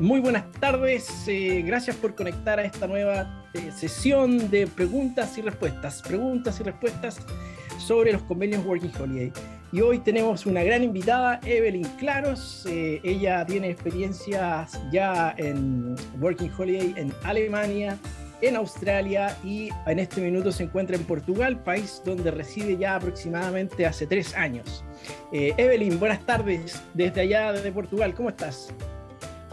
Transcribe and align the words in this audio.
Muy 0.00 0.18
buenas 0.18 0.50
tardes, 0.58 1.08
eh, 1.28 1.62
gracias 1.64 1.94
por 1.94 2.16
conectar 2.16 2.58
a 2.58 2.64
esta 2.64 2.88
nueva 2.88 3.44
eh, 3.54 3.70
sesión 3.76 4.50
de 4.50 4.66
preguntas 4.66 5.38
y 5.38 5.40
respuestas. 5.40 6.02
Preguntas 6.02 6.58
y 6.58 6.64
respuestas 6.64 7.18
sobre 7.78 8.12
los 8.12 8.22
convenios 8.22 8.64
Working 8.66 8.90
Holiday. 9.00 9.32
Y 9.70 9.82
hoy 9.82 10.00
tenemos 10.00 10.46
una 10.46 10.64
gran 10.64 10.82
invitada, 10.82 11.38
Evelyn 11.44 11.84
Claros. 11.96 12.66
Eh, 12.68 13.00
ella 13.04 13.46
tiene 13.46 13.70
experiencias 13.70 14.80
ya 14.90 15.32
en 15.38 15.94
Working 16.20 16.50
Holiday 16.58 16.94
en 16.96 17.12
Alemania, 17.22 17.96
en 18.40 18.56
Australia 18.56 19.36
y 19.44 19.68
en 19.86 20.00
este 20.00 20.20
minuto 20.20 20.50
se 20.50 20.64
encuentra 20.64 20.96
en 20.96 21.04
Portugal, 21.04 21.62
país 21.62 22.02
donde 22.04 22.32
reside 22.32 22.76
ya 22.76 22.96
aproximadamente 22.96 23.86
hace 23.86 24.08
tres 24.08 24.34
años. 24.34 24.84
Evelyn, 25.32 26.00
buenas 26.00 26.26
tardes 26.26 26.82
desde 26.94 27.20
allá, 27.20 27.52
desde 27.52 27.70
Portugal, 27.70 28.12
¿cómo 28.12 28.30
estás? 28.30 28.74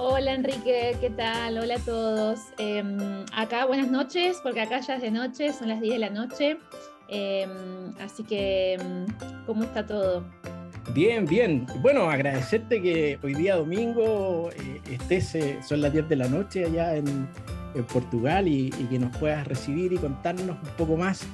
Hola 0.04 0.34
Enrique, 0.34 0.98
¿qué 1.00 1.12
tal? 1.12 1.60
Hola 1.60 1.76
a 1.76 1.80
todos. 1.80 2.40
Em, 2.58 3.24
acá 3.36 3.68
buenas 3.68 3.92
noches, 3.92 4.40
porque 4.42 4.60
acá 4.60 4.80
ya 4.80 4.96
es 4.96 5.04
de 5.04 5.12
noche, 5.12 5.54
son 5.54 5.68
las 5.68 5.80
10 5.80 5.94
de 5.94 6.00
la 6.00 6.10
noche. 6.10 6.58
Em, 7.08 7.94
así 8.04 8.24
que, 8.24 8.74
em, 8.74 9.06
¿cómo 9.46 9.64
está 9.64 9.86
todo? 9.86 10.24
Bien, 10.96 11.26
bien. 11.26 11.68
Bueno, 11.84 12.10
agradecerte 12.10 12.82
que 12.82 13.20
hoy 13.22 13.36
día 13.36 13.58
domingo 13.58 14.50
eh, 14.50 14.82
estés, 14.90 15.36
eh, 15.36 15.60
son 15.62 15.82
las 15.82 15.94
10 15.94 16.10
de 16.10 16.16
la 16.16 16.28
noche 16.28 16.66
allá 16.66 16.96
en, 16.96 17.30
Portugal 17.94 18.48
y, 18.48 18.74
y, 18.80 18.88
que 18.90 18.98
nos 18.98 19.16
puedas 19.16 19.48
recibir 19.48 19.94
y 19.94 19.98
contarnos 19.98 20.58
un 20.62 20.70
poco 20.78 20.98
más 20.98 21.26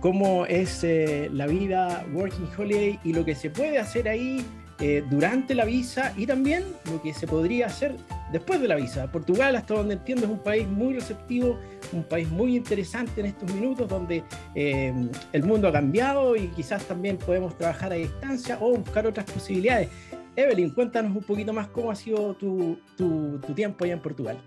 cómo 0.00 0.46
es 0.46 0.84
eh, 0.84 1.28
la 1.32 1.46
vida 1.46 2.06
Working 2.12 2.48
Holiday 2.56 2.98
y 3.04 3.12
lo 3.12 3.24
que 3.24 3.34
se 3.34 3.50
puede 3.50 3.78
hacer 3.78 4.08
ahí 4.08 4.44
eh, 4.80 5.04
durante 5.10 5.54
la 5.54 5.64
visa 5.64 6.12
y 6.16 6.26
también 6.26 6.64
lo 6.90 7.00
que 7.00 7.14
se 7.14 7.26
podría 7.26 7.66
hacer 7.66 7.96
después 8.32 8.60
de 8.60 8.68
la 8.68 8.76
visa. 8.76 9.10
Portugal, 9.12 9.54
hasta 9.54 9.74
donde 9.74 9.94
entiendo, 9.94 10.24
es 10.24 10.30
un 10.30 10.38
país 10.38 10.66
muy 10.66 10.94
receptivo, 10.94 11.58
un 11.92 12.04
país 12.04 12.28
muy 12.30 12.56
interesante 12.56 13.20
en 13.20 13.26
estos 13.26 13.52
minutos 13.52 13.88
donde 13.88 14.24
eh, 14.54 14.92
el 15.32 15.44
mundo 15.44 15.68
ha 15.68 15.72
cambiado 15.72 16.34
y 16.34 16.48
quizás 16.48 16.84
también 16.84 17.18
podemos 17.18 17.56
trabajar 17.56 17.92
a 17.92 17.96
distancia 17.96 18.58
o 18.60 18.76
buscar 18.76 19.06
otras 19.06 19.30
posibilidades. 19.30 19.88
Evelyn, 20.34 20.70
cuéntanos 20.70 21.14
un 21.14 21.22
poquito 21.22 21.52
más 21.52 21.68
cómo 21.68 21.90
ha 21.90 21.94
sido 21.94 22.34
tu, 22.34 22.78
tu, 22.96 23.38
tiempo 23.54 23.84
allá 23.84 23.94
en 23.94 24.00
Portugal. 24.00 24.42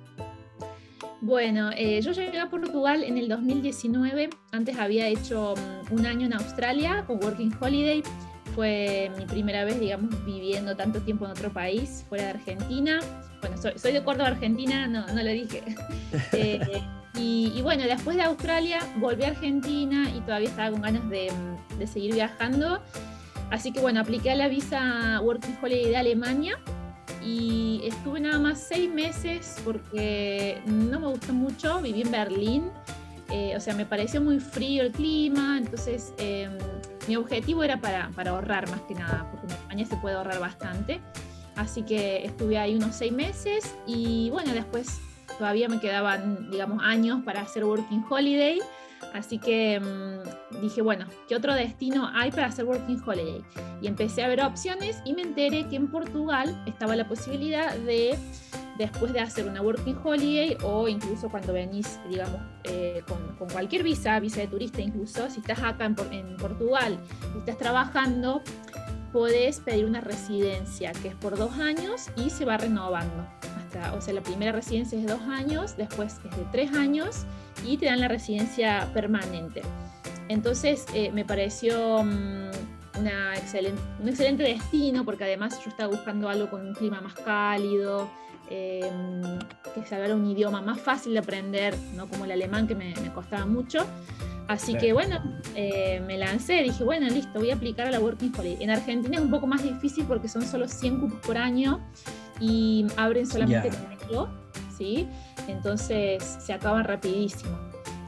Bueno, 1.21 1.69
eh, 1.75 2.01
yo 2.01 2.11
llegué 2.11 2.39
a 2.39 2.49
Portugal 2.49 3.03
en 3.03 3.17
el 3.17 3.29
2019. 3.29 4.29
Antes 4.51 4.77
había 4.77 5.07
hecho 5.07 5.53
mm, 5.55 5.93
un 5.93 6.05
año 6.05 6.25
en 6.25 6.33
Australia 6.33 7.03
con 7.07 7.23
Working 7.23 7.53
Holiday 7.59 8.03
fue 8.55 9.11
mi 9.17 9.25
primera 9.25 9.65
vez, 9.65 9.79
digamos, 9.79 10.25
viviendo 10.25 10.75
tanto 10.75 11.01
tiempo 11.01 11.25
en 11.25 11.31
otro 11.31 11.51
país, 11.51 12.05
fuera 12.07 12.23
de 12.23 12.29
Argentina. 12.31 12.99
Bueno, 13.41 13.57
soy, 13.57 13.91
de 13.91 14.03
Córdoba, 14.03 14.29
Argentina, 14.29 14.87
no, 14.87 15.05
no 15.07 15.21
lo 15.21 15.31
dije. 15.31 15.63
Eh, 16.31 16.81
y, 17.17 17.61
bueno, 17.61 17.83
después 17.83 18.15
de 18.15 18.23
Australia 18.23 18.79
volví 18.97 19.23
a 19.23 19.29
Argentina 19.29 20.09
y 20.15 20.19
todavía 20.21 20.49
estaba 20.49 20.71
con 20.71 20.81
ganas 20.81 21.09
de, 21.09 21.29
de 21.77 21.87
seguir 21.87 22.13
viajando. 22.13 22.81
Así 23.51 23.71
que 23.71 23.79
bueno, 23.79 23.99
apliqué 23.99 24.31
a 24.31 24.35
la 24.35 24.47
visa 24.47 25.19
Working 25.21 25.57
Holiday 25.61 25.89
de 25.89 25.97
Alemania 25.97 26.57
y 27.23 27.81
estuve 27.83 28.19
nada 28.19 28.39
más 28.39 28.59
seis 28.59 28.91
meses 28.91 29.61
porque 29.63 30.61
no 30.65 30.99
me 30.99 31.07
gustó 31.07 31.33
mucho, 31.33 31.81
viví 31.81 32.01
en 32.01 32.11
Berlín, 32.11 32.63
eh, 33.31 33.53
o 33.55 33.59
sea, 33.59 33.73
me 33.73 33.85
pareció 33.85 34.21
muy 34.21 34.39
frío 34.39 34.83
el 34.83 34.91
clima, 34.91 35.57
entonces 35.57 36.13
em, 36.17 36.57
mi 37.07 37.15
objetivo 37.15 37.63
era 37.63 37.79
para, 37.79 38.09
ahorrar 38.29 38.69
más 38.69 38.81
que 38.81 38.95
nada, 38.95 39.27
porque 39.31 39.47
en 39.47 39.53
España 39.53 39.85
se 39.85 39.97
puede 39.97 40.15
ahorrar 40.15 40.39
bastante. 40.39 41.01
Así 41.55 41.83
que 41.83 42.25
estuve 42.25 42.57
ahí 42.57 42.75
unos 42.75 42.95
seis 42.95 43.13
meses 43.13 43.75
y 43.87 44.29
bueno, 44.29 44.53
después 44.53 44.99
todavía 45.37 45.69
me 45.69 45.79
quedaban, 45.79 46.49
digamos, 46.51 46.83
años 46.83 47.21
para 47.23 47.41
hacer 47.41 47.63
Working 47.63 48.03
Holiday. 48.09 48.59
Así 49.13 49.37
que 49.39 49.79
mm, 49.79 50.61
dije, 50.61 50.81
bueno, 50.81 51.05
¿qué 51.27 51.35
otro 51.35 51.53
destino 51.53 52.09
hay 52.13 52.31
para 52.31 52.47
hacer 52.47 52.65
Working 52.65 53.01
Holiday? 53.05 53.43
Y 53.81 53.87
empecé 53.87 54.23
a 54.23 54.27
ver 54.27 54.41
opciones 54.41 55.01
y 55.05 55.13
me 55.13 55.21
enteré 55.21 55.67
que 55.69 55.75
en 55.77 55.89
Portugal 55.89 56.61
estaba 56.65 56.95
la 56.95 57.07
posibilidad 57.07 57.73
de 57.75 58.17
después 58.77 59.13
de 59.13 59.19
hacer 59.19 59.47
una 59.47 59.61
working 59.61 59.97
holiday 60.03 60.57
o 60.63 60.87
incluso 60.87 61.29
cuando 61.29 61.53
venís, 61.53 61.99
digamos, 62.09 62.41
eh, 62.63 63.03
con, 63.07 63.47
cualquier 63.49 63.83
visa, 63.83 64.19
visa 64.19 64.41
de 64.41 64.47
turista 64.47 64.81
incluso, 64.81 65.29
si 65.29 65.39
estás 65.39 65.59
acá 65.61 65.85
en, 65.85 65.95
en, 66.13 66.37
Portugal 66.37 66.99
y 67.33 67.39
estás 67.39 67.57
trabajando, 67.57 68.41
podés 69.11 69.59
pedir 69.59 69.85
una 69.85 70.01
residencia 70.01 70.91
que 71.01 71.09
es 71.09 71.15
por 71.15 71.37
dos 71.37 71.53
años 71.53 72.09
y 72.17 72.29
se 72.29 72.43
va 72.43 72.57
renovando. 72.57 73.25
Hasta, 73.57 73.93
o 73.93 74.01
sea, 74.01 74.13
la 74.13 74.21
primera 74.21 74.51
residencia 74.51 74.97
es 74.99 75.05
de 75.05 75.13
dos 75.13 75.21
años, 75.21 75.77
después 75.77 76.19
es 76.25 76.37
de 76.37 76.45
tres 76.51 76.73
años 76.73 77.25
y 77.65 77.77
te 77.77 77.85
dan 77.85 78.01
la 78.01 78.07
residencia 78.07 78.89
permanente. 78.93 79.61
Entonces 80.27 80.85
eh, 80.93 81.11
me 81.11 81.23
pareció 81.23 82.03
mm, 82.03 82.99
una 82.99 83.35
excelente, 83.35 83.81
un 84.01 84.09
excelente 84.09 84.43
destino 84.43 85.05
porque 85.05 85.23
además 85.23 85.63
yo 85.63 85.69
estaba 85.69 85.89
buscando 85.89 86.29
algo 86.29 86.49
con 86.49 86.65
un 86.65 86.73
clima 86.73 86.99
más 87.01 87.13
cálido, 87.13 88.09
Em, 88.49 89.39
que 89.73 89.83
se 89.85 89.95
hablara 89.95 90.15
un 90.15 90.25
idioma 90.25 90.61
más 90.61 90.79
fácil 90.79 91.13
de 91.13 91.19
aprender, 91.19 91.75
no 91.95 92.07
como 92.07 92.25
el 92.25 92.31
alemán 92.31 92.67
que 92.67 92.75
me, 92.75 92.93
costaba 93.13 93.45
mucho. 93.45 93.85
Así 94.47 94.75
que 94.75 94.93
bueno, 94.93 95.19
eh, 95.55 96.01
me 96.05 96.19
lancé, 96.19 96.61
dije, 96.61 96.83
bueno, 96.83 97.07
listo, 97.07 97.39
voy 97.39 97.49
a 97.49 97.55
aplicar 97.55 97.87
a 97.87 97.91
la 97.91 97.99
Working 97.99 98.31
Holiday. 98.37 98.63
En 98.63 98.69
Argentina 98.69 99.17
es 99.17 99.23
un 99.23 99.31
poco 99.31 99.47
más 99.47 99.63
difícil 99.63 100.05
porque 100.05 100.27
son 100.27 100.43
solo 100.43 100.67
100 100.67 100.99
cupos 100.99 101.19
por 101.21 101.37
año 101.37 101.79
y 102.39 102.85
abren 102.95 103.25
solamente 103.25 103.71
yeah. 104.11 104.27
¿sí? 104.77 105.07
Entonces 105.47 106.37
se 106.39 106.53
acaban 106.53 106.83
rapidísimo. 106.83 107.57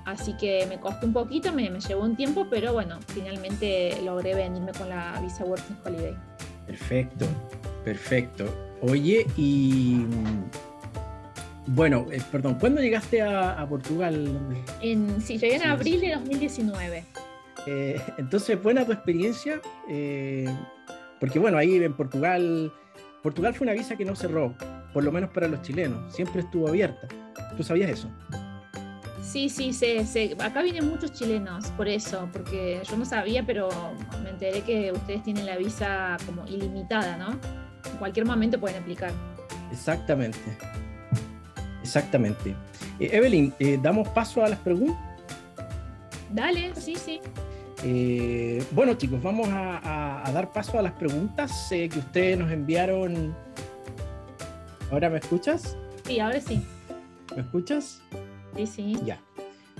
Así 0.05 0.37
que 0.37 0.67
me 0.67 0.79
costó 0.79 1.07
un 1.07 1.13
poquito, 1.13 1.51
me, 1.51 1.69
me 1.71 1.79
llevó 1.79 2.03
un 2.03 2.15
tiempo, 2.15 2.47
pero 2.49 2.71
bueno, 2.71 2.99
finalmente 3.07 3.99
logré 4.03 4.35
venirme 4.35 4.71
con 4.73 4.89
la 4.89 5.19
visa 5.21 5.43
Working 5.43 5.77
Holiday. 5.83 6.15
Perfecto, 6.67 7.25
perfecto. 7.83 8.66
Oye, 8.81 9.25
y 9.35 10.05
bueno, 11.67 12.05
eh, 12.11 12.21
perdón, 12.31 12.55
¿cuándo 12.59 12.81
llegaste 12.81 13.21
a, 13.21 13.65
Portugal? 13.67 14.39
En, 14.81 15.21
sí, 15.21 15.37
llegué 15.37 15.55
en 15.55 15.63
abril 15.63 15.99
de 15.99 16.15
2019. 16.15 17.03
Eh, 17.65 17.99
entonces, 18.17 18.61
buena 18.61 18.85
tu 18.85 18.93
experiencia, 18.93 19.59
eh, 19.89 20.45
porque 21.19 21.39
bueno, 21.39 21.57
ahí 21.57 21.75
en 21.75 21.93
Portugal, 21.93 22.71
Portugal 23.21 23.53
fue 23.53 23.65
una 23.65 23.73
visa 23.73 23.97
que 23.97 24.05
no 24.05 24.15
cerró, 24.15 24.55
por 24.93 25.03
lo 25.03 25.11
menos 25.11 25.31
para 25.31 25.47
los 25.47 25.61
chilenos, 25.61 26.13
siempre 26.13 26.41
estuvo 26.41 26.69
abierta. 26.69 27.07
¿Tú 27.57 27.63
sabías 27.63 27.89
eso? 27.89 28.09
Sí, 29.21 29.49
sí, 29.49 29.73
sí, 29.73 30.35
acá 30.39 30.61
vienen 30.61 30.87
muchos 30.87 31.11
chilenos, 31.11 31.67
por 31.71 31.89
eso, 31.89 32.29
porque 32.31 32.81
yo 32.89 32.95
no 32.95 33.03
sabía, 33.03 33.45
pero 33.45 33.67
me 34.23 34.29
enteré 34.29 34.61
que 34.61 34.93
ustedes 34.93 35.23
tienen 35.23 35.45
la 35.45 35.57
visa 35.57 36.15
como 36.25 36.47
ilimitada, 36.47 37.17
¿no? 37.17 37.37
En 37.91 37.97
cualquier 37.97 38.25
momento 38.25 38.59
pueden 38.59 38.81
aplicar. 38.81 39.11
Exactamente. 39.71 40.39
Exactamente. 41.87 42.55
Eh, 42.99 43.09
Evelyn, 43.13 43.53
eh, 43.59 43.79
¿damos 43.81 44.07
paso 44.09 44.43
a 44.43 44.49
las 44.49 44.59
preguntas? 44.59 44.97
Dale, 46.33 46.73
sí, 46.75 46.95
sí. 46.95 47.21
Eh, 47.83 48.63
bueno, 48.71 48.95
chicos, 48.95 49.21
vamos 49.21 49.47
a, 49.51 50.29
dar 50.33 50.51
paso 50.51 50.77
a 50.77 50.81
las 50.81 50.91
preguntas 50.93 51.67
que 51.69 51.87
ustedes 51.97 52.37
nos 52.37 52.51
enviaron. 52.51 53.33
¿Ahora 54.91 55.09
me 55.09 55.19
escuchas? 55.19 55.77
Sí, 56.05 56.19
ahora 56.19 56.41
sí. 56.41 56.61
¿Me 57.35 57.41
escuchas? 57.41 58.01
Sí, 58.55 58.67
sí. 58.67 58.99
Ya. 59.05 59.21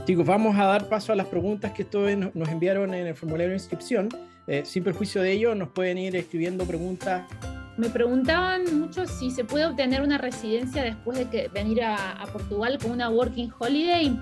Chicos, 0.05 0.25
vamos 0.25 0.57
a 0.57 0.65
dar 0.65 0.87
paso 0.87 1.11
a 1.11 1.15
las 1.15 1.27
preguntas 1.27 1.73
que 1.73 1.83
ustedes 1.83 2.17
nos 2.33 2.49
enviaron 2.49 2.93
en 2.93 3.07
el 3.07 3.15
formulario 3.15 3.49
de 3.49 3.55
inscripción. 3.55 4.09
sin 4.63 4.83
perjuicio 4.83 5.21
de 5.21 5.33
ello, 5.33 5.55
nos 5.55 5.69
pueden 5.69 5.97
ir 5.97 6.15
escribiendo 6.15 6.63
preguntas 6.65 7.23
me 7.77 7.89
preguntaban 7.89 8.79
mucho 8.79 9.05
si 9.05 9.29
se 9.29 9.45
puede 9.45 9.65
obtener 9.67 10.01
una 10.01 10.17
residencia 10.17 10.83
después 10.83 11.17
de 11.17 11.29
que 11.29 11.47
venir 11.49 11.83
a, 11.83 12.25
Portugal 12.33 12.77
con 12.81 12.91
una 12.91 13.09
working 13.09 13.51
holiday. 13.57 14.19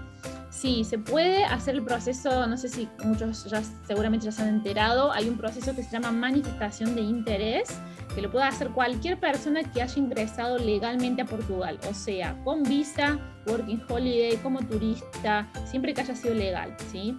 Sí, 0.49 0.83
se 0.83 0.97
puede 0.97 1.43
hacer 1.43 1.75
el 1.75 1.83
proceso, 1.83 2.47
no 2.47 2.55
sé 2.55 2.69
si 2.69 2.87
muchos 3.03 3.45
ya 3.45 3.61
seguramente 3.85 4.25
ya 4.25 4.31
se 4.31 4.41
han 4.41 4.49
enterado, 4.49 5.11
hay 5.11 5.27
un 5.27 5.37
proceso 5.37 5.75
que 5.75 5.83
se 5.83 5.91
llama 5.91 6.11
manifestación 6.11 6.95
de 6.95 7.01
interés, 7.01 7.69
que 8.13 8.21
lo 8.21 8.31
puede 8.31 8.45
hacer 8.45 8.69
cualquier 8.69 9.19
persona 9.19 9.63
que 9.63 9.81
haya 9.81 9.99
ingresado 9.99 10.57
legalmente 10.57 11.23
a 11.23 11.25
Portugal, 11.25 11.77
o 11.89 11.93
sea, 11.93 12.41
con 12.43 12.63
visa, 12.63 13.19
working 13.47 13.81
holiday, 13.89 14.37
como 14.37 14.59
turista, 14.61 15.49
siempre 15.65 15.93
que 15.93 16.01
haya 16.01 16.15
sido 16.15 16.33
legal, 16.33 16.75
¿sí? 16.89 17.17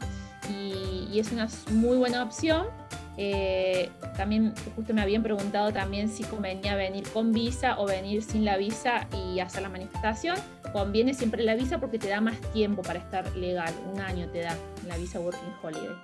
Y, 0.48 1.08
y 1.12 1.18
es 1.18 1.30
una 1.30 1.48
muy 1.72 1.98
buena 1.98 2.22
opción 2.22 2.66
eh, 3.18 3.90
también 4.16 4.52
justo 4.74 4.92
me 4.92 5.00
habían 5.00 5.22
preguntado 5.22 5.72
también 5.72 6.08
si 6.08 6.22
convenía 6.24 6.76
venir 6.76 7.08
con 7.12 7.32
visa 7.32 7.78
o 7.78 7.86
venir 7.86 8.22
sin 8.22 8.44
la 8.44 8.56
visa 8.56 9.08
y 9.12 9.40
hacer 9.40 9.62
la 9.62 9.68
manifestación. 9.68 10.36
Conviene 10.72 11.14
siempre 11.14 11.42
la 11.42 11.54
visa 11.54 11.78
porque 11.78 11.98
te 11.98 12.08
da 12.08 12.20
más 12.20 12.38
tiempo 12.52 12.82
para 12.82 12.98
estar 12.98 13.34
legal. 13.36 13.72
Un 13.92 14.00
año 14.00 14.28
te 14.28 14.40
da 14.40 14.56
la 14.86 14.96
visa 14.98 15.18
Working 15.18 15.54
Holiday. 15.62 15.96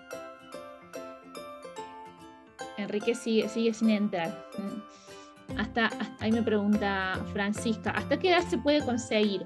Enrique 2.79 3.15
sigue, 3.15 3.49
sigue 3.49 3.75
sin 3.75 3.91
entrar. 3.91 4.47
Mm. 4.59 5.59
hasta, 5.59 5.91
ahí 6.21 6.33
me 6.33 6.43
pregunta 6.43 7.21
Francisca, 7.33 7.91
¿hasta 7.91 8.19
qué 8.19 8.31
edad 8.31 8.43
se 8.49 8.57
puede 8.57 8.83
conseguir? 8.85 9.45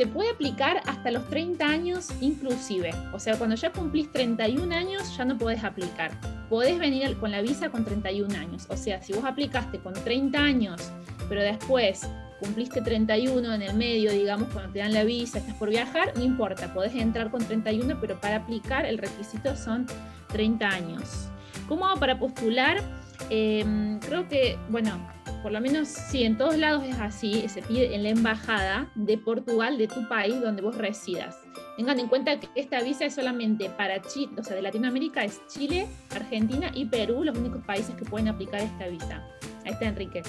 Se 0.00 0.06
puede 0.06 0.30
aplicar 0.30 0.80
hasta 0.86 1.10
los 1.10 1.28
30 1.28 1.62
años 1.62 2.08
inclusive. 2.22 2.90
O 3.12 3.18
sea, 3.18 3.36
cuando 3.36 3.54
ya 3.54 3.70
cumplís 3.70 4.10
31 4.10 4.74
años 4.74 5.14
ya 5.14 5.26
no 5.26 5.36
podés 5.36 5.62
aplicar. 5.62 6.18
Podés 6.48 6.78
venir 6.78 7.18
con 7.18 7.30
la 7.30 7.42
visa 7.42 7.68
con 7.68 7.84
31 7.84 8.34
años. 8.34 8.66
O 8.70 8.78
sea, 8.78 9.02
si 9.02 9.12
vos 9.12 9.26
aplicaste 9.26 9.78
con 9.80 9.92
30 9.92 10.38
años, 10.38 10.90
pero 11.28 11.42
después 11.42 12.08
cumpliste 12.38 12.80
31 12.80 13.52
en 13.52 13.60
el 13.60 13.76
medio, 13.76 14.10
digamos, 14.10 14.48
cuando 14.54 14.72
te 14.72 14.78
dan 14.78 14.94
la 14.94 15.04
visa, 15.04 15.36
estás 15.36 15.54
por 15.56 15.68
viajar, 15.68 16.14
no 16.16 16.24
importa, 16.24 16.72
podés 16.72 16.94
entrar 16.94 17.30
con 17.30 17.44
31, 17.44 17.98
pero 18.00 18.18
para 18.18 18.36
aplicar 18.36 18.86
el 18.86 18.96
requisito 18.96 19.54
son 19.54 19.84
30 20.28 20.66
años. 20.66 21.28
¿Cómo 21.68 21.86
hago 21.86 22.00
para 22.00 22.18
postular? 22.18 22.80
Em, 23.28 23.98
creo 24.00 24.28
que, 24.28 24.58
bueno, 24.70 24.98
por 25.42 25.52
lo 25.52 25.60
menos 25.60 25.88
sí, 25.88 26.24
en 26.24 26.36
todos 26.36 26.56
lados 26.56 26.84
es 26.84 26.98
así, 26.98 27.48
se 27.48 27.62
pide 27.62 27.94
en 27.94 28.02
la 28.02 28.10
embajada 28.10 28.90
de 28.94 29.18
Portugal, 29.18 29.78
de 29.78 29.88
tu 29.88 30.08
país 30.08 30.40
donde 30.40 30.62
vos 30.62 30.76
residas. 30.76 31.36
Tengan 31.76 31.98
en 31.98 32.08
cuenta 32.08 32.38
que 32.38 32.48
esta 32.54 32.82
visa 32.82 33.04
es 33.04 33.14
solamente 33.14 33.70
para 33.70 34.02
Chile, 34.02 34.32
o 34.38 34.42
sea, 34.42 34.56
de 34.56 34.62
Latinoamérica 34.62 35.24
es 35.24 35.40
Chile, 35.48 35.86
Argentina 36.14 36.70
y 36.74 36.86
Perú 36.86 37.24
los 37.24 37.36
únicos 37.36 37.64
países 37.64 37.94
que 37.94 38.04
pueden 38.04 38.28
aplicar 38.28 38.60
esta 38.60 38.86
visa. 38.88 39.22
Ahí 39.64 39.72
está 39.72 39.86
Enrique. 39.86 40.22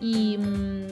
Y 0.00 0.38
mm, 0.38 0.86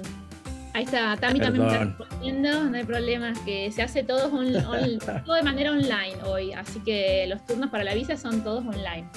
ahí 0.73 0.85
está, 0.85 1.17
Tami 1.17 1.39
también 1.39 1.67
me 1.67 1.73
está 1.73 1.85
respondiendo, 1.85 2.65
no 2.65 2.77
hay 2.77 2.85
problema, 2.85 3.33
que 3.45 3.71
se 3.71 3.83
hace 3.83 4.03
todo, 4.03 4.31
todo 5.25 5.35
de 5.35 5.43
manera 5.43 5.71
online 5.71 6.17
hoy, 6.25 6.53
así 6.53 6.81
que 6.81 7.27
los 7.29 7.45
turnos 7.47 7.71
para 7.71 7.85
la 7.85 7.95
visa 7.95 8.17
son 8.17 8.43
todos 8.43 8.65
online. 8.65 9.09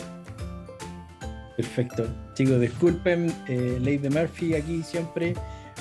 Perfecto. 1.57 2.07
Chicos, 2.35 2.61
disculpen, 2.61 3.33
eh, 3.47 3.79
Lady 3.81 4.09
Murphy 4.09 4.53
aquí 4.53 4.83
siempre. 4.83 5.33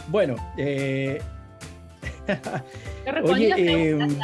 Bueno, 0.08 0.34
eh... 0.56 1.20
Oye, 3.22 3.52
em, 3.56 4.18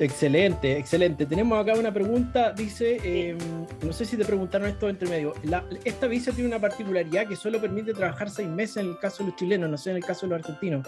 excelente, 0.00 0.76
excelente. 0.76 1.24
Tenemos 1.24 1.58
acá 1.58 1.78
una 1.78 1.94
pregunta, 1.94 2.52
dice, 2.52 2.98
em, 3.04 3.38
no 3.82 3.92
sé 3.92 4.04
si 4.04 4.16
te 4.16 4.24
preguntaron 4.24 4.68
esto 4.68 4.88
entre 4.88 5.08
medio. 5.08 5.32
esta 5.84 6.08
visa 6.08 6.32
tiene 6.32 6.48
una 6.48 6.58
particularidad 6.58 7.28
que 7.28 7.36
solo 7.36 7.60
permite 7.60 7.94
trabajar 7.94 8.28
seis 8.28 8.48
meses 8.48 8.78
en 8.78 8.90
el 8.90 8.98
caso 8.98 9.22
de 9.22 9.30
los 9.30 9.38
chilenos, 9.38 9.70
no 9.70 9.78
sé 9.78 9.90
en 9.90 9.96
el 9.96 10.04
caso 10.04 10.26
de 10.26 10.30
los 10.30 10.40
argentinos. 10.40 10.86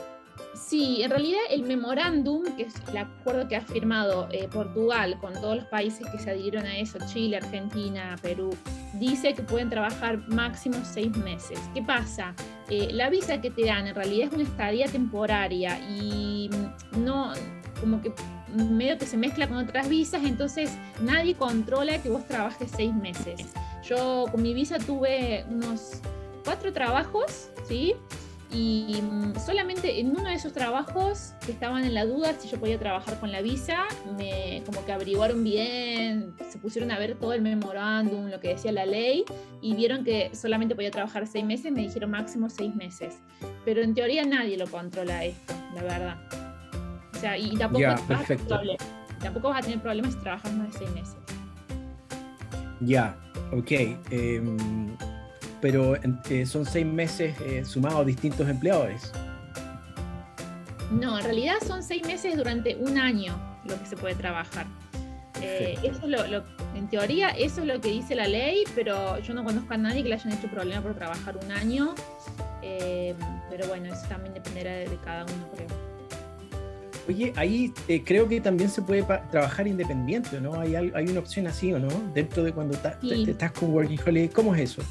Sí, 0.54 1.02
en 1.02 1.10
realidad 1.10 1.40
el 1.50 1.62
memorándum, 1.62 2.44
que 2.56 2.64
es 2.64 2.74
el 2.88 2.98
acuerdo 2.98 3.48
que 3.48 3.56
ha 3.56 3.60
firmado 3.60 4.28
eh, 4.30 4.48
Portugal 4.50 5.18
con 5.20 5.32
todos 5.34 5.56
los 5.56 5.64
países 5.66 6.06
que 6.10 6.18
se 6.18 6.30
adhirieron 6.30 6.66
a 6.66 6.78
eso, 6.78 6.98
Chile, 7.12 7.38
Argentina, 7.38 8.16
Perú, 8.22 8.50
dice 8.94 9.34
que 9.34 9.42
pueden 9.42 9.70
trabajar 9.70 10.26
máximo 10.28 10.76
seis 10.84 11.14
meses. 11.18 11.58
¿Qué 11.74 11.82
pasa? 11.82 12.34
Eh, 12.70 12.88
la 12.92 13.10
visa 13.10 13.40
que 13.40 13.50
te 13.50 13.64
dan 13.66 13.86
en 13.86 13.94
realidad 13.94 14.28
es 14.28 14.34
una 14.34 14.44
estadía 14.44 14.86
temporaria 14.86 15.78
y 15.90 16.48
no, 16.96 17.32
como 17.80 18.00
que 18.00 18.12
medio 18.54 18.98
que 18.98 19.06
se 19.06 19.16
mezcla 19.16 19.48
con 19.48 19.56
otras 19.58 19.88
visas, 19.88 20.22
entonces 20.24 20.76
nadie 21.00 21.34
controla 21.34 22.02
que 22.02 22.10
vos 22.10 22.26
trabajes 22.26 22.70
seis 22.74 22.94
meses. 22.94 23.52
Yo 23.84 24.26
con 24.30 24.42
mi 24.42 24.54
visa 24.54 24.78
tuve 24.78 25.44
unos 25.48 26.00
cuatro 26.44 26.72
trabajos, 26.72 27.50
¿sí? 27.66 27.94
Y 28.52 29.00
mm, 29.00 29.34
solamente 29.44 29.98
en 29.98 30.10
uno 30.10 30.24
de 30.24 30.34
esos 30.34 30.52
trabajos 30.52 31.32
que 31.44 31.52
estaban 31.52 31.84
en 31.84 31.94
la 31.94 32.04
duda 32.04 32.34
si 32.38 32.48
yo 32.48 32.60
podía 32.60 32.78
trabajar 32.78 33.18
con 33.18 33.32
la 33.32 33.40
visa, 33.40 33.84
me 34.18 34.62
como 34.66 34.84
que 34.84 34.92
averiguaron 34.92 35.42
bien, 35.42 36.34
se 36.50 36.58
pusieron 36.58 36.90
a 36.90 36.98
ver 36.98 37.14
todo 37.14 37.32
el 37.32 37.40
memorándum, 37.40 38.26
lo 38.28 38.40
que 38.40 38.48
decía 38.48 38.70
la 38.72 38.84
ley, 38.84 39.24
y 39.62 39.74
vieron 39.74 40.04
que 40.04 40.30
solamente 40.34 40.74
podía 40.74 40.90
trabajar 40.90 41.26
seis 41.26 41.44
meses, 41.44 41.72
me 41.72 41.80
dijeron 41.80 42.10
máximo 42.10 42.50
seis 42.50 42.74
meses. 42.74 43.14
Pero 43.64 43.80
en 43.82 43.94
teoría 43.94 44.24
nadie 44.24 44.58
lo 44.58 44.66
controla 44.66 45.24
esto, 45.24 45.54
la 45.74 45.82
verdad. 45.82 46.16
O 47.14 47.18
sea, 47.18 47.38
y 47.38 47.56
tampoco, 47.56 47.84
vas, 47.86 48.30
a 48.30 48.36
tampoco 49.20 49.48
vas 49.48 49.58
a 49.60 49.62
tener 49.62 49.80
problemas 49.80 50.12
si 50.12 50.20
trabajas 50.20 50.52
más 50.52 50.72
de 50.72 50.78
seis 50.78 50.90
meses. 50.90 51.16
Ya, 52.80 53.16
ok. 53.52 53.70
Em, 54.10 54.96
pero 55.62 55.94
eh, 56.28 56.44
son 56.44 56.66
seis 56.66 56.84
meses 56.84 57.40
eh, 57.40 57.64
sumados 57.64 58.00
a 58.00 58.04
distintos 58.04 58.46
empleadores. 58.48 59.12
No, 60.90 61.16
en 61.16 61.24
realidad 61.24 61.54
son 61.64 61.82
seis 61.84 62.04
meses 62.04 62.36
durante 62.36 62.74
un 62.74 62.98
año 62.98 63.40
lo 63.64 63.78
que 63.78 63.86
se 63.86 63.96
puede 63.96 64.16
trabajar. 64.16 64.66
Eh, 65.40 65.78
eso 65.82 66.06
lo, 66.06 66.18
en 66.74 66.88
teoría, 66.88 67.30
eso 67.30 67.62
es 67.62 67.66
lo 67.66 67.80
que 67.80 67.90
dice 67.90 68.14
la 68.14 68.26
ley, 68.26 68.64
pero 68.74 69.18
yo 69.20 69.34
no 69.34 69.44
conozco 69.44 69.72
a 69.72 69.76
nadie 69.76 70.02
que 70.02 70.08
le 70.08 70.16
hayan 70.16 70.32
hecho 70.32 70.48
problema 70.48 70.82
por 70.82 70.94
trabajar 70.94 71.36
un 71.36 71.50
año. 71.52 71.94
pero 72.60 73.66
bueno, 73.68 73.94
eso 73.94 74.04
también 74.08 74.34
dependerá 74.34 74.72
de, 74.72 74.98
cada 75.04 75.24
uno, 75.24 75.48
creo. 75.54 75.68
Oye, 77.08 77.32
ahí 77.36 77.72
creo 78.04 78.28
que 78.28 78.40
también 78.40 78.68
se 78.68 78.82
puede 78.82 79.04
trabajar 79.30 79.66
independiente, 79.68 80.40
¿no? 80.40 80.60
Hay, 80.60 80.74
hay 80.74 81.06
una 81.06 81.20
opción 81.20 81.46
así, 81.46 81.72
¿o 81.72 81.78
no? 81.78 81.88
Dentro 82.14 82.42
de 82.42 82.52
cuando 82.52 82.74
estás 82.74 83.52
con 83.52 83.72
Working 83.72 83.98
Holiday, 84.04 84.28
¿cómo 84.28 84.54
es 84.54 84.62
eso? 84.62 84.82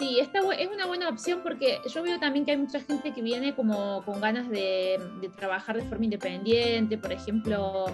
Sí, 0.00 0.18
esta 0.18 0.38
es 0.58 0.68
una 0.72 0.86
buena 0.86 1.10
opción 1.10 1.40
porque 1.42 1.78
yo 1.86 2.02
veo 2.02 2.18
también 2.18 2.46
que 2.46 2.52
hay 2.52 2.56
mucha 2.56 2.80
gente 2.80 3.12
que 3.12 3.20
viene 3.20 3.54
como 3.54 4.02
con 4.06 4.18
ganas 4.18 4.48
de, 4.48 4.98
trabajar 5.36 5.76
de 5.76 5.82
forma 5.82 6.04
independiente, 6.04 6.96
por 6.96 7.12
ejemplo, 7.12 7.84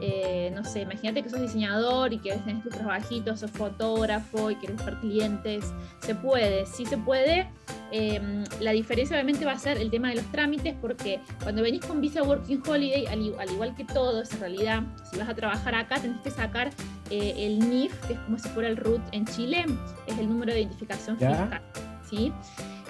eh, 0.00 0.50
no 0.52 0.64
sé, 0.64 0.80
imagínate 0.80 1.22
que 1.22 1.30
sos 1.30 1.40
diseñador 1.40 2.12
y 2.12 2.18
que 2.18 2.32
tenés 2.38 2.64
tus 2.64 2.72
trabajitos, 2.72 3.38
sos 3.38 3.52
fotógrafo 3.52 4.50
y 4.50 4.56
quieres 4.56 4.78
buscar 4.78 4.98
clientes, 4.98 5.72
se 6.00 6.16
puede, 6.16 6.66
sí 6.66 6.86
se 6.86 6.98
puede. 6.98 7.48
Em, 7.92 8.42
la 8.58 8.72
diferencia 8.72 9.14
obviamente 9.14 9.44
va 9.44 9.52
a 9.52 9.58
ser 9.58 9.78
el 9.78 9.88
tema 9.88 10.08
de 10.08 10.16
los 10.16 10.24
trámites 10.32 10.74
porque 10.80 11.20
cuando 11.44 11.62
venís 11.62 11.84
con 11.86 12.00
Visa 12.00 12.24
Working 12.24 12.60
Holiday, 12.66 13.06
al, 13.06 13.50
igual 13.52 13.76
que 13.76 13.84
todos, 13.84 14.32
en 14.32 14.40
realidad, 14.40 14.82
si 15.08 15.18
vas 15.18 15.28
a 15.28 15.34
trabajar 15.34 15.76
acá, 15.76 16.00
tenés 16.00 16.20
que 16.20 16.32
sacar 16.32 16.70
eh, 17.10 17.34
el 17.36 17.60
NIF, 17.70 17.94
que 18.06 18.14
es 18.14 18.18
como 18.20 18.38
si 18.40 18.48
fuera 18.48 18.68
el 18.68 18.76
RUT 18.76 19.00
en 19.12 19.24
Chile, 19.26 19.64
es 20.08 20.18
el 20.18 20.28
número 20.28 20.52
de 20.52 20.62
identificación 20.62 21.16
¿sí? 22.08 22.32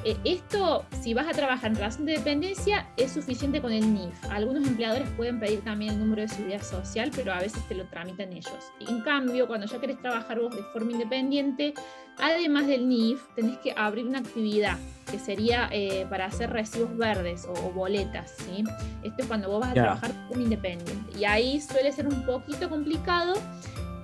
Eh, 0.04 0.18
esto, 0.24 0.84
si 1.00 1.14
vas 1.14 1.26
a 1.26 1.30
trabajar 1.30 1.70
en 1.70 1.76
relación 1.76 2.04
de 2.04 2.12
dependencia, 2.12 2.86
es 2.98 3.12
suficiente 3.12 3.62
con 3.62 3.72
el 3.72 3.94
NIF. 3.94 4.14
Algunos 4.30 4.66
empleadores 4.66 5.08
pueden 5.16 5.40
pedir 5.40 5.64
también 5.64 5.94
el 5.94 6.00
número 6.00 6.22
de 6.22 6.28
seguridad 6.28 6.62
social, 6.62 7.10
pero 7.16 7.32
a 7.32 7.38
veces 7.38 7.66
te 7.68 7.74
lo 7.74 7.86
tramitan 7.86 8.30
ellos. 8.34 8.52
En 8.86 9.00
cambio, 9.00 9.46
cuando 9.46 9.66
ya 9.66 9.80
querés 9.80 9.98
trabajar 10.02 10.40
vos 10.40 10.54
de 10.54 10.62
forma 10.74 10.92
independiente, 10.92 11.72
además 12.18 12.66
del 12.66 12.86
NIF, 12.86 13.22
tenés 13.34 13.56
que 13.58 13.72
abrir 13.74 14.06
una 14.06 14.18
actividad 14.18 14.76
que 15.10 15.18
sería 15.18 15.68
eh, 15.72 16.06
para 16.10 16.26
hacer 16.26 16.50
recibos 16.50 16.94
verdes 16.98 17.46
o, 17.48 17.70
boletas. 17.70 18.34
¿sí? 18.36 18.62
Esto 19.02 19.22
es 19.22 19.26
cuando 19.26 19.48
vos 19.48 19.60
vas 19.60 19.70
a 19.70 19.74
trabajar 19.74 20.12
como 20.28 20.42
independiente. 20.42 21.18
Y 21.18 21.24
ahí 21.24 21.62
suele 21.62 21.90
ser 21.92 22.08
un 22.08 22.26
poquito 22.26 22.68
complicado 22.68 23.34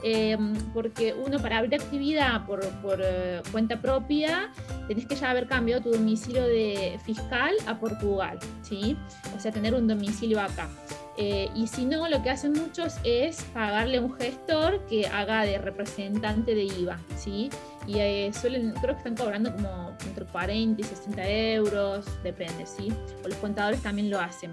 Em, 0.03 0.55
porque 0.73 1.13
uno 1.13 1.39
para 1.41 1.59
abrir 1.59 1.75
actividad 1.75 2.47
por, 2.47 2.63
eh, 3.03 3.43
cuenta 3.53 3.81
propia 3.81 4.51
tenés 4.89 5.07
que 5.07 5.15
ya 5.15 5.31
haber 5.31 5.47
cambiado 5.47 5.83
tu 5.83 5.91
domicilio 5.91 6.43
de 6.43 6.99
fiscal 7.05 7.55
a 7.67 7.79
Portugal, 7.79 8.39
¿sí? 8.63 8.97
O 9.37 9.41
sea, 9.41 9.53
tener 9.53 9.75
un 9.75 9.87
domicilio 9.87 10.41
acá. 10.41 10.69
Eh, 11.17 11.51
y 11.55 11.67
si 11.67 11.85
no, 11.85 12.09
lo 12.09 12.23
que 12.23 12.31
hacen 12.31 12.53
muchos 12.53 12.95
es 13.05 13.43
pagarle 13.53 13.99
a 13.99 14.01
un 14.01 14.15
gestor 14.15 14.85
que 14.87 15.07
haga 15.07 15.43
de 15.43 15.59
representante 15.59 16.55
de 16.55 16.65
IVA, 16.65 16.99
¿sí? 17.17 17.51
Y 17.87 17.99
eh, 17.99 18.33
suelen, 18.33 18.73
creo 18.81 18.95
que 18.95 18.99
están 18.99 19.17
cobrando 19.17 19.53
como 19.53 19.97
entre 20.07 20.25
40 20.25 20.81
y 20.81 20.85
60 20.85 21.29
euros, 21.29 22.07
depende, 22.23 22.65
¿sí? 22.65 22.93
O 23.23 23.29
los 23.29 23.37
contadores 23.39 23.83
también 23.83 24.09
lo 24.09 24.19
hacen. 24.19 24.53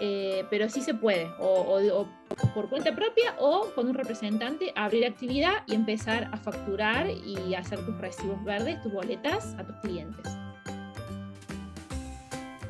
Eh, 0.00 0.44
pero 0.50 0.68
sí 0.68 0.80
se 0.80 0.94
puede, 0.94 1.30
o, 1.38 2.06
por 2.54 2.68
cuenta 2.68 2.94
propia 2.94 3.34
o 3.38 3.70
con 3.74 3.88
un 3.88 3.94
representante 3.94 4.72
abrir 4.74 5.06
actividad 5.06 5.62
y 5.66 5.74
empezar 5.74 6.28
a 6.32 6.36
facturar 6.36 7.08
y 7.08 7.54
hacer 7.54 7.78
tus 7.86 7.96
recibos 7.98 8.42
verdes, 8.44 8.82
tus 8.82 8.92
boletas 8.92 9.54
a 9.58 9.64
tus 9.64 9.76
clientes. 9.76 10.26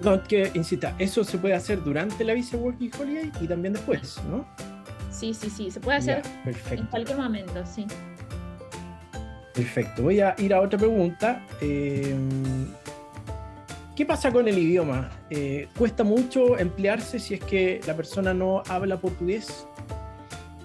No, 0.03 0.23
que 0.23 0.51
incita, 0.55 0.95
eso 0.99 1.25
se 1.25 1.39
puede 1.39 1.55
hacer 1.55 1.83
durante 1.83 2.25
la 2.25 2.35
visa 2.35 2.59
Working 2.59 2.91
Holiday 3.01 3.33
y 3.41 3.49
también 3.49 3.73
después, 3.73 4.21
¿no? 4.29 4.47
Sí, 5.11 5.33
sí, 5.33 5.49
sí, 5.49 5.71
se 5.71 5.81
puede 5.81 5.99
hacer 5.99 6.23
en 6.71 6.87
cualquier 6.87 7.17
momento, 7.17 7.65
sí. 7.65 7.87
Perfecto, 9.55 10.03
voy 10.03 10.21
a 10.21 10.35
ir 10.39 10.53
a 10.53 10.61
otra 10.61 10.79
pregunta. 10.79 11.47
Eh, 11.61 12.15
¿Qué 13.97 14.05
pasa 14.05 14.33
con 14.33 14.49
el 14.49 14.59
idioma? 14.59 15.09
Eh, 15.31 15.69
¿Cuesta 15.79 16.03
mucho 16.03 16.59
emplearse 16.59 17.21
si 17.21 17.35
es 17.35 17.41
que 17.41 17.81
la 17.87 17.95
persona 17.95 18.35
no 18.35 18.65
habla 18.69 19.01
portugués? 19.01 19.69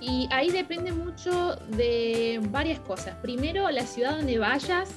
Y 0.01 0.27
ahí 0.31 0.49
depende 0.49 0.91
mucho 0.91 1.55
de 1.67 2.39
varias 2.49 2.79
cosas. 2.79 3.15
Primero, 3.21 3.69
la 3.69 3.85
ciudad 3.85 4.17
donde 4.17 4.39
vayas. 4.39 4.89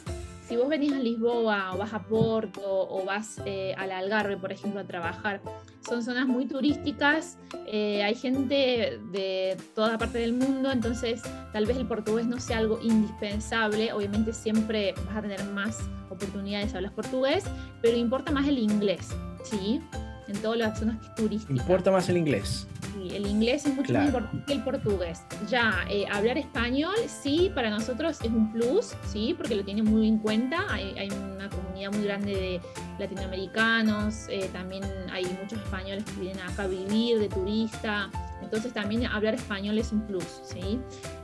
Si 0.48 0.56
vos 0.56 0.68
venís 0.68 0.92
a 0.92 0.98
Lisboa 0.98 1.72
o 1.72 1.78
vas 1.78 1.94
a 1.94 2.02
Porto 2.02 2.60
o 2.64 3.04
vas 3.04 3.40
eh, 3.46 3.74
al 3.78 3.92
Algarve, 3.92 4.36
por 4.36 4.52
ejemplo, 4.52 4.80
a 4.80 4.84
trabajar, 4.84 5.40
son 5.88 6.02
zonas 6.02 6.26
muy 6.26 6.46
turísticas, 6.46 7.38
eh, 7.66 8.02
hay 8.02 8.14
gente 8.14 9.00
de 9.12 9.56
toda 9.74 9.96
parte 9.98 10.18
del 10.18 10.32
mundo, 10.32 10.70
entonces 10.70 11.22
tal 11.52 11.66
vez 11.66 11.76
el 11.76 11.86
portugués 11.86 12.26
no 12.26 12.40
sea 12.40 12.58
algo 12.58 12.80
indispensable, 12.82 13.92
obviamente 13.92 14.32
siempre 14.32 14.94
vas 15.06 15.16
a 15.16 15.22
tener 15.22 15.44
más 15.44 15.78
oportunidades 16.10 16.72
de 16.72 16.78
hablar 16.78 16.94
portugués, 16.94 17.44
pero 17.80 17.96
importa 17.96 18.32
más 18.32 18.46
el 18.48 18.58
inglés, 18.58 19.08
¿sí? 19.44 19.80
En 20.28 20.36
todas 20.40 20.58
las 20.58 20.78
zonas 20.78 20.96
turísticas. 21.14 21.56
Importa 21.56 21.90
más 21.90 22.08
el 22.08 22.16
inglés 22.16 22.66
el 23.10 23.26
inglés 23.26 23.66
es 23.66 23.74
mucho 23.74 23.92
más 23.92 24.06
importante 24.06 24.44
que 24.46 24.52
el 24.52 24.62
portugués. 24.62 25.22
Ya, 25.48 25.84
eh, 25.90 26.04
hablar 26.10 26.38
español, 26.38 26.94
sí, 27.06 27.50
para 27.54 27.70
nosotros 27.70 28.20
es 28.20 28.30
un 28.30 28.52
plus, 28.52 28.94
sí, 29.06 29.34
porque 29.36 29.54
lo 29.54 29.64
tiene 29.64 29.82
muy 29.82 30.08
en 30.08 30.18
cuenta. 30.18 30.66
Hay, 30.70 31.10
una 31.10 31.48
comunidad 31.48 31.92
muy 31.92 32.04
grande 32.04 32.32
de 32.32 32.60
latinoamericanos, 32.98 34.26
eh, 34.28 34.48
también 34.52 34.84
hay 35.10 35.24
muchos 35.24 35.58
españoles 35.58 36.04
que 36.04 36.20
vienen 36.20 36.40
acá 36.40 36.64
a 36.64 36.68
vivir 36.68 37.18
de 37.18 37.28
turista, 37.28 38.10
entonces 38.42 38.72
también 38.72 39.06
hablar 39.06 39.34
español 39.34 39.78
es 39.78 39.92
un 39.92 40.06
plus, 40.06 40.42
sí. 40.44 40.78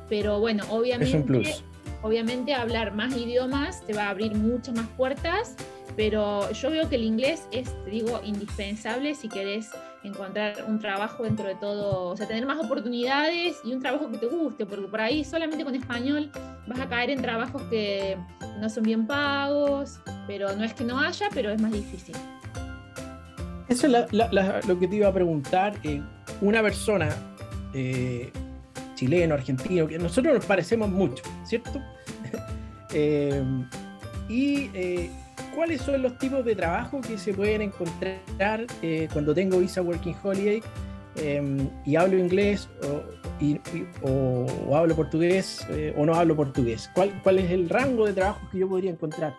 Pero 0.09 0.41
bueno, 0.41 0.65
obviamente, 0.71 1.55
obviamente 2.03 2.55
hablar 2.55 2.95
más 2.95 3.17
idiomas 3.17 3.85
te 3.87 3.93
va 3.93 4.07
a 4.07 4.11
abrir 4.11 4.35
muchas 4.35 4.75
más 4.75 4.87
puertas 4.97 5.57
pero 5.97 6.51
yo 6.53 6.71
veo 6.71 6.89
que 6.89 6.97
el 6.97 7.03
inglés 7.03 7.47
es, 7.51 7.75
digo, 7.91 8.21
indispensable 8.25 9.15
si 9.15 9.29
querés 9.29 9.71
encontrar 10.05 10.65
un 10.67 10.79
trabajo 10.79 11.25
dentro 11.25 11.47
de 11.47 11.55
todo, 11.57 12.11
o 12.11 12.17
sea, 12.17 12.27
tener 12.27 12.47
más 12.47 12.59
oportunidades 12.65 13.57
y 13.65 13.73
un 13.73 13.81
trabajo 13.81 14.11
que 14.11 14.19
te 14.19 14.27
guste, 14.27 14.65
porque 14.67 14.87
por 14.87 15.01
ahí 15.01 15.25
solamente 15.25 15.65
con 15.65 15.75
español 15.75 16.31
vas 16.67 16.81
a 16.81 16.89
caer 16.89 17.11
en 17.11 17.21
trabajos 17.21 17.63
que 17.65 18.17
no 18.61 18.69
son 18.69 18.85
bien 18.85 19.07
pagos, 19.07 20.01
pero 20.27 20.55
no 20.55 20.65
es 20.65 20.75
que 20.75 20.85
no 20.85 20.99
haya, 20.99 21.29
pero 21.33 21.51
es 21.51 21.61
más 21.61 21.73
difícil. 21.73 22.15
Eso 23.69 23.87
es 23.87 24.13
lo 24.67 24.79
que 24.79 24.89
te 24.89 24.97
iba 24.97 25.09
a 25.09 25.13
preguntar. 25.13 25.75
Eh, 25.83 26.01
una 26.41 26.63
persona 26.63 27.09
eh, 27.75 28.33
chileno, 28.95 29.35
argentino, 29.35 29.87
que 29.87 29.99
nosotros 29.99 30.35
nos 30.35 30.47
parecemos 30.47 30.89
mucho, 30.89 31.23
¿cierto? 31.45 31.81
Eh, 32.91 33.45
y 34.31 34.71
cuáles 35.59 35.83
son 35.83 36.01
los 36.03 36.17
tipos 36.19 36.45
de 36.45 36.55
trabajo 36.55 37.01
que 37.01 37.19
se 37.19 37.35
pueden 37.35 37.63
encontrar 37.63 38.65
eh, 38.81 39.09
cuando 39.13 39.35
tengo 39.35 39.59
visa 39.59 39.83
Working 39.83 40.15
Holiday 40.23 40.63
em, 41.17 41.69
y 41.85 41.97
hablo 41.97 42.17
inglés 42.17 42.69
o, 44.05 44.47
hablo 44.73 44.95
portugués 44.95 45.67
eh, 45.71 45.93
o 45.99 46.07
no 46.07 46.15
hablo 46.15 46.37
portugués. 46.37 46.89
¿Cuál, 46.95 47.11
¿Cuál 47.25 47.41
es 47.41 47.51
el 47.51 47.69
rango 47.69 48.07
de 48.07 48.13
trabajo 48.13 48.39
que 48.53 48.59
yo 48.61 48.69
podría 48.69 48.93
encontrar? 48.93 49.35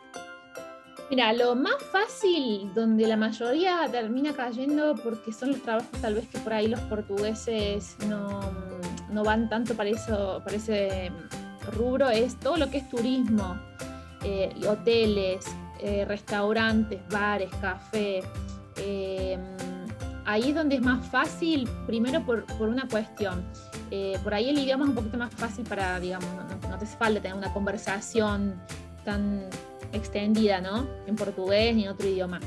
Mira, 1.10 1.32
lo 1.32 1.56
más 1.56 1.82
fácil, 1.90 2.70
donde 2.76 3.08
la 3.08 3.16
mayoría 3.16 3.88
termina 3.90 4.34
cayendo, 4.34 4.96
porque 5.02 5.32
son 5.32 5.52
los 5.52 5.62
trabajos 5.62 6.02
tal 6.02 6.16
vez 6.16 6.28
que 6.28 6.40
por 6.40 6.52
ahí 6.52 6.68
los 6.68 6.82
portugueses 6.82 7.96
no, 8.10 8.42
no 9.10 9.24
van 9.24 9.48
tanto 9.48 9.74
para, 9.74 9.90
eso, 9.90 10.42
para 10.44 10.58
ese 10.58 11.14
rubro, 11.78 12.10
es 12.10 12.38
todo 12.42 12.58
lo 12.58 12.70
que 12.70 12.80
es 12.80 12.90
turismo, 12.90 13.58
eh, 14.26 14.54
hoteles, 14.68 15.46
eh, 15.82 16.06
restaurantes, 16.06 17.00
bares, 17.10 17.50
café. 17.62 18.22
Em, 18.78 19.40
ahí 20.26 20.50
es 20.50 20.56
donde 20.56 20.76
es 20.76 20.82
más 20.82 21.06
fácil, 21.08 21.70
primero 21.86 22.26
por, 22.26 22.46
una 22.60 22.88
cuestión. 22.88 23.44
Eh, 23.92 24.18
por 24.24 24.34
ahí 24.34 24.50
el 24.50 24.60
idioma 24.60 24.86
es 24.86 24.90
un 24.90 24.96
poquito 24.96 25.18
más 25.18 25.34
fácil 25.34 25.66
para, 25.66 26.00
digamos, 26.00 26.30
no, 26.70 26.78
te 26.78 26.86
hace 26.86 26.98
falta 26.98 27.22
tener 27.22 27.38
una 27.38 27.54
conversación 27.54 28.62
tan 29.06 29.50
extendida, 29.94 30.62
¿no? 30.62 30.88
En 31.08 31.16
portugués 31.16 31.76
ni 31.76 31.84
en 31.84 31.90
otro 31.90 32.08
idioma. 32.08 32.40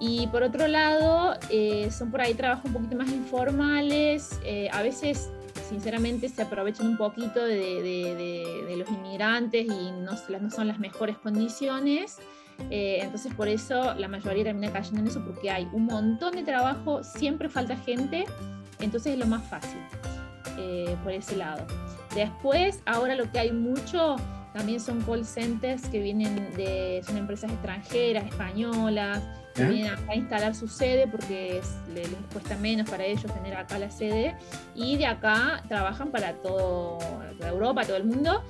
Y 0.00 0.26
por 0.28 0.42
otro 0.42 0.66
lado, 0.66 1.36
eh, 1.50 1.90
son 1.90 2.10
por 2.10 2.20
ahí 2.20 2.34
trabajos 2.34 2.64
un 2.64 2.72
poquito 2.72 2.96
más 2.96 3.08
informales, 3.10 4.40
a 4.72 4.82
veces 4.82 5.30
sinceramente 5.68 6.28
se 6.28 6.42
aprovechan 6.42 6.86
un 6.86 6.96
poquito 6.96 7.44
de, 7.44 8.74
los 8.76 8.88
inmigrantes 8.90 9.66
y 9.66 9.90
no, 9.92 10.12
no, 10.40 10.50
son 10.50 10.68
las 10.68 10.78
mejores 10.78 11.16
condiciones. 11.18 12.18
Eh, 12.70 13.00
entonces 13.02 13.34
por 13.34 13.48
eso 13.48 13.94
la 13.94 14.08
mayoría 14.08 14.44
termina 14.44 14.72
cayendo 14.72 15.00
en 15.00 15.06
eso 15.08 15.22
porque 15.24 15.50
hay 15.50 15.68
un 15.72 15.86
montón 15.86 16.32
de 16.32 16.42
trabajo, 16.42 17.02
siempre 17.04 17.48
falta 17.48 17.76
gente, 17.76 18.24
entonces 18.80 19.12
es 19.14 19.18
lo 19.18 19.26
más 19.26 19.42
fácil 19.44 19.78
eh, 20.58 20.96
por 21.02 21.12
ese 21.12 21.36
lado. 21.36 21.66
Después, 22.14 22.82
ahora 22.86 23.14
lo 23.14 23.30
que 23.30 23.38
hay 23.38 23.52
mucho 23.52 24.16
también 24.52 24.80
son 24.80 25.00
call 25.02 25.24
centers 25.24 25.86
que 25.88 26.00
vienen 26.00 26.52
de, 26.56 27.02
son 27.06 27.16
empresas 27.16 27.50
extranjeras, 27.50 28.24
españolas, 28.26 29.22
que 29.54 29.64
vienen 29.64 29.92
a 30.08 30.14
instalar 30.14 30.54
su 30.54 30.68
sede 30.68 31.06
porque 31.06 31.60
les, 31.94 32.08
cuesta 32.32 32.56
menos 32.56 32.88
para 32.88 33.04
ellos 33.04 33.32
tener 33.32 33.54
acá 33.54 33.78
la 33.78 33.90
sede. 33.90 34.36
Y 34.74 34.96
de 34.96 35.06
acá 35.06 35.62
trabajan 35.68 36.10
para 36.10 36.34
todo, 36.34 36.98
toda 37.38 37.50
Europa, 37.50 37.84
todo 37.84 37.96
el 37.96 38.04
mundo 38.04 38.42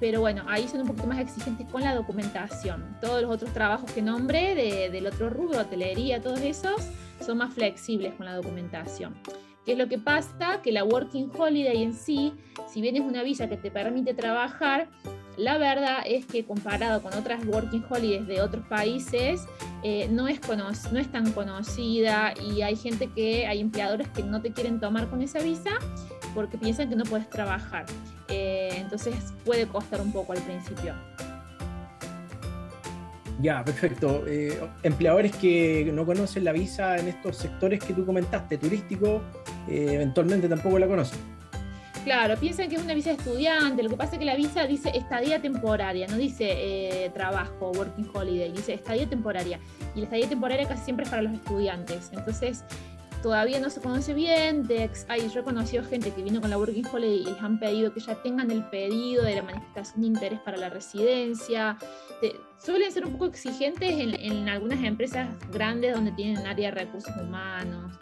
pero 0.00 0.20
bueno, 0.20 0.42
ahí 0.48 0.66
son 0.66 0.80
un 0.80 0.86
poquito 0.88 1.06
más 1.06 1.20
exigentes 1.20 1.68
con 1.70 1.82
la 1.82 1.94
documentación. 1.94 2.96
Todos 3.02 3.20
los 3.20 3.30
otros 3.30 3.52
trabajos 3.52 3.92
que 3.92 4.00
nombré 4.00 4.54
del 4.90 5.06
otro 5.06 5.28
rubro, 5.28 5.60
hotelería, 5.60 6.22
todos 6.22 6.40
esos, 6.40 6.88
son 7.24 7.38
más 7.38 7.52
flexibles 7.52 8.14
con 8.14 8.24
la 8.24 8.34
documentación. 8.34 9.14
¿Qué 9.66 9.72
es 9.72 9.78
lo 9.78 9.88
que 9.88 9.98
pasa? 9.98 10.62
Que 10.62 10.72
la 10.72 10.84
Working 10.84 11.30
Holiday 11.36 11.82
en 11.82 11.92
sí, 11.92 12.32
si 12.66 12.80
bien 12.80 12.96
es 12.96 13.02
una 13.02 13.22
visa 13.22 13.48
que 13.48 13.58
te 13.58 13.70
permite 13.70 14.14
trabajar, 14.14 14.88
la 15.36 15.58
verdad 15.58 15.98
es 16.06 16.26
que 16.26 16.44
comparado 16.44 17.02
con 17.02 17.14
otras 17.14 17.44
Working 17.46 17.84
Holidays 17.88 18.26
de 18.26 18.42
otros 18.42 18.66
países, 18.66 19.46
eh, 19.82 20.08
no, 20.10 20.28
es 20.28 20.40
tan 20.40 21.32
conocida 21.32 22.34
y 22.40 22.62
hay 22.62 22.76
gente 22.76 23.08
que, 23.14 23.46
hay 23.46 23.60
empleadores 23.60 24.08
que 24.08 24.22
no 24.22 24.42
te 24.42 24.52
quieren 24.52 24.80
tomar 24.80 25.08
con 25.08 25.22
esa 25.22 25.38
visa 25.40 25.70
porque 26.34 26.58
piensan 26.58 26.88
que 26.88 26.96
no 26.96 27.04
puedes 27.04 27.28
trabajar. 27.30 27.86
Eh, 28.28 28.70
entonces 28.76 29.14
puede 29.44 29.66
costar 29.66 30.00
un 30.00 30.12
poco 30.12 30.32
al 30.32 30.40
principio. 30.40 30.94
Ya, 33.40 33.64
perfecto. 33.64 34.24
Eh, 34.26 34.60
empleadores 34.82 35.34
que 35.34 35.90
no 35.94 36.04
conocen 36.04 36.44
la 36.44 36.52
visa 36.52 36.98
en 36.98 37.08
estos 37.08 37.38
sectores 37.38 37.82
que 37.82 37.94
tú 37.94 38.04
comentaste, 38.04 38.58
turístico, 38.58 39.22
eventualmente 39.66 40.46
tampoco 40.46 40.78
la 40.78 40.86
conocen. 40.86 41.18
Claro, 42.04 42.34
piensan 42.38 42.70
que 42.70 42.76
es 42.76 42.82
una 42.82 42.94
visa 42.94 43.10
estudiante. 43.10 43.82
Lo 43.82 43.90
que 43.90 43.96
pasa 43.96 44.12
es 44.12 44.18
que 44.18 44.24
la 44.24 44.34
visa 44.34 44.66
dice 44.66 44.90
estadía 44.94 45.40
temporaria, 45.42 46.06
no 46.06 46.16
dice 46.16 47.10
trabajo, 47.12 47.72
working 47.72 48.10
holiday, 48.14 48.50
dice 48.50 48.72
estadía 48.72 49.06
temporaria. 49.06 49.60
Y 49.94 49.98
la 49.98 50.04
estadía 50.04 50.28
temporaria 50.28 50.66
casi 50.66 50.84
siempre 50.84 51.04
es 51.04 51.10
para 51.10 51.22
los 51.22 51.34
estudiantes. 51.34 52.10
Entonces, 52.12 52.64
todavía 53.22 53.60
no 53.60 53.68
se 53.68 53.82
conoce 53.82 54.14
bien. 54.14 54.66
De, 54.66 54.90
ay, 55.08 55.28
yo 55.28 55.40
he 55.40 55.44
conocido 55.44 55.84
gente 55.84 56.10
que 56.12 56.22
vino 56.22 56.40
con 56.40 56.48
la 56.48 56.56
Working 56.56 56.86
Holiday 56.90 57.20
y 57.20 57.24
les 57.24 57.42
han 57.42 57.58
pedido 57.58 57.92
que 57.92 58.00
ya 58.00 58.14
tengan 58.22 58.50
el 58.50 58.64
pedido 58.64 59.22
de 59.22 59.36
la 59.36 59.42
manifestación 59.42 60.00
de 60.00 60.06
interés 60.06 60.40
para 60.40 60.56
la 60.56 60.70
residencia. 60.70 61.76
suelen 62.58 62.90
ser 62.90 63.04
un 63.04 63.12
poco 63.12 63.26
exigentes 63.26 63.92
en, 63.98 64.48
algunas 64.48 64.82
empresas 64.82 65.28
grandes 65.52 65.94
donde 65.94 66.12
tienen 66.12 66.46
área 66.46 66.70
de 66.70 66.80
recursos 66.80 67.14
humanos 67.16 67.92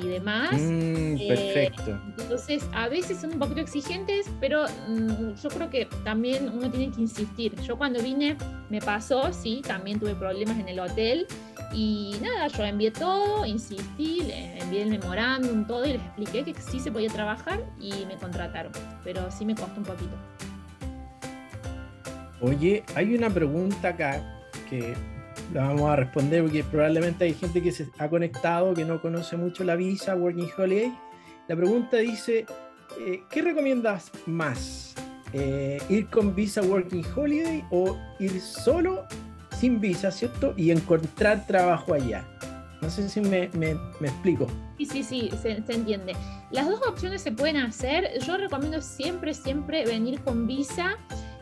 y 0.00 0.08
demás. 0.08 0.52
Mm, 0.52 1.16
eh, 1.18 1.26
perfecto. 1.28 2.00
entonces, 2.18 2.64
a 2.72 2.88
veces 2.88 3.20
son 3.20 3.32
un 3.32 3.38
poquito 3.38 3.60
exigentes, 3.60 4.26
pero 4.40 4.64
mm, 4.88 5.34
yo 5.42 5.48
creo 5.50 5.70
que 5.70 5.86
también 6.04 6.50
uno 6.52 6.70
tiene 6.70 6.90
que 6.90 7.00
insistir. 7.00 7.54
Yo 7.62 7.76
cuando 7.76 8.00
vine 8.02 8.36
me 8.70 8.80
pasó, 8.80 9.32
sí, 9.32 9.62
también 9.66 9.98
tuve 9.98 10.14
problemas 10.14 10.58
en 10.58 10.68
el 10.68 10.80
hotel 10.80 11.26
y 11.72 12.16
nada, 12.22 12.48
yo 12.48 12.64
envié 12.64 12.90
todo, 12.90 13.44
insistí, 13.44 14.30
envié 14.30 14.82
el 14.82 14.90
memorándum, 14.90 15.66
todo 15.66 15.84
y 15.84 15.92
les 15.92 16.02
expliqué 16.02 16.44
que 16.44 16.54
sí 16.60 16.80
se 16.80 16.90
podía 16.90 17.10
trabajar 17.10 17.60
y 17.78 18.06
me 18.06 18.16
contrataron, 18.16 18.72
pero 19.04 19.30
sí 19.30 19.44
me 19.44 19.54
costó 19.54 19.78
un 19.78 19.86
poquito. 19.86 20.16
Oye, 22.40 22.84
hay 22.94 23.14
una 23.14 23.30
pregunta 23.30 23.88
acá 23.88 24.22
que 24.70 24.94
la 25.52 25.68
vamos 25.68 25.90
a 25.90 25.96
responder 25.96 26.42
porque 26.42 26.64
probablemente 26.64 27.24
hay 27.24 27.34
gente 27.34 27.62
que 27.62 27.72
se 27.72 27.88
ha 27.98 28.08
conectado 28.08 28.74
que 28.74 28.84
no 28.84 29.00
conoce 29.00 29.36
mucho 29.36 29.64
la 29.64 29.76
visa 29.76 30.14
Working 30.14 30.50
Holiday. 30.56 30.92
La 31.48 31.56
pregunta 31.56 31.96
dice, 31.98 32.46
eh, 33.00 33.22
¿qué 33.30 33.42
recomiendas 33.42 34.10
más? 34.26 34.94
Eh, 35.32 35.80
¿Ir 35.88 36.08
con 36.08 36.34
visa 36.34 36.62
Working 36.62 37.04
Holiday 37.14 37.64
o 37.70 37.96
ir 38.18 38.40
solo 38.40 39.06
sin 39.58 39.80
visa, 39.80 40.10
¿cierto? 40.10 40.54
Y 40.56 40.70
encontrar 40.70 41.46
trabajo 41.46 41.94
allá. 41.94 42.26
No 42.80 42.88
sé 42.90 43.08
si 43.08 43.20
me, 43.20 43.44
explico. 44.00 44.46
Sí, 44.78 44.86
sí, 44.86 45.02
sí, 45.02 45.30
se, 45.42 45.50
entiende. 45.50 46.14
Las 46.52 46.68
dos 46.68 46.80
opciones 46.86 47.22
se 47.22 47.32
pueden 47.32 47.56
hacer. 47.56 48.08
Yo 48.24 48.36
recomiendo 48.36 48.80
siempre, 48.80 49.34
siempre 49.34 49.84
venir 49.84 50.20
con 50.20 50.46
visa. 50.46 50.96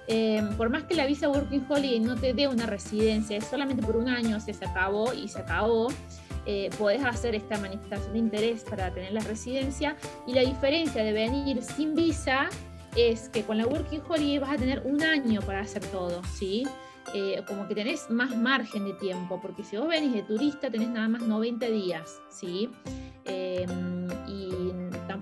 Eh, 0.09 0.43
por 0.57 0.71
más 0.71 0.85
que 0.85 0.95
la 0.95 1.07
visa 1.07 1.29
Working 1.29 1.67
Holiday 1.69 2.01
no 2.01 2.17
te 2.17 2.33
dé 2.33 2.47
una 2.49 2.67
residencia, 2.67 3.37
es 3.37 3.45
solamente 3.45 3.83
por 3.83 3.97
un 3.97 4.09
año, 4.09 4.39
se 4.41 4.53
acabó 4.53 5.13
y 5.13 5.29
se 5.29 5.41
acabó. 5.41 5.89
Eh, 6.49 6.71
podés 6.79 7.05
hacer 7.05 7.35
esta 7.35 7.59
manifestación 7.59 8.13
de 8.13 8.19
interés 8.21 8.63
para 8.63 8.93
tener 8.93 9.13
la 9.13 9.21
residencia. 9.21 9.97
Y 10.27 10.35
la 10.35 10.43
diferencia 10.43 11.03
de 11.03 11.13
venir 11.13 11.63
sin 11.63 11.95
visa 11.95 12.49
es 12.95 13.29
que 13.29 13.43
con 13.43 13.59
la 13.59 13.67
Working 13.67 14.03
Holiday 14.09 14.39
vas 14.39 14.51
a 14.53 14.57
tener 14.57 14.83
un 14.85 15.03
año 15.03 15.41
para 15.43 15.61
hacer 15.61 15.85
todo, 15.87 16.23
¿sí? 16.25 16.65
eh, 17.15 17.43
como 17.47 17.67
que 17.69 17.75
tenés 17.75 18.11
más 18.11 18.37
margen 18.37 18.85
de 18.85 18.93
tiempo, 18.95 19.41
porque 19.41 19.63
si 19.63 19.77
vos 19.77 19.89
venís 19.89 20.13
de 20.13 20.23
turista 20.23 20.71
tenés 20.71 20.89
nada 20.89 21.09
más 21.09 21.23
90 21.23 21.67
días, 21.67 22.21
¿sí? 22.31 22.69
Em, 23.25 24.09
y 24.27 24.66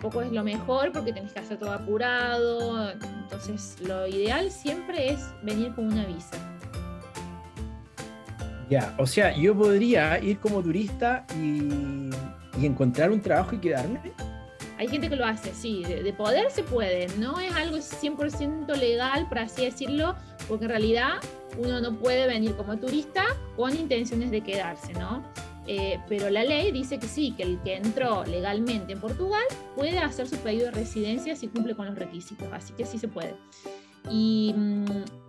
tampoco 0.04 0.22
es 0.22 0.32
lo 0.32 0.44
mejor 0.44 0.92
porque 0.92 1.14
tenés 1.14 1.32
que 1.32 1.40
hacer 1.40 1.58
todo 1.58 1.72
apurado, 1.72 2.90
entonces 2.90 3.78
lo 3.80 4.06
ideal 4.06 4.50
siempre 4.50 5.12
es 5.12 5.32
venir 5.42 5.74
con 5.74 5.86
una 5.86 6.04
visa. 6.04 6.36
Ya, 8.68 8.94
o 8.98 9.06
sea, 9.06 9.34
yo 9.34 9.56
podría 9.56 10.18
ir 10.22 10.38
como 10.40 10.62
turista 10.62 11.24
y, 11.40 12.10
y 12.60 12.66
encontrar 12.66 13.10
un 13.12 13.22
trabajo 13.22 13.54
y 13.54 13.58
quedarme. 13.58 13.98
Hay 14.76 14.88
gente 14.88 15.08
que 15.08 15.16
lo 15.16 15.24
hace, 15.24 15.54
sí, 15.54 15.82
de, 15.84 16.12
poder 16.12 16.50
se 16.50 16.64
puede, 16.64 17.06
no 17.16 17.40
es 17.40 17.54
algo 17.54 17.78
100% 17.78 18.76
legal, 18.76 19.26
por 19.26 19.38
así 19.38 19.64
decirlo, 19.64 20.16
porque 20.48 20.66
en 20.66 20.70
realidad 20.70 21.12
uno 21.56 21.80
no 21.80 21.94
puede 21.94 22.26
venir 22.26 22.54
como 22.56 22.76
turista 22.76 23.24
con 23.56 23.74
intenciones 23.74 24.30
de 24.30 24.42
quedarse, 24.42 24.92
¿no? 24.92 25.22
Eh, 25.66 25.98
pero 26.08 26.28
la 26.30 26.44
ley 26.44 26.72
dice 26.72 26.98
que 26.98 27.06
sí, 27.06 27.32
que 27.36 27.42
el 27.42 27.60
que 27.62 27.76
entró 27.76 28.24
legalmente 28.24 28.92
en 28.92 29.00
Portugal 29.00 29.44
puede 29.74 29.98
hacer 29.98 30.28
su 30.28 30.36
pedido 30.36 30.66
de 30.66 30.72
residencia 30.72 31.34
si 31.36 31.48
cumple 31.48 31.74
con 31.74 31.86
los 31.86 31.94
requisitos, 31.94 32.48
así 32.52 32.74
que 32.74 32.84
sí 32.84 32.98
se 32.98 33.08
puede. 33.08 33.34
Y 34.10 34.52
mm, 34.54 34.84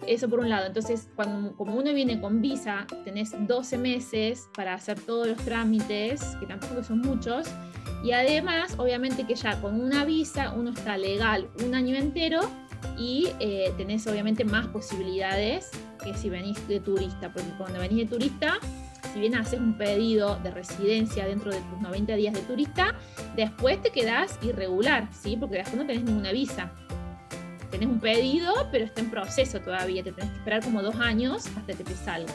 eso 0.08 0.27
por 0.30 0.39
un 0.39 0.50
lado, 0.50 0.68
entonces 0.68 1.08
cuando, 1.15 1.56
como 1.56 1.75
uno 1.75 1.94
viene 1.94 2.20
con 2.20 2.42
visa, 2.42 2.86
tenés 3.06 3.34
12 3.48 3.77
meses 3.77 4.50
para 4.54 4.74
hacer 4.74 5.00
todos 5.00 5.27
los 5.27 5.38
trámites, 5.38 6.36
que 6.39 6.46
tampoco 6.46 6.84
son 6.84 7.00
muchos, 7.00 7.48
y 8.04 8.12
además, 8.12 8.75
obviamente 8.77 9.25
que 9.25 9.36
ya 9.36 9.60
con 9.62 9.80
una 9.80 10.06
visa 10.06 10.51
uno 10.51 10.72
está 10.72 10.98
legal 10.98 11.50
un 11.65 11.74
año 11.74 11.96
entero 11.96 12.42
y 12.98 13.30
eh, 13.39 13.74
tenés 13.77 14.06
obviamente 14.08 14.44
más 14.44 14.68
posibilidades 14.68 15.72
que 16.04 16.13
si 16.13 16.30
venís 16.30 16.68
de 16.68 16.80
turista, 16.80 17.32
porque 17.32 17.50
cuando 17.58 17.80
venís 17.80 18.10
de 18.10 18.18
turista, 18.18 18.60
si 19.14 19.20
bien 19.20 19.36
haces 19.36 19.60
un 19.60 19.78
pedido 19.78 20.38
de 20.44 20.52
residencia 20.52 21.26
dentro 21.26 21.52
de 21.52 21.60
tus 21.60 21.82
90 21.82 22.16
días 22.16 22.34
de 22.34 22.42
turista, 22.42 22.96
después 23.36 23.82
te 23.82 23.92
quedás 23.92 24.38
irregular, 24.42 25.08
¿sí? 25.14 25.38
porque 25.40 25.58
después 25.58 25.78
no 25.78 25.86
tenés 25.86 26.04
ninguna 26.04 26.32
visa. 26.32 26.72
Tenés 27.72 27.90
un 27.90 28.00
pedido, 28.00 28.54
pero 28.72 28.86
está 28.86 29.02
en 29.02 29.10
proceso 29.10 29.60
todavía, 29.60 30.04
te 30.04 30.12
tenés 30.12 30.32
que 30.32 30.38
esperar 30.38 30.64
como 30.64 30.82
dos 30.82 30.96
años 30.96 31.46
hasta 31.58 31.74
que 31.74 31.84
te 31.84 31.94
salga, 31.96 32.34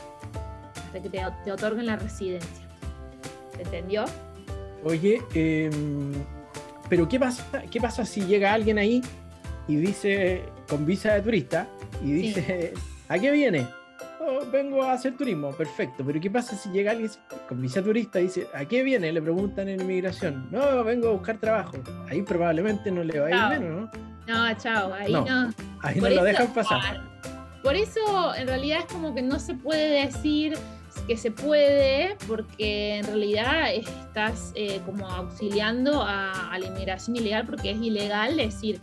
hasta 0.86 1.02
que 1.02 1.08
te, 1.08 1.22
te 1.44 1.52
otorguen 1.52 1.86
la 1.86 1.96
residencia. 1.96 2.68
¿Se 3.56 3.62
entendió? 3.62 4.04
Oye, 4.84 5.22
em, 5.34 6.12
pero 6.88 7.08
¿qué 7.08 7.18
pasa, 7.18 7.62
¿qué 7.70 7.80
pasa 7.80 8.04
si 8.04 8.22
llega 8.22 8.52
alguien 8.52 8.78
ahí 8.78 9.02
y 9.68 9.76
dice, 9.76 10.44
con 10.68 10.84
visa 10.84 11.14
de 11.14 11.22
turista, 11.22 11.68
y 12.02 12.12
dice, 12.12 12.74
¿a 13.08 13.18
qué 13.18 13.30
viene? 13.30 13.79
Oh, 14.22 14.44
vengo 14.52 14.82
a 14.82 14.92
hacer 14.92 15.16
turismo, 15.16 15.50
perfecto. 15.52 16.04
Pero 16.04 16.20
¿qué 16.20 16.30
pasa 16.30 16.54
si 16.54 16.68
llega 16.68 16.90
alguien 16.90 17.10
con 17.48 17.60
visa 17.60 17.82
turista 17.82 18.20
y 18.20 18.24
dice, 18.24 18.46
¿a 18.52 18.66
qué 18.66 18.82
viene? 18.82 19.10
Le 19.10 19.22
preguntan 19.22 19.68
en 19.68 19.80
inmigración. 19.80 20.46
No, 20.50 20.84
vengo 20.84 21.08
a 21.08 21.12
buscar 21.12 21.38
trabajo. 21.38 21.78
Ahí 22.08 22.20
probablemente 22.20 22.90
no 22.90 23.02
le 23.02 23.18
va 23.18 23.26
a 23.26 23.30
ir 23.30 23.60
menos, 23.60 23.80
¿no? 23.80 23.90
No, 24.26 24.58
chao, 24.58 24.92
ahí 24.92 25.12
no. 25.12 25.50
Ahí 25.80 26.00
no 26.00 26.10
lo 26.10 26.22
dejan 26.22 26.52
pasar. 26.52 27.00
Por 27.62 27.74
eso, 27.74 28.34
en 28.34 28.46
realidad, 28.46 28.80
es 28.80 28.92
como 28.92 29.14
que 29.14 29.22
no 29.22 29.38
se 29.38 29.54
puede 29.54 30.04
decir 30.04 30.54
que 31.06 31.16
se 31.16 31.30
puede 31.30 32.16
porque 32.26 32.96
en 32.96 33.06
realidad 33.06 33.72
estás 33.72 34.52
eh, 34.54 34.80
como 34.84 35.08
auxiliando 35.08 36.02
a, 36.02 36.56
la 36.58 36.66
inmigración 36.66 37.16
ilegal 37.16 37.46
porque 37.46 37.70
es 37.70 37.80
ilegal 37.80 38.36
decir 38.36 38.80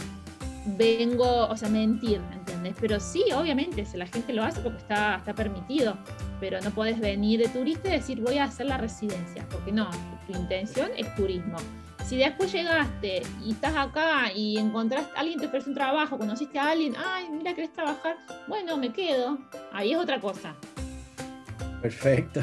vengo, 0.75 1.47
o 1.47 1.55
sea, 1.55 1.69
mentir, 1.69 2.19
¿entendés? 2.33 2.75
Pero 2.79 2.99
sí, 2.99 3.23
obviamente, 3.35 3.85
la 3.93 4.07
gente 4.07 4.33
lo 4.33 4.43
hace 4.43 4.59
porque 4.61 4.79
está, 4.79 5.17
está 5.17 5.33
permitido, 5.33 5.97
pero 6.39 6.59
no 6.61 6.71
puedes 6.71 6.99
venir 6.99 7.39
de 7.39 7.47
turista 7.47 7.87
y 7.87 7.91
decir 7.91 8.21
voy 8.21 8.37
a 8.37 8.45
hacer 8.45 8.65
la 8.65 8.77
residencia, 8.77 9.47
porque 9.49 9.71
no, 9.71 9.89
tu 10.27 10.37
intención 10.37 10.89
es 10.97 11.13
turismo. 11.15 11.57
Si 12.05 12.17
después 12.17 12.51
llegaste 12.51 13.21
y 13.45 13.51
estás 13.51 13.75
acá 13.75 14.31
y 14.33 14.57
encontraste, 14.57 15.11
alguien 15.15 15.39
te 15.39 15.47
ofrece 15.47 15.69
un 15.69 15.75
trabajo, 15.75 16.17
conociste 16.17 16.57
a 16.57 16.71
alguien, 16.71 16.93
ay, 16.97 17.25
mira, 17.29 17.53
querés 17.53 17.73
trabajar, 17.73 18.17
bueno, 18.47 18.77
me 18.77 18.91
quedo, 18.91 19.37
ahí 19.73 19.91
es 19.91 19.97
otra 19.97 20.19
cosa. 20.19 20.55
Perfecto, 21.81 22.41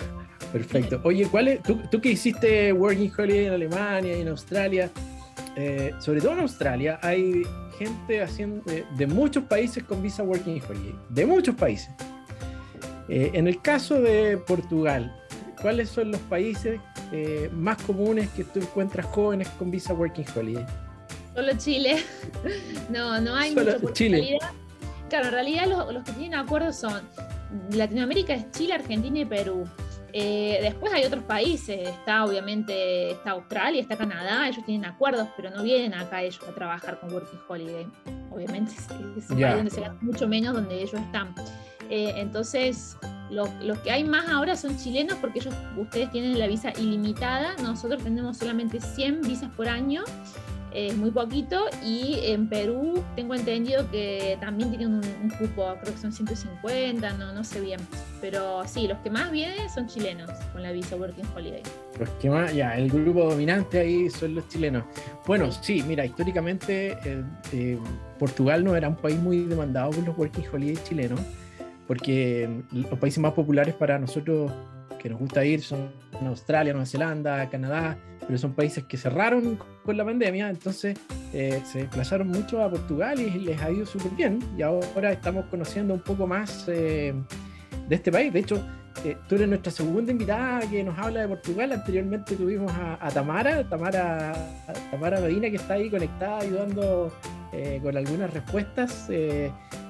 perfecto. 0.52 1.00
Oye, 1.04 1.26
¿cuál 1.30 1.48
es, 1.48 1.62
tú, 1.62 1.80
tú 1.90 2.00
que 2.00 2.10
hiciste 2.10 2.72
Working 2.72 3.12
Holiday 3.16 3.46
en 3.46 3.52
Alemania 3.54 4.16
y 4.16 4.20
en 4.20 4.28
Australia, 4.28 4.90
eh, 5.56 5.94
sobre 5.98 6.20
todo 6.20 6.32
en 6.32 6.40
Australia, 6.40 6.98
hay 7.02 7.42
gente 7.78 8.22
haciendo 8.22 8.62
de, 8.64 9.06
muchos 9.06 9.44
países 9.44 9.82
con 9.84 10.02
visa 10.02 10.22
Working 10.22 10.62
Holiday, 10.68 10.94
de 11.10 11.26
muchos 11.26 11.54
países. 11.54 11.90
Eh, 13.08 13.30
en 13.34 13.46
el 13.48 13.60
caso 13.60 14.00
de 14.00 14.38
Portugal, 14.38 15.14
¿cuáles 15.60 15.90
son 15.90 16.10
los 16.10 16.20
países 16.22 16.80
eh, 17.12 17.50
más 17.52 17.82
comunes 17.82 18.28
que 18.30 18.44
tú 18.44 18.60
encuentras 18.60 19.06
jóvenes 19.06 19.48
con 19.58 19.70
visa 19.70 19.92
Working 19.94 20.26
Holiday? 20.34 20.66
Solo 21.34 21.52
Chile. 21.58 21.96
no, 22.90 23.20
no 23.20 23.34
hay 23.34 23.52
Solo 23.52 23.78
mucho 23.80 23.92
Chile. 23.92 24.38
Claro, 25.08 25.26
en 25.26 25.32
realidad 25.32 25.66
los, 25.66 25.92
los 25.92 26.04
que 26.04 26.12
tienen 26.12 26.38
acuerdos 26.38 26.76
son 26.76 27.02
Latinoamérica 27.72 28.34
es 28.34 28.50
Chile, 28.52 28.74
Argentina 28.74 29.20
y 29.20 29.24
Perú. 29.24 29.64
Eh, 30.16 30.60
después 30.62 30.92
hay 30.92 31.04
otros 31.04 31.24
países, 31.24 31.88
está 31.88 32.24
obviamente 32.24 33.10
está 33.10 33.32
Australia, 33.32 33.82
está 33.82 33.96
Canadá, 33.96 34.46
ellos 34.46 34.64
tienen 34.64 34.88
acuerdos, 34.88 35.26
pero 35.36 35.50
no 35.50 35.64
vienen 35.64 35.92
acá 35.92 36.22
ellos 36.22 36.40
a 36.48 36.54
trabajar 36.54 37.00
con 37.00 37.12
Working 37.12 37.40
Holiday. 37.48 37.86
Obviamente 38.30 38.74
es, 38.74 38.88
un 39.28 39.40
país 39.40 39.56
donde 39.56 39.70
se 39.72 39.80
gasta 39.80 39.98
mucho 40.02 40.28
menos 40.28 40.54
donde 40.54 40.76
ellos 40.76 40.94
están. 40.94 41.34
Eh, 41.90 42.12
entonces, 42.16 42.96
los, 43.28 43.48
que 43.80 43.90
hay 43.90 44.04
más 44.04 44.28
ahora 44.28 44.54
son 44.54 44.78
chilenos 44.78 45.18
porque 45.20 45.40
ellos, 45.40 45.54
ustedes 45.76 46.08
tienen 46.12 46.38
la 46.38 46.46
visa 46.46 46.72
ilimitada, 46.78 47.56
nosotros 47.60 48.00
tenemos 48.04 48.38
solamente 48.38 48.80
100 48.80 49.22
visas 49.22 49.50
por 49.56 49.68
año 49.68 50.04
es 50.74 50.96
muy 50.96 51.10
poquito. 51.10 51.66
Y 51.82 52.18
en 52.24 52.48
Perú 52.48 53.02
tengo 53.16 53.34
entendido 53.34 53.88
que 53.90 54.36
también 54.40 54.70
tienen 54.70 54.94
un, 54.94 55.30
cupo, 55.38 55.74
creo 55.80 55.94
que 55.94 56.00
son 56.00 56.12
150, 56.12 57.12
no, 57.14 57.32
no 57.32 57.44
sé 57.44 57.60
bien. 57.60 57.80
Pero 58.20 58.62
sí, 58.66 58.86
los 58.86 58.98
que 58.98 59.10
más 59.10 59.30
vienen 59.30 59.70
son 59.70 59.86
chilenos 59.86 60.30
con 60.52 60.62
la 60.62 60.72
visa 60.72 60.96
Working 60.96 61.26
Holiday. 61.34 61.62
Los 61.98 62.08
que 62.10 62.28
más, 62.28 62.54
ya, 62.54 62.76
el 62.76 62.90
grupo 62.90 63.30
dominante 63.30 63.78
ahí 63.78 64.10
son 64.10 64.34
los 64.34 64.48
chilenos. 64.48 64.84
Bueno, 65.26 65.50
sí, 65.50 65.82
mira, 65.86 66.04
históricamente 66.04 66.98
eh, 67.04 67.24
eh, 67.52 67.78
Portugal 68.18 68.64
no 68.64 68.76
era 68.76 68.88
un 68.88 68.96
país 68.96 69.18
muy 69.18 69.44
demandado 69.44 69.90
por 69.90 70.04
los 70.04 70.18
Working 70.18 70.44
Holiday 70.52 70.76
chilenos, 70.84 71.20
porque 71.86 72.48
los 72.72 72.98
países 72.98 73.20
más 73.20 73.32
populares 73.32 73.74
para 73.74 73.98
nosotros 73.98 74.50
que 74.98 75.10
nos 75.10 75.18
gusta 75.18 75.44
ir 75.44 75.60
son 75.60 75.92
Australia, 76.26 76.72
Nueva 76.72 76.86
Zelanda, 76.86 77.48
Canadá, 77.50 77.98
pero 78.26 78.38
son 78.38 78.54
países 78.54 78.84
que 78.84 78.96
cerraron 78.96 79.58
con 79.84 79.96
la 79.96 80.04
pandemia, 80.04 80.48
entonces 80.48 80.98
eh, 81.32 81.60
se 81.64 81.80
desplazaron 81.80 82.28
mucho 82.28 82.62
a 82.62 82.70
Portugal 82.70 83.20
y 83.20 83.30
les 83.30 83.60
ha 83.60 83.70
ido 83.70 83.84
súper 83.86 84.12
bien. 84.12 84.38
Y 84.56 84.62
ahora 84.62 85.12
estamos 85.12 85.44
conociendo 85.46 85.94
un 85.94 86.00
poco 86.00 86.26
más 86.26 86.66
eh, 86.68 87.14
de 87.88 87.94
este 87.94 88.10
país. 88.10 88.32
De 88.32 88.40
hecho, 88.40 88.64
eh, 89.04 89.16
tú 89.28 89.34
eres 89.34 89.48
nuestra 89.48 89.70
segunda 89.70 90.12
invitada 90.12 90.60
que 90.68 90.82
nos 90.82 90.98
habla 90.98 91.22
de 91.22 91.28
Portugal. 91.28 91.72
Anteriormente 91.72 92.36
tuvimos 92.36 92.72
a, 92.72 93.08
Tamara, 93.10 93.68
Tamara, 93.68 94.32
Tamara 94.90 95.20
Medina, 95.20 95.50
que 95.50 95.56
está 95.56 95.74
ahí 95.74 95.90
conectada 95.90 96.40
ayudando 96.40 97.12
con 97.82 97.96
algunas 97.96 98.32
respuestas. 98.32 99.08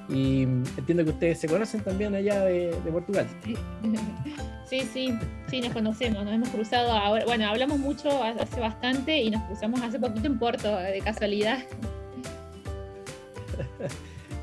Y 0.09 0.43
entiendo 0.43 1.03
que 1.03 1.11
ustedes 1.11 1.39
se 1.39 1.47
conocen 1.47 1.81
también 1.81 2.13
allá 2.13 2.45
de, 2.45 2.75
de 2.83 2.91
Portugal. 2.91 3.27
Sí, 4.65 4.81
sí, 4.81 5.13
sí, 5.47 5.61
nos 5.61 5.73
conocemos, 5.73 6.25
nos 6.25 6.33
hemos 6.33 6.49
cruzado 6.49 6.91
ahora, 6.91 7.23
bueno, 7.25 7.47
hablamos 7.47 7.77
mucho 7.77 8.23
hace 8.23 8.59
bastante 8.59 9.21
y 9.21 9.29
nos 9.29 9.43
cruzamos 9.43 9.79
hace 9.83 9.99
poquito 9.99 10.25
en 10.25 10.39
Porto, 10.39 10.75
de 10.75 11.01
casualidad. 11.01 11.59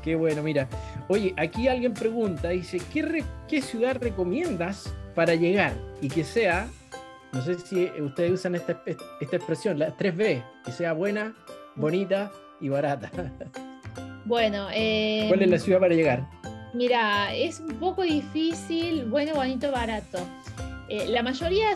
Qué 0.01 0.15
bueno, 0.15 0.41
mira. 0.41 0.69
Oye, 1.09 1.33
aquí 1.37 1.67
alguien 1.67 1.93
pregunta, 1.93 2.49
dice, 2.49 2.81
¿qué, 2.93 3.21
¿qué 3.49 3.61
ciudad 3.61 3.97
recomiendas 3.99 4.95
para 5.13 5.35
llegar? 5.35 5.73
Y 6.01 6.07
que 6.07 6.23
sea, 6.23 6.69
no 7.33 7.41
sé 7.41 7.59
si 7.59 7.91
ustedes 8.01 8.31
usan 8.31 8.55
esta, 8.55 8.81
esta 8.85 9.35
expresión, 9.35 9.77
las 9.77 9.97
3B, 9.97 10.41
que 10.63 10.71
sea 10.71 10.93
buena, 10.93 11.35
bonita 11.75 12.31
y 12.61 12.69
barata. 12.69 13.11
Bueno, 14.25 14.67
eh, 14.73 15.25
¿cuál 15.27 15.41
es 15.41 15.49
la 15.49 15.59
ciudad 15.59 15.79
para 15.79 15.95
llegar? 15.95 16.27
Mira, 16.73 17.33
es 17.35 17.59
un 17.59 17.75
poco 17.75 18.03
difícil, 18.03 19.05
bueno, 19.05 19.35
bonito, 19.35 19.71
barato. 19.71 20.19
Eh, 20.89 21.07
la 21.07 21.21
mayoría, 21.21 21.69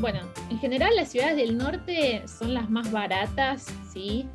bueno, 0.00 0.20
en 0.50 0.58
general 0.58 0.94
las 0.96 1.08
ciudades 1.08 1.36
del 1.36 1.56
norte 1.56 2.22
son 2.26 2.52
las 2.52 2.68
más 2.68 2.90
baratas, 2.90 3.66
¿sí? 3.92 4.28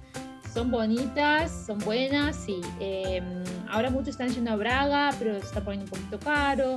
Son 0.53 0.71
bonitas, 0.71 1.65
son 1.67 1.77
buenas, 1.79 2.35
sí. 2.35 2.59
Em, 2.79 3.43
ahora 3.69 3.91
muchos 3.91 4.09
están 4.09 4.29
yendo 4.29 4.51
a 4.51 4.55
Braga, 4.55 5.11
pero 5.19 5.33
se 5.39 5.45
está 5.45 5.61
poniendo 5.61 5.85
un 5.85 5.91
poquito 5.91 6.19
caro. 6.19 6.75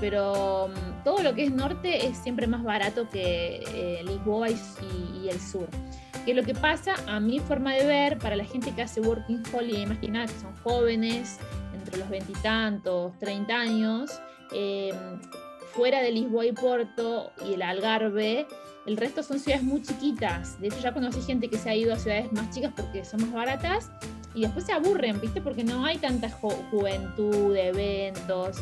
Pero 0.00 0.68
mm, 0.68 1.04
todo 1.04 1.22
lo 1.22 1.34
que 1.34 1.44
es 1.44 1.50
norte 1.50 2.06
es 2.06 2.18
siempre 2.18 2.46
más 2.46 2.62
barato 2.62 3.08
que 3.08 3.64
eh, 3.74 4.02
Lisboa 4.04 4.50
y, 4.50 5.28
el 5.28 5.40
sur. 5.40 5.66
¿Qué 6.24 6.30
es 6.30 6.36
lo 6.36 6.42
que 6.42 6.54
pasa? 6.54 6.94
A 7.06 7.20
mi 7.20 7.38
forma 7.38 7.74
de 7.74 7.86
ver, 7.86 8.18
para 8.18 8.34
la 8.34 8.44
gente 8.44 8.72
que 8.72 8.80
hace 8.80 9.00
Working 9.02 9.42
Holiday, 9.52 9.84
que 9.98 10.28
son 10.40 10.56
jóvenes, 10.62 11.38
entre 11.74 11.98
los 11.98 12.08
veintitantos, 12.08 13.12
treinta 13.18 13.60
años, 13.60 14.10
em, 14.52 14.96
fuera 15.74 16.00
de 16.00 16.12
Lisboa 16.12 16.46
y 16.46 16.52
Porto 16.52 17.30
y 17.46 17.54
el 17.54 17.62
Algarve, 17.62 18.46
el 18.86 18.96
resto 18.96 19.22
son 19.22 19.38
ciudades 19.38 19.64
muy 19.64 19.82
chiquitas. 19.82 20.58
De 20.60 20.68
hecho, 20.68 20.78
ya 20.80 20.94
conocí 20.94 21.20
gente 21.20 21.48
que 21.48 21.58
se 21.58 21.68
ha 21.68 21.74
ido 21.74 21.92
a 21.92 21.98
ciudades 21.98 22.32
más 22.32 22.48
chicas 22.54 22.72
porque 22.74 23.04
son 23.04 23.20
más 23.20 23.32
baratas 23.32 23.90
y 24.34 24.42
después 24.42 24.64
se 24.64 24.72
aburren, 24.72 25.20
¿viste? 25.20 25.42
Porque 25.42 25.62
no 25.62 25.84
hay 25.84 25.98
tanta 25.98 26.30
juventud, 26.30 27.54
eventos. 27.54 28.56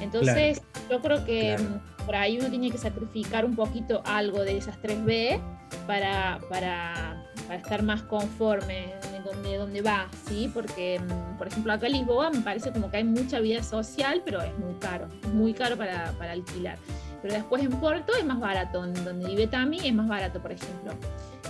Entonces, 0.00 0.62
yo 0.90 1.00
creo 1.00 1.24
que 1.24 1.56
mm, 1.58 2.04
por 2.04 2.16
ahí 2.16 2.38
uno 2.38 2.48
tiene 2.48 2.70
que 2.70 2.78
sacrificar 2.78 3.44
un 3.44 3.54
poquito 3.54 4.02
algo 4.04 4.42
de 4.42 4.56
esas 4.56 4.80
3B 4.80 5.40
para, 5.86 6.40
para, 6.48 7.24
para 7.46 7.58
estar 7.58 7.82
más 7.82 8.02
conforme 8.02 8.94
de 9.12 9.20
donde, 9.24 9.56
donde 9.56 9.82
va, 9.82 10.08
¿sí? 10.26 10.50
Porque, 10.52 11.00
mm, 11.00 11.38
por 11.38 11.48
ejemplo, 11.48 11.72
acá 11.72 11.86
en 11.86 11.92
Lisboa 11.92 12.30
me 12.30 12.40
parece 12.40 12.72
como 12.72 12.90
que 12.90 12.98
hay 12.98 13.04
mucha 13.04 13.40
vida 13.40 13.62
social, 13.62 14.22
pero 14.24 14.40
es 14.40 14.56
muy 14.58 14.74
caro, 14.74 15.08
muy 15.32 15.52
caro 15.52 15.76
para, 15.76 16.12
para 16.12 16.32
alquilar. 16.32 16.78
Pero 17.22 17.34
después 17.34 17.62
en 17.62 17.70
Porto 17.72 18.12
es 18.16 18.24
más 18.24 18.38
barato, 18.38 18.80
donde 18.80 19.26
vive 19.26 19.46
Tami 19.46 19.80
es 19.86 19.94
más 19.94 20.08
barato, 20.08 20.40
por 20.40 20.52
ejemplo. 20.52 20.92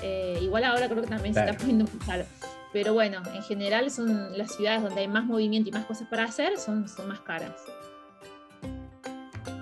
Eh, 0.02 0.38
igual 0.40 0.64
ahora 0.64 0.88
creo 0.88 1.02
que 1.02 1.08
también 1.08 1.34
se 1.34 1.40
está 1.40 1.56
poniendo 1.56 1.84
muy 1.84 2.06
caro. 2.06 2.24
Pero 2.72 2.94
bueno, 2.94 3.22
en 3.34 3.42
general 3.42 3.90
son 3.90 4.36
las 4.36 4.54
ciudades 4.54 4.82
donde 4.82 5.00
hay 5.00 5.08
más 5.08 5.24
movimiento 5.24 5.68
y 5.70 5.72
más 5.72 5.84
cosas 5.86 6.06
para 6.08 6.24
hacer, 6.24 6.58
son, 6.58 6.88
son 6.88 7.08
más 7.08 7.20
caras. 7.20 7.52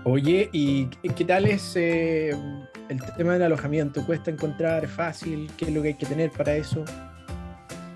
Oye, 0.09 0.49
¿y 0.53 0.87
qué 0.87 1.25
tal 1.25 1.47
es 1.47 1.75
eh, 1.75 2.31
el 2.89 3.03
tema 3.17 3.33
del 3.33 3.43
alojamiento? 3.43 4.07
¿Cuesta 4.07 4.31
encontrar? 4.31 4.87
¿Fácil? 4.87 5.51
¿Qué 5.57 5.65
es 5.65 5.75
lo 5.75 5.83
que 5.83 5.89
hay 5.89 5.95
que 5.95 6.07
tener 6.07 6.31
para 6.31 6.55
eso? 6.55 6.85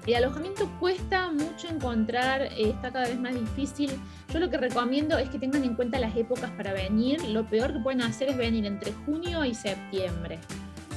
El 0.08 0.16
alojamiento 0.16 0.68
cuesta 0.80 1.30
mucho 1.30 1.68
encontrar, 1.68 2.42
eh, 2.42 2.70
está 2.70 2.90
cada 2.90 3.06
vez 3.06 3.20
más 3.20 3.34
difícil. 3.34 3.92
Yo 4.32 4.40
lo 4.40 4.50
que 4.50 4.56
recomiendo 4.56 5.16
es 5.18 5.28
que 5.28 5.38
tengan 5.38 5.62
en 5.62 5.76
cuenta 5.76 6.00
las 6.00 6.16
épocas 6.16 6.50
para 6.56 6.72
venir. 6.72 7.22
Lo 7.28 7.46
peor 7.46 7.74
que 7.74 7.78
pueden 7.78 8.02
hacer 8.02 8.30
es 8.30 8.36
venir 8.36 8.66
entre 8.66 8.90
junio 9.06 9.44
y 9.44 9.54
septiembre. 9.54 10.40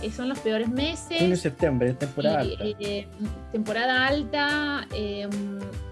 Eh, 0.03 0.11
son 0.11 0.29
los 0.29 0.39
peores 0.39 0.69
meses. 0.69 1.17
Junio 1.19 1.33
y 1.33 1.37
septiembre, 1.37 1.93
temporada 1.93 2.39
alta. 2.41 2.63
Eh, 2.63 3.07
temporada 3.51 4.07
alta. 4.07 4.87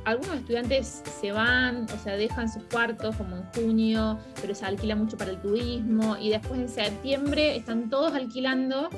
algunos 0.05 0.37
estudiantes 0.37 1.03
se 1.21 1.31
van, 1.31 1.85
o 1.85 2.03
sea, 2.03 2.15
dejan 2.17 2.51
sus 2.51 2.63
cuartos 2.63 3.15
como 3.15 3.37
en 3.37 3.43
junio, 3.55 4.19
pero 4.41 4.53
se 4.53 4.65
alquila 4.65 4.95
mucho 4.95 5.17
para 5.17 5.31
el 5.31 5.41
turismo. 5.41 6.17
Y 6.17 6.29
después 6.29 6.59
en 6.59 6.69
septiembre 6.69 7.55
están 7.55 7.89
todos 7.89 8.13
alquilando 8.13 8.89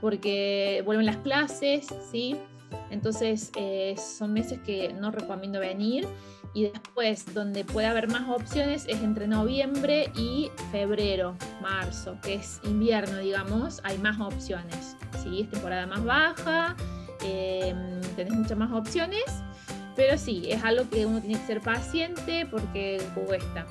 porque 0.00 0.82
vuelven 0.84 1.06
las 1.06 1.16
clases, 1.18 1.86
¿sí? 2.10 2.36
Entonces 2.90 3.50
eh, 3.56 3.94
son 3.96 4.32
meses 4.32 4.58
que 4.64 4.92
no 4.92 5.10
recomiendo 5.10 5.60
venir. 5.60 6.06
Y 6.52 6.64
después, 6.64 7.32
donde 7.32 7.64
puede 7.64 7.86
haber 7.86 8.08
más 8.08 8.28
opciones 8.28 8.84
es 8.88 9.02
entre 9.02 9.28
noviembre 9.28 10.10
y 10.16 10.50
febrero, 10.72 11.36
marzo, 11.62 12.18
que 12.22 12.34
es 12.34 12.60
invierno, 12.64 13.18
digamos, 13.18 13.80
hay 13.84 13.98
más 13.98 14.18
opciones. 14.20 14.96
¿sí? 15.22 15.42
Es 15.42 15.50
temporada 15.50 15.86
más 15.86 16.04
baja, 16.04 16.76
eh, 17.24 17.74
tenés 18.16 18.32
muchas 18.32 18.58
más 18.58 18.72
opciones, 18.72 19.24
pero 19.94 20.18
sí, 20.18 20.44
es 20.48 20.64
algo 20.64 20.88
que 20.90 21.06
uno 21.06 21.20
tiene 21.20 21.38
que 21.38 21.46
ser 21.46 21.60
paciente 21.60 22.46
porque 22.50 23.00
cuesta, 23.14 23.66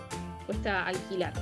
cuesta 0.45 0.85
alquilar. 0.85 1.33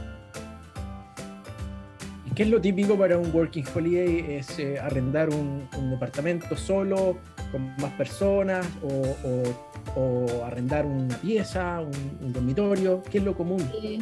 ¿Qué 2.38 2.44
es 2.44 2.50
lo 2.50 2.62
típico 2.62 2.96
para 2.96 3.18
un 3.18 3.34
working 3.34 3.66
holiday? 3.74 4.38
¿Es 4.38 4.60
eh, 4.60 4.80
arrendar 4.80 5.30
un, 5.30 5.68
departamento 5.90 6.56
solo? 6.56 7.18
Más 7.60 7.92
personas 7.94 8.66
o, 8.84 10.44
arrendar 10.46 10.86
una 10.86 11.18
pieza, 11.18 11.82
un, 11.82 12.34
dormitorio? 12.34 13.02
¿Qué 13.04 13.18
es 13.18 13.24
lo 13.24 13.36
común? 13.36 13.62
Eh, 13.82 14.00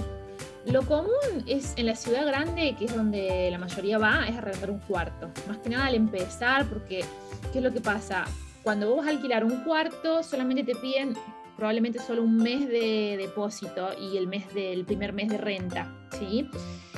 lo 0.65 0.81
común 0.83 1.43
es 1.47 1.73
en 1.77 1.85
la 1.85 1.95
ciudad 1.95 2.25
grande, 2.25 2.75
que 2.77 2.85
es 2.85 2.95
donde 2.95 3.49
la 3.51 3.57
mayoría 3.57 3.97
va, 3.97 4.27
es 4.27 4.35
arrendar 4.35 4.71
un 4.71 4.79
cuarto. 4.79 5.29
Más 5.47 5.57
que 5.59 5.69
nada 5.69 5.85
al 5.85 5.95
empezar, 5.95 6.65
porque 6.65 7.03
¿qué 7.51 7.59
es 7.59 7.63
lo 7.63 7.71
que 7.71 7.81
pasa? 7.81 8.25
Cuando 8.63 8.89
vos 8.89 8.97
vas 8.97 9.07
a 9.07 9.09
alquilar 9.11 9.45
un 9.45 9.63
cuarto, 9.63 10.23
solamente 10.23 10.63
te 10.63 10.75
piden 10.75 11.15
probablemente 11.55 11.99
solo 11.99 12.23
un 12.23 12.37
mes 12.37 12.67
de 12.67 13.15
depósito 13.17 13.89
y 13.99 14.17
el 14.17 14.27
mes 14.27 14.53
del 14.53 14.85
primer 14.85 15.13
mes 15.13 15.29
de 15.29 15.37
renta, 15.37 15.91
¿sí? 16.17 16.49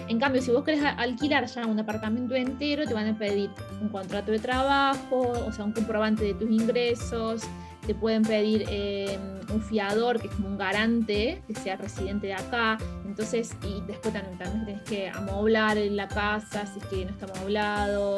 En 0.07 0.19
cambio, 0.19 0.41
si 0.41 0.51
vos 0.51 0.63
querés 0.63 0.83
alquilar 0.83 1.45
ya 1.47 1.65
un 1.65 1.79
apartamento 1.79 2.35
entero, 2.35 2.85
te 2.85 2.93
van 2.93 3.07
a 3.07 3.17
pedir 3.17 3.49
un 3.81 3.89
contrato 3.89 4.31
de 4.31 4.39
trabajo, 4.39 5.19
o 5.45 5.51
sea, 5.51 5.65
un 5.65 5.73
comprobante 5.73 6.23
de 6.23 6.33
tus 6.33 6.49
ingresos, 6.49 7.43
te 7.85 7.95
pueden 7.95 8.23
pedir 8.23 8.65
em, 8.69 9.19
un 9.53 9.61
fiador, 9.61 10.19
que 10.19 10.27
es 10.27 10.33
como 10.33 10.49
un 10.49 10.57
garante, 10.57 11.41
que 11.47 11.55
sea 11.55 11.77
residente 11.77 12.27
de 12.27 12.33
acá. 12.33 12.77
Entonces, 13.05 13.55
y 13.63 13.81
después 13.87 14.13
también, 14.13 14.37
también 14.37 14.65
tenés 14.65 14.81
que 14.83 15.09
amoblar 15.09 15.77
en 15.77 15.95
la 15.95 16.07
casa, 16.07 16.65
si 16.65 16.79
es 16.79 16.85
que 16.85 17.05
no 17.05 17.11
está 17.11 17.25
amoblado 17.25 18.17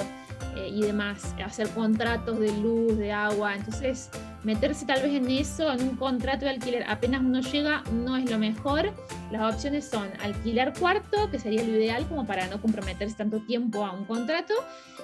eh, 0.55 0.69
y 0.73 0.81
demás, 0.81 1.35
hacer 1.43 1.69
contratos 1.69 2.39
de 2.39 2.51
luz, 2.57 2.97
de 2.97 3.11
agua. 3.11 3.55
Entonces, 3.55 4.09
meterse 4.43 4.85
tal 4.85 5.01
vez 5.01 5.13
en 5.13 5.29
eso, 5.29 5.71
en 5.71 5.81
un 5.81 5.95
contrato 5.95 6.45
de 6.45 6.51
alquiler, 6.51 6.83
apenas 6.87 7.21
uno 7.21 7.41
llega, 7.41 7.83
no 7.91 8.17
es 8.17 8.29
lo 8.29 8.37
mejor. 8.37 8.91
Las 9.31 9.53
opciones 9.53 9.87
son 9.87 10.07
alquilar 10.21 10.73
cuarto, 10.77 11.29
que 11.29 11.39
sería 11.39 11.63
lo 11.63 11.71
ideal 11.71 12.07
como 12.07 12.25
para 12.25 12.47
no 12.47 12.61
comprometerse 12.61 13.15
tanto 13.15 13.39
tiempo 13.41 13.85
a 13.85 13.91
un 13.91 14.05
contrato. 14.05 14.53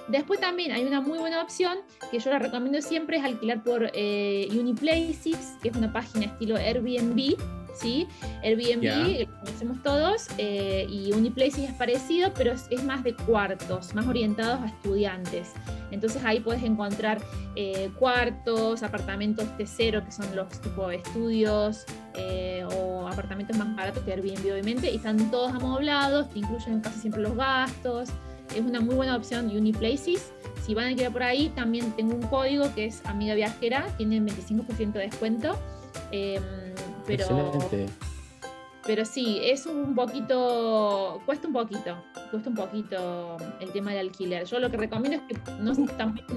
Después 0.08 0.40
también 0.40 0.72
hay 0.72 0.84
una 0.84 1.00
muy 1.00 1.18
buena 1.18 1.42
opción 1.42 1.78
que 2.10 2.18
yo 2.18 2.30
la 2.30 2.38
recomiendo 2.38 2.80
siempre, 2.80 3.18
es 3.18 3.24
alquilar 3.24 3.62
por 3.62 3.90
eh, 3.92 4.48
Uniplaces, 4.52 5.54
que 5.62 5.68
es 5.68 5.76
una 5.76 5.92
página 5.92 6.26
estilo 6.26 6.56
Airbnb, 6.56 7.36
¿sí? 7.80 8.08
Airbnb, 8.42 9.28
lo 9.28 9.40
conocemos 9.40 9.82
todos, 9.82 10.28
eh, 10.38 10.86
y 10.88 11.12
Uniplaces 11.12 11.70
es 11.70 11.72
parecido, 11.72 12.32
pero 12.34 12.52
es, 12.52 12.84
más 12.84 13.02
de 13.04 13.14
cuartos, 13.14 13.94
más 13.94 14.06
orientados 14.06 14.60
a 14.60 14.66
estudiantes. 14.66 15.52
Entonces 15.90 16.22
ahí 16.24 16.40
puedes 16.40 16.62
encontrar 16.62 17.20
eh, 17.54 17.90
cuartos, 17.98 18.82
apartamentos 18.82 19.46
T0, 19.58 20.04
que 20.04 20.12
son 20.12 20.34
los 20.34 20.48
tipo 20.60 20.90
estudios, 20.90 21.84
eh, 22.14 22.64
o 22.76 23.08
apartamentos 23.08 23.56
más 23.56 23.74
baratos 23.76 24.02
que 24.04 24.12
Airbnb, 24.12 24.52
obviamente, 24.52 24.90
y 24.90 24.96
están 24.96 25.30
todos 25.30 25.52
amoblados, 25.52 26.30
te 26.30 26.40
incluyen 26.40 26.80
casi 26.80 27.00
siempre 27.00 27.22
los 27.22 27.36
gastos. 27.36 28.08
Es 28.54 28.60
una 28.60 28.80
muy 28.80 28.94
buena 28.94 29.16
opción 29.16 29.46
Uniplaces. 29.46 30.32
Si 30.64 30.74
van 30.74 30.92
a 30.92 30.96
quedar 30.96 31.12
por 31.12 31.22
ahí, 31.22 31.50
también 31.50 31.92
tengo 31.92 32.14
un 32.14 32.22
código 32.22 32.72
que 32.74 32.86
es 32.86 33.04
Amiga 33.04 33.34
Viajera, 33.34 33.86
tienen 33.96 34.26
25% 34.26 34.92
de 34.92 35.00
descuento. 35.00 35.56
Em, 36.10 36.42
pero, 37.06 37.68
pero 38.86 39.04
sí, 39.04 39.40
es 39.42 39.66
un 39.66 39.94
poquito, 39.94 41.20
cuesta 41.26 41.48
un 41.48 41.52
poquito, 41.52 41.96
cuesta 42.30 42.50
un 42.50 42.54
poquito 42.54 43.36
el 43.60 43.70
tema 43.72 43.90
del 43.90 44.08
alquiler. 44.08 44.44
Yo 44.44 44.60
lo 44.60 44.70
que 44.70 44.76
recomiendo 44.76 45.18
es 45.18 45.22
que 45.22 45.52
no, 45.60 45.72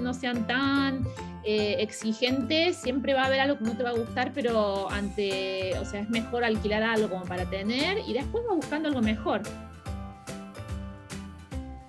no 0.00 0.14
sean 0.14 0.46
tan 0.46 1.04
eh, 1.44 1.76
exigentes, 1.78 2.76
siempre 2.76 3.14
va 3.14 3.22
a 3.22 3.26
haber 3.26 3.40
algo 3.40 3.58
que 3.58 3.64
no 3.64 3.76
te 3.76 3.82
va 3.82 3.90
a 3.90 3.94
gustar, 3.94 4.32
pero 4.34 4.90
ante, 4.90 5.78
o 5.78 5.84
sea, 5.84 6.00
es 6.00 6.10
mejor 6.10 6.44
alquilar 6.44 6.82
algo 6.82 7.08
como 7.08 7.24
para 7.24 7.44
tener 7.44 7.98
y 8.06 8.12
después 8.12 8.44
vas 8.46 8.56
buscando 8.56 8.88
algo 8.88 9.00
mejor. 9.00 9.42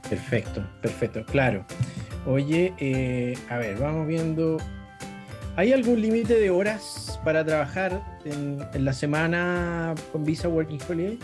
Perfecto, 0.09 0.63
perfecto, 0.81 1.25
claro. 1.25 1.65
Oye, 2.27 2.73
eh, 2.77 3.35
a 3.49 3.57
ver, 3.57 3.79
vamos 3.79 4.07
viendo 4.07 4.57
¿Hay 5.57 5.73
algún 5.73 6.01
límite 6.01 6.39
de 6.39 6.49
horas 6.49 7.19
para 7.25 7.43
trabajar 7.43 8.01
en, 8.23 8.59
la 8.73 8.93
semana 8.93 9.93
con 10.13 10.23
Visa 10.23 10.47
Working 10.47 10.79
Holiday? 10.87 11.19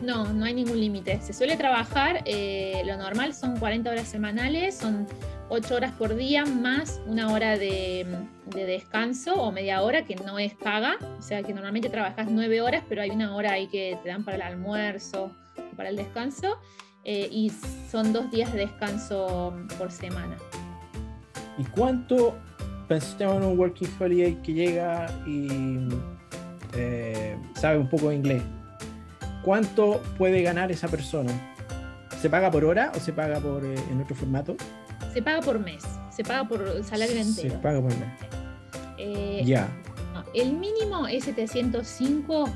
No, 0.00 0.30
no 0.30 0.44
hay 0.44 0.52
ningún 0.52 0.78
límite. 0.78 1.18
Se 1.22 1.32
suele 1.32 1.56
trabajar, 1.56 2.22
eh, 2.26 2.82
lo 2.84 2.98
normal 2.98 3.34
son 3.34 3.58
40 3.58 3.90
horas 3.90 4.08
semanales, 4.08 4.76
son 4.76 5.06
8 5.48 5.74
horas 5.74 5.92
por 5.92 6.14
día 6.14 6.44
más 6.44 7.00
una 7.06 7.32
hora 7.32 7.56
de, 7.56 8.06
descanso 8.54 9.34
o 9.36 9.50
media 9.52 9.80
hora 9.80 10.04
que 10.04 10.16
no 10.16 10.38
es 10.38 10.52
paga. 10.52 10.98
O 11.18 11.22
sea 11.22 11.42
que 11.42 11.54
normalmente 11.54 11.88
trabajas 11.88 12.26
9 12.30 12.60
horas, 12.60 12.84
pero 12.86 13.00
hay 13.00 13.10
una 13.10 13.34
hora 13.34 13.52
ahí 13.52 13.68
que 13.68 13.98
te 14.02 14.10
dan 14.10 14.22
para 14.22 14.36
el 14.36 14.42
almuerzo, 14.42 15.34
para 15.76 15.88
el 15.88 15.96
descanso. 15.96 16.58
Eh, 17.04 17.28
y 17.32 17.50
son 17.90 18.12
dos 18.12 18.30
días 18.30 18.52
de 18.52 18.60
descanso 18.60 19.54
por 19.78 19.90
semana. 19.90 20.36
¿Y 21.58 21.64
cuánto 21.64 22.36
pensemos 22.88 23.36
en 23.36 23.44
un 23.44 23.58
working 23.58 23.88
holiday 23.98 24.34
que 24.42 24.52
llega 24.52 25.10
y 25.26 25.88
eh, 26.74 27.36
sabe 27.54 27.78
un 27.78 27.88
poco 27.88 28.08
de 28.10 28.16
inglés. 28.16 28.42
¿Cuánto 29.42 30.02
puede 30.18 30.42
ganar 30.42 30.70
esa 30.70 30.88
persona? 30.88 31.32
¿Se 32.20 32.30
paga 32.30 32.50
por 32.50 32.64
hora 32.64 32.92
o 32.94 33.00
se 33.00 33.12
paga 33.12 33.40
por 33.40 33.64
eh, 33.64 33.74
en 33.90 34.00
otro 34.00 34.14
formato? 34.14 34.56
Se 35.12 35.20
paga 35.20 35.40
por 35.40 35.58
mes, 35.58 35.82
se 36.10 36.22
paga 36.22 36.46
por 36.46 36.84
salario 36.84 37.16
entero. 37.16 37.54
Se 37.54 37.58
paga 37.58 37.80
por 37.80 37.90
mes. 37.90 38.08
Eh, 38.98 39.42
ya. 39.44 39.68
el 40.34 40.52
mínimo 40.52 41.08
es 41.08 41.24
705 41.24 42.48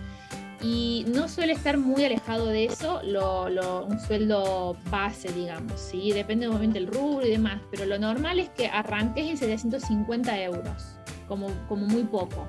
y 0.62 1.04
no 1.08 1.28
suele 1.28 1.52
estar 1.52 1.78
muy 1.78 2.04
alejado 2.04 2.46
de 2.46 2.64
eso 2.64 3.00
un 3.02 4.00
sueldo 4.00 4.76
base, 4.90 5.32
digamos, 5.32 5.80
¿sí? 5.80 6.12
Depende 6.12 6.48
obviamente 6.48 6.80
del 6.80 6.88
rubro 6.88 7.26
y 7.26 7.30
demás, 7.30 7.60
pero 7.70 7.84
lo 7.84 7.98
normal 7.98 8.38
es 8.38 8.48
que 8.50 8.68
arranques 8.68 9.26
en 9.28 9.36
750 9.36 10.42
euros, 10.42 10.96
como, 11.28 11.48
como 11.68 11.86
muy 11.86 12.04
poco. 12.04 12.46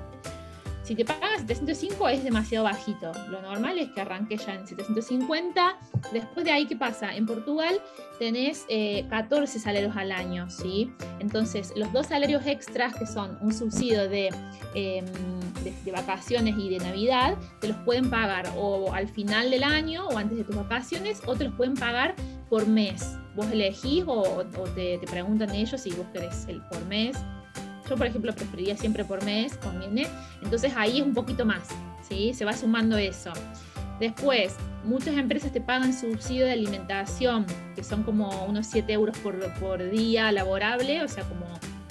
Si 0.88 0.94
te 0.94 1.04
pagan 1.04 1.46
705 1.46 2.08
es 2.08 2.24
demasiado 2.24 2.64
bajito. 2.64 3.12
Lo 3.28 3.42
normal 3.42 3.78
es 3.78 3.90
que 3.90 4.00
arranque 4.00 4.38
ya 4.38 4.54
en 4.54 4.66
750. 4.66 5.76
Después 6.14 6.46
de 6.46 6.50
ahí, 6.50 6.64
¿qué 6.64 6.76
pasa? 6.76 7.14
En 7.14 7.26
Portugal 7.26 7.78
tenés 8.18 8.64
14 9.10 9.58
eh, 9.58 9.60
salarios 9.60 9.94
al 9.98 10.12
año, 10.12 10.48
¿sí? 10.48 10.90
Entonces, 11.18 11.74
los 11.76 11.92
dos 11.92 12.06
salarios 12.06 12.46
extras, 12.46 12.94
que 12.94 13.06
son 13.06 13.36
un 13.42 13.52
subsidio 13.52 14.00
em, 14.04 15.04
de, 15.84 15.92
vacaciones 15.92 16.54
y 16.56 16.70
de 16.70 16.78
Navidad, 16.78 17.36
te 17.60 17.68
los 17.68 17.76
pueden 17.84 18.08
pagar 18.08 18.50
o 18.56 18.90
al 18.94 19.08
final 19.08 19.50
del 19.50 19.64
año 19.64 20.08
o 20.08 20.16
antes 20.16 20.38
de 20.38 20.44
tus 20.44 20.56
vacaciones, 20.56 21.20
o 21.26 21.36
te 21.36 21.44
los 21.44 21.52
pueden 21.52 21.74
pagar 21.74 22.14
por 22.48 22.66
mes. 22.66 23.18
Vos 23.36 23.46
elegís 23.52 24.04
o, 24.06 24.42
te, 24.74 24.96
te 24.96 25.06
preguntan 25.06 25.54
ellos 25.54 25.82
si 25.82 25.90
vos 25.90 26.06
querés 26.14 26.46
el 26.48 26.62
por 26.62 26.82
mes 26.86 27.14
yo, 27.88 27.96
por 27.96 28.06
ejemplo, 28.06 28.32
preferiría 28.34 28.76
siempre 28.76 29.04
por 29.04 29.24
mes, 29.24 29.56
conviene. 29.56 30.06
Entonces 30.42 30.72
ahí 30.76 30.98
es 30.98 31.06
un 31.06 31.14
poquito 31.14 31.44
más, 31.44 31.68
¿sí? 32.08 32.34
Se 32.34 32.44
va 32.44 32.52
sumando 32.52 32.96
eso. 32.96 33.32
Después, 34.00 34.54
muchas 34.84 35.16
empresas 35.16 35.52
te 35.52 35.60
pagan 35.60 35.92
subsidio 35.92 36.46
de 36.46 36.52
alimentación, 36.52 37.46
que 37.74 37.82
son 37.82 38.04
como 38.04 38.44
unos 38.44 38.66
7 38.68 38.92
euros 38.92 39.18
por, 39.18 39.90
día 39.90 40.30
laborable, 40.30 41.02
o 41.02 41.08
sea, 41.08 41.24
como 41.24 41.46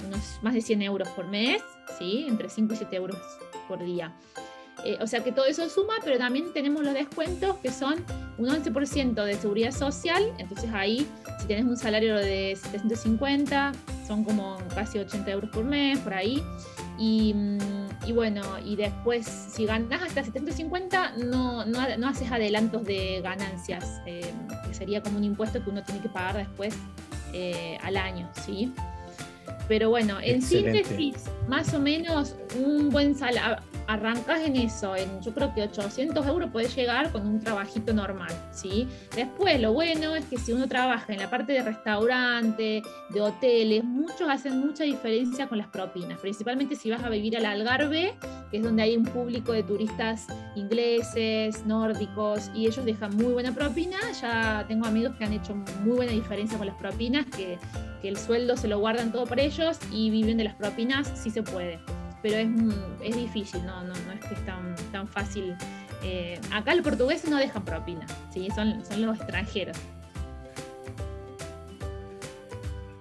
unos 0.06 0.38
más 0.42 0.54
de 0.54 0.62
100 0.62 0.82
euros 0.82 1.08
por 1.08 1.26
mes, 1.28 1.62
¿sí? 1.98 2.24
Entre 2.26 2.48
5 2.48 2.72
y 2.72 2.76
7 2.76 2.96
euros 2.96 3.18
por 3.66 3.84
día. 3.84 4.14
Eh, 4.84 4.96
o 5.00 5.06
sea 5.06 5.24
que 5.24 5.32
todo 5.32 5.44
eso 5.46 5.68
suma, 5.68 5.94
pero 6.04 6.18
también 6.18 6.52
tenemos 6.52 6.82
los 6.84 6.94
descuentos 6.94 7.56
que 7.56 7.70
son 7.70 7.96
un 8.38 8.48
11% 8.48 9.24
de 9.24 9.34
seguridad 9.34 9.72
social. 9.72 10.22
Entonces 10.38 10.70
ahí, 10.72 11.06
si 11.40 11.46
tienes 11.46 11.66
un 11.66 11.76
salario 11.76 12.16
de 12.16 12.56
750, 12.56 13.72
son 14.08 14.24
como 14.24 14.56
casi 14.74 14.98
80 14.98 15.30
euros 15.30 15.50
por 15.50 15.64
mes, 15.64 15.98
por 15.98 16.14
ahí. 16.14 16.42
Y, 16.98 17.34
mm, 17.34 18.14
bueno, 18.14 18.42
y 18.64 18.74
después, 18.74 19.26
si 19.26 19.66
ganas 19.66 20.02
hasta 20.02 20.24
750, 20.24 21.12
no, 21.18 21.66
no, 21.66 22.08
haces 22.08 22.32
adelantos 22.32 22.84
de 22.84 23.20
ganancias, 23.22 24.00
eh, 24.06 24.32
que 24.66 24.74
sería 24.74 25.02
como 25.02 25.18
un 25.18 25.24
impuesto 25.24 25.62
que 25.62 25.68
uno 25.70 25.84
tiene 25.84 26.00
que 26.00 26.08
pagar 26.08 26.38
después 26.38 26.74
eh, 27.34 27.78
al 27.82 27.98
año, 27.98 28.28
¿sí? 28.46 28.72
Pero 29.68 29.90
bueno, 29.90 30.16
en 30.22 30.40
síntesis, 30.40 31.24
más 31.46 31.74
o 31.74 31.78
menos 31.78 32.34
un 32.58 32.88
buen 32.88 33.14
salario 33.14 33.62
arrancas 33.88 34.42
en 34.42 34.54
eso, 34.54 34.94
en 34.94 35.20
yo 35.22 35.32
creo 35.32 35.54
que 35.54 35.62
800 35.62 36.26
euros 36.26 36.50
puedes 36.52 36.76
llegar 36.76 37.10
con 37.10 37.26
un 37.26 37.40
trabajito 37.40 37.94
normal, 37.94 38.30
¿sí? 38.52 38.86
Después 39.16 39.58
lo 39.60 39.72
bueno 39.72 40.14
es 40.14 40.26
que 40.26 40.36
si 40.36 40.52
uno 40.52 40.68
trabaja 40.68 41.14
en 41.14 41.20
la 41.20 41.30
parte 41.30 41.54
de 41.54 41.62
restaurante, 41.62 42.82
de 43.08 43.20
hoteles, 43.20 43.82
muchos 43.82 44.28
hacen 44.28 44.60
mucha 44.60 44.84
diferencia 44.84 45.48
con 45.48 45.56
las 45.56 45.68
propinas, 45.68 46.20
principalmente 46.20 46.76
si 46.76 46.90
vas 46.90 47.02
a 47.02 47.08
vivir 47.08 47.34
al 47.38 47.46
Algarve, 47.46 48.14
que 48.50 48.58
es 48.58 48.62
donde 48.62 48.82
hay 48.82 48.94
un 48.94 49.04
público 49.04 49.52
de 49.52 49.62
turistas 49.62 50.26
ingleses, 50.54 51.64
nórdicos, 51.64 52.50
y 52.54 52.66
ellos 52.66 52.84
dejan 52.84 53.16
muy 53.16 53.32
buena 53.32 53.54
propina, 53.54 53.96
ya 54.20 54.66
tengo 54.68 54.86
amigos 54.86 55.16
que 55.16 55.24
han 55.24 55.32
hecho 55.32 55.54
muy 55.82 55.96
buena 55.96 56.12
diferencia 56.12 56.58
con 56.58 56.66
las 56.66 56.76
propinas, 56.76 57.24
que, 57.24 57.58
que 58.02 58.08
el 58.08 58.18
sueldo 58.18 58.58
se 58.58 58.68
lo 58.68 58.80
guardan 58.80 59.12
todo 59.12 59.24
para 59.24 59.40
ellos 59.40 59.78
y 59.90 60.10
viven 60.10 60.36
de 60.36 60.44
las 60.44 60.56
propinas 60.56 61.10
si 61.14 61.30
se 61.30 61.42
puede 61.42 61.80
pero 62.22 62.36
es, 62.36 62.48
es 63.02 63.16
difícil, 63.16 63.64
no, 63.64 63.82
no, 63.82 63.94
no, 63.94 64.12
es 64.12 64.20
que 64.24 64.34
es 64.34 64.46
tan, 64.46 64.74
tan 64.92 65.06
fácil. 65.06 65.54
Eh, 66.02 66.40
acá 66.52 66.74
los 66.74 66.84
portugueses 66.84 67.28
no 67.28 67.36
dejan 67.36 67.64
propina, 67.64 68.06
¿sí? 68.32 68.48
son, 68.54 68.84
son 68.84 69.02
los 69.02 69.16
extranjeros. 69.16 69.76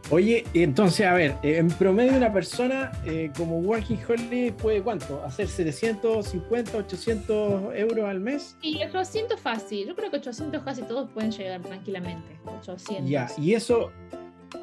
Oye, 0.09 0.45
entonces, 0.53 1.05
a 1.05 1.13
ver, 1.13 1.35
en 1.43 1.67
promedio 1.67 2.15
una 2.15 2.31
persona 2.31 2.93
eh, 3.05 3.29
como 3.35 3.57
Working 3.59 3.99
Holiday 4.07 4.51
puede 4.51 4.81
cuánto? 4.81 5.21
¿Hacer 5.25 5.49
750, 5.49 6.77
800 6.77 7.75
euros 7.75 8.05
al 8.05 8.21
mes? 8.21 8.55
Sí, 8.61 8.79
800 8.87 9.37
fácil. 9.37 9.85
Yo 9.85 9.95
creo 9.97 10.09
que 10.09 10.17
800 10.17 10.63
casi 10.63 10.83
todos 10.83 11.09
pueden 11.09 11.31
llegar 11.31 11.61
tranquilamente. 11.61 12.39
800. 12.45 13.09
Ya, 13.09 13.27
y 13.37 13.53
eso, 13.53 13.91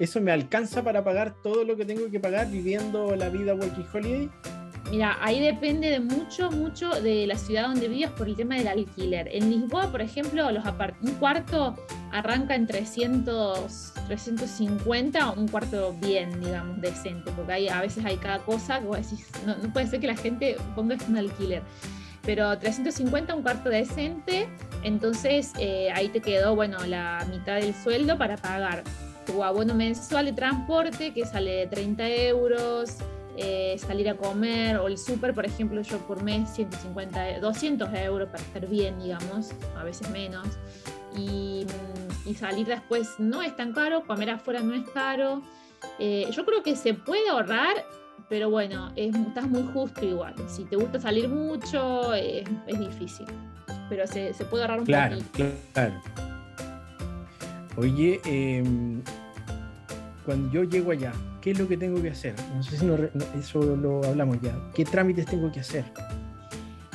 ¿Eso 0.00 0.20
me 0.20 0.32
alcanza 0.32 0.82
para 0.82 1.04
pagar 1.04 1.34
todo 1.42 1.64
lo 1.64 1.76
que 1.76 1.84
tengo 1.84 2.10
que 2.10 2.20
pagar 2.20 2.50
viviendo 2.50 3.14
la 3.16 3.28
vida 3.28 3.54
Working 3.54 3.86
Holiday? 3.92 4.30
Mira, 4.90 5.16
ahí 5.20 5.40
depende 5.40 5.88
de 5.88 6.00
mucho, 6.00 6.50
mucho 6.50 6.90
de 7.00 7.26
la 7.26 7.36
ciudad 7.38 7.68
donde 7.68 7.88
vivas 7.88 8.12
por 8.12 8.28
el 8.28 8.36
tema 8.36 8.56
del 8.56 8.68
alquiler. 8.68 9.28
En 9.32 9.50
Lisboa, 9.50 9.90
por 9.90 10.02
ejemplo, 10.02 10.50
los 10.50 10.64
un 11.02 11.10
cuarto 11.14 11.74
arranca 12.12 12.54
en 12.54 12.66
300, 12.66 13.92
350, 14.06 15.30
un 15.30 15.48
cuarto 15.48 15.94
bien, 16.00 16.38
digamos, 16.40 16.80
decente, 16.80 17.30
porque 17.34 17.52
hay, 17.52 17.68
a 17.68 17.80
veces 17.80 18.04
hay 18.04 18.16
cada 18.18 18.38
cosa 18.40 18.80
que 18.80 18.86
vos 18.86 18.98
decís, 18.98 19.26
no, 19.46 19.56
puede 19.72 19.86
ser 19.86 20.00
que 20.00 20.06
la 20.06 20.16
gente 20.16 20.56
ponga 20.76 20.96
un 21.08 21.16
alquiler. 21.16 21.62
Pero 22.22 22.56
350, 22.58 23.34
un 23.34 23.42
cuarto 23.42 23.70
decente, 23.70 24.48
entonces 24.82 25.52
eh, 25.58 25.90
ahí 25.92 26.08
te 26.08 26.20
quedó, 26.20 26.54
bueno, 26.54 26.78
la 26.86 27.26
mitad 27.30 27.56
del 27.56 27.74
sueldo 27.74 28.16
para 28.16 28.36
pagar 28.36 28.84
tu 29.24 29.42
abono 29.42 29.74
mensual 29.74 30.26
de 30.26 30.32
transporte 30.32 31.12
que 31.12 31.24
sale 31.24 31.66
30 31.66 32.08
euros, 32.08 32.98
eh, 33.36 33.76
salir 33.78 34.08
a 34.08 34.16
comer 34.16 34.76
o 34.76 34.86
el 34.86 34.96
súper, 34.96 35.34
por 35.34 35.44
ejemplo, 35.44 35.80
yo 35.82 35.98
por 36.06 36.22
mes 36.22 36.48
150, 36.50 37.40
200 37.40 37.92
euros 37.94 38.28
para 38.28 38.42
estar 38.42 38.68
bien, 38.68 38.98
digamos, 39.00 39.50
a 39.76 39.82
veces 39.82 40.08
menos. 40.10 40.46
Y, 41.16 41.66
mm, 42.26 42.34
salir 42.34 42.66
después 42.66 43.08
no 43.18 43.42
es 43.42 43.54
tan 43.56 43.72
caro, 43.72 44.04
comer 44.06 44.30
afuera 44.30 44.60
no 44.60 44.74
es 44.74 44.88
caro. 44.90 45.42
Eh, 45.98 46.28
yo 46.30 46.44
creo 46.44 46.62
que 46.62 46.76
se 46.76 46.94
puede 46.94 47.28
ahorrar, 47.28 47.74
pero 48.28 48.50
bueno, 48.50 48.92
estás 48.96 49.48
muy 49.48 49.62
justo 49.72 50.04
igual. 50.04 50.34
Si 50.48 50.64
te 50.64 50.76
gusta 50.76 51.00
salir 51.00 51.28
mucho, 51.28 52.14
es, 52.14 52.44
difícil. 52.66 53.26
Pero 53.88 54.06
se, 54.06 54.32
puede 54.48 54.62
ahorrar 54.62 54.80
un 54.80 54.86
claro, 54.86 55.18
Claro. 55.72 56.00
Oye, 57.76 58.20
em, 58.24 59.02
cuando 60.24 60.50
yo 60.52 60.64
llego 60.64 60.92
allá, 60.92 61.12
¿qué 61.40 61.50
es 61.50 61.58
lo 61.58 61.68
que 61.68 61.76
tengo 61.76 62.00
que 62.00 62.10
hacer? 62.10 62.34
No 62.54 62.62
sé 62.62 62.78
si 62.78 62.86
eso 63.38 63.60
lo 63.76 64.04
hablamos 64.04 64.40
ya. 64.40 64.54
¿Qué 64.74 64.84
trámites 64.84 65.26
tengo 65.26 65.50
que 65.50 65.60
hacer? 65.60 65.84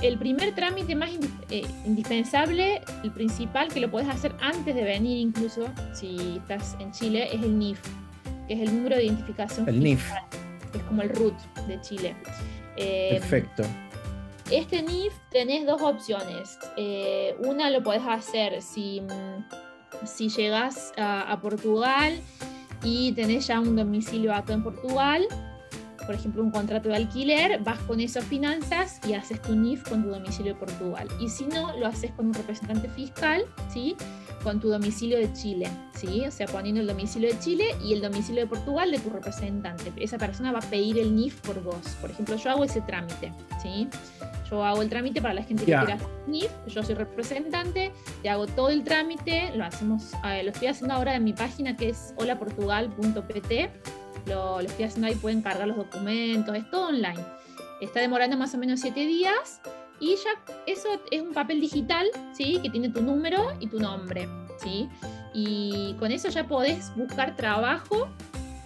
El 0.01 0.17
primer 0.17 0.55
trámite 0.55 0.95
más 0.95 1.09
eh, 1.49 1.63
indispensable, 1.85 2.81
el 3.03 3.11
principal, 3.11 3.67
que 3.67 3.81
lo 3.81 3.91
puedes 3.91 4.07
hacer 4.07 4.33
antes 4.39 4.73
de 4.73 4.83
venir 4.83 5.17
incluso, 5.17 5.67
si 5.93 6.37
estás 6.37 6.77
en 6.79 6.91
Chile, 6.93 7.27
es 7.33 7.43
el 7.43 7.59
NIF, 7.59 7.81
que 8.47 8.53
es 8.53 8.61
el 8.61 8.75
número 8.77 8.95
de 8.95 9.05
identificación. 9.05 9.67
El 9.67 9.83
NIF. 9.83 10.09
Es 10.73 10.83
como 10.83 11.01
el 11.01 11.09
RUT 11.09 11.33
de 11.67 11.81
Chile. 11.81 12.15
Em, 12.77 13.19
Perfecto. 13.19 13.63
Este 14.49 14.81
NIF 14.81 15.13
tenés 15.29 15.65
dos 15.65 15.81
opciones. 15.81 16.57
Eh, 16.77 17.35
una 17.39 17.69
lo 17.69 17.83
podés 17.83 18.03
hacer 18.07 18.61
si 18.61 19.01
si 20.05 20.29
llegas 20.29 20.93
a, 20.97 21.37
Portugal 21.41 22.19
y 22.83 23.11
tenés 23.13 23.47
ya 23.47 23.59
un 23.59 23.75
domicilio 23.75 24.33
acá 24.33 24.53
en 24.53 24.63
Portugal, 24.63 25.27
por 26.05 26.15
ejemplo, 26.15 26.43
un 26.43 26.49
contrato 26.49 26.89
de 26.89 26.95
alquiler, 26.95 27.59
vas 27.63 27.77
con 27.81 27.99
esas 27.99 28.23
finanzas 28.23 28.99
y 29.07 29.13
haces 29.13 29.39
tu 29.41 29.53
NIF 29.53 29.87
con 29.87 30.01
tu 30.01 30.09
domicilio 30.09 30.53
de 30.53 30.59
Portugal. 30.59 31.07
Y 31.19 31.29
si 31.29 31.45
no, 31.45 31.77
lo 31.77 31.85
haces 31.85 32.11
con 32.13 32.27
un 32.27 32.33
representante 32.33 32.89
fiscal, 32.89 33.45
¿sí? 33.71 33.95
Con 34.41 34.59
tu 34.59 34.69
domicilio 34.69 35.19
de 35.19 35.31
Chile, 35.33 35.69
¿sí? 35.93 36.25
O 36.25 36.31
sea, 36.31 36.47
poniendo 36.47 36.81
el 36.81 36.87
domicilio 36.87 37.31
de 37.31 37.37
Chile 37.37 37.75
y 37.83 37.93
el 37.93 38.01
domicilio 38.01 38.41
de 38.41 38.47
Portugal 38.47 38.89
de 38.89 38.97
tu 38.97 39.11
representante. 39.11 39.93
Esa 39.97 40.17
persona 40.17 40.51
va 40.51 40.59
a 40.59 40.69
pedir 40.69 40.97
el 40.97 41.15
NIF 41.15 41.41
por 41.41 41.61
vos. 41.61 41.95
Por 42.01 42.09
ejemplo, 42.09 42.37
yo 42.37 42.49
hago 42.49 42.63
ese 42.63 42.81
trámite, 42.81 43.31
¿sí? 43.61 43.87
Yo 44.49 44.63
hago 44.63 44.81
el 44.81 44.89
trámite 44.89 45.21
para 45.21 45.33
la 45.33 45.43
gente 45.43 45.65
que 45.65 45.75
quiera 45.75 45.93
hacer 45.93 46.07
NIF, 46.27 46.51
yo 46.67 46.83
soy 46.83 46.95
representante, 46.95 47.91
te 48.21 48.29
hago 48.29 48.47
todo 48.47 48.69
el 48.69 48.83
trámite, 48.83 49.51
lo 49.55 49.63
hacemos, 49.63 50.13
eh, 50.25 50.43
lo 50.43 50.51
estoy 50.51 50.69
haciendo 50.69 50.95
ahora 50.95 51.15
en 51.15 51.23
mi 51.23 51.33
página 51.33 51.75
que 51.75 51.89
es 51.89 52.13
holaportugal.pt, 52.17 53.69
lo, 54.27 54.61
lo 54.61 54.67
estoy 54.67 54.85
haciendo 54.85 55.07
ahí, 55.07 55.15
pueden 55.15 55.41
cargar 55.41 55.67
los 55.67 55.77
documentos, 55.77 56.55
es 56.55 56.69
todo 56.71 56.87
online. 56.87 57.23
Está 57.81 57.99
demorando 58.01 58.37
más 58.37 58.53
o 58.55 58.57
menos 58.57 58.81
siete 58.81 59.05
días 59.05 59.61
y 59.99 60.15
ya 60.15 60.31
eso 60.65 60.89
es 61.11 61.21
un 61.21 61.33
papel 61.33 61.59
digital, 61.59 62.07
¿sí? 62.33 62.59
Que 62.61 62.69
tiene 62.69 62.89
tu 62.89 63.01
número 63.01 63.53
y 63.59 63.67
tu 63.67 63.79
nombre, 63.79 64.27
¿sí? 64.61 64.89
Y 65.33 65.95
con 65.99 66.11
eso 66.11 66.29
ya 66.29 66.47
podés 66.47 66.91
buscar 66.95 67.35
trabajo 67.35 68.07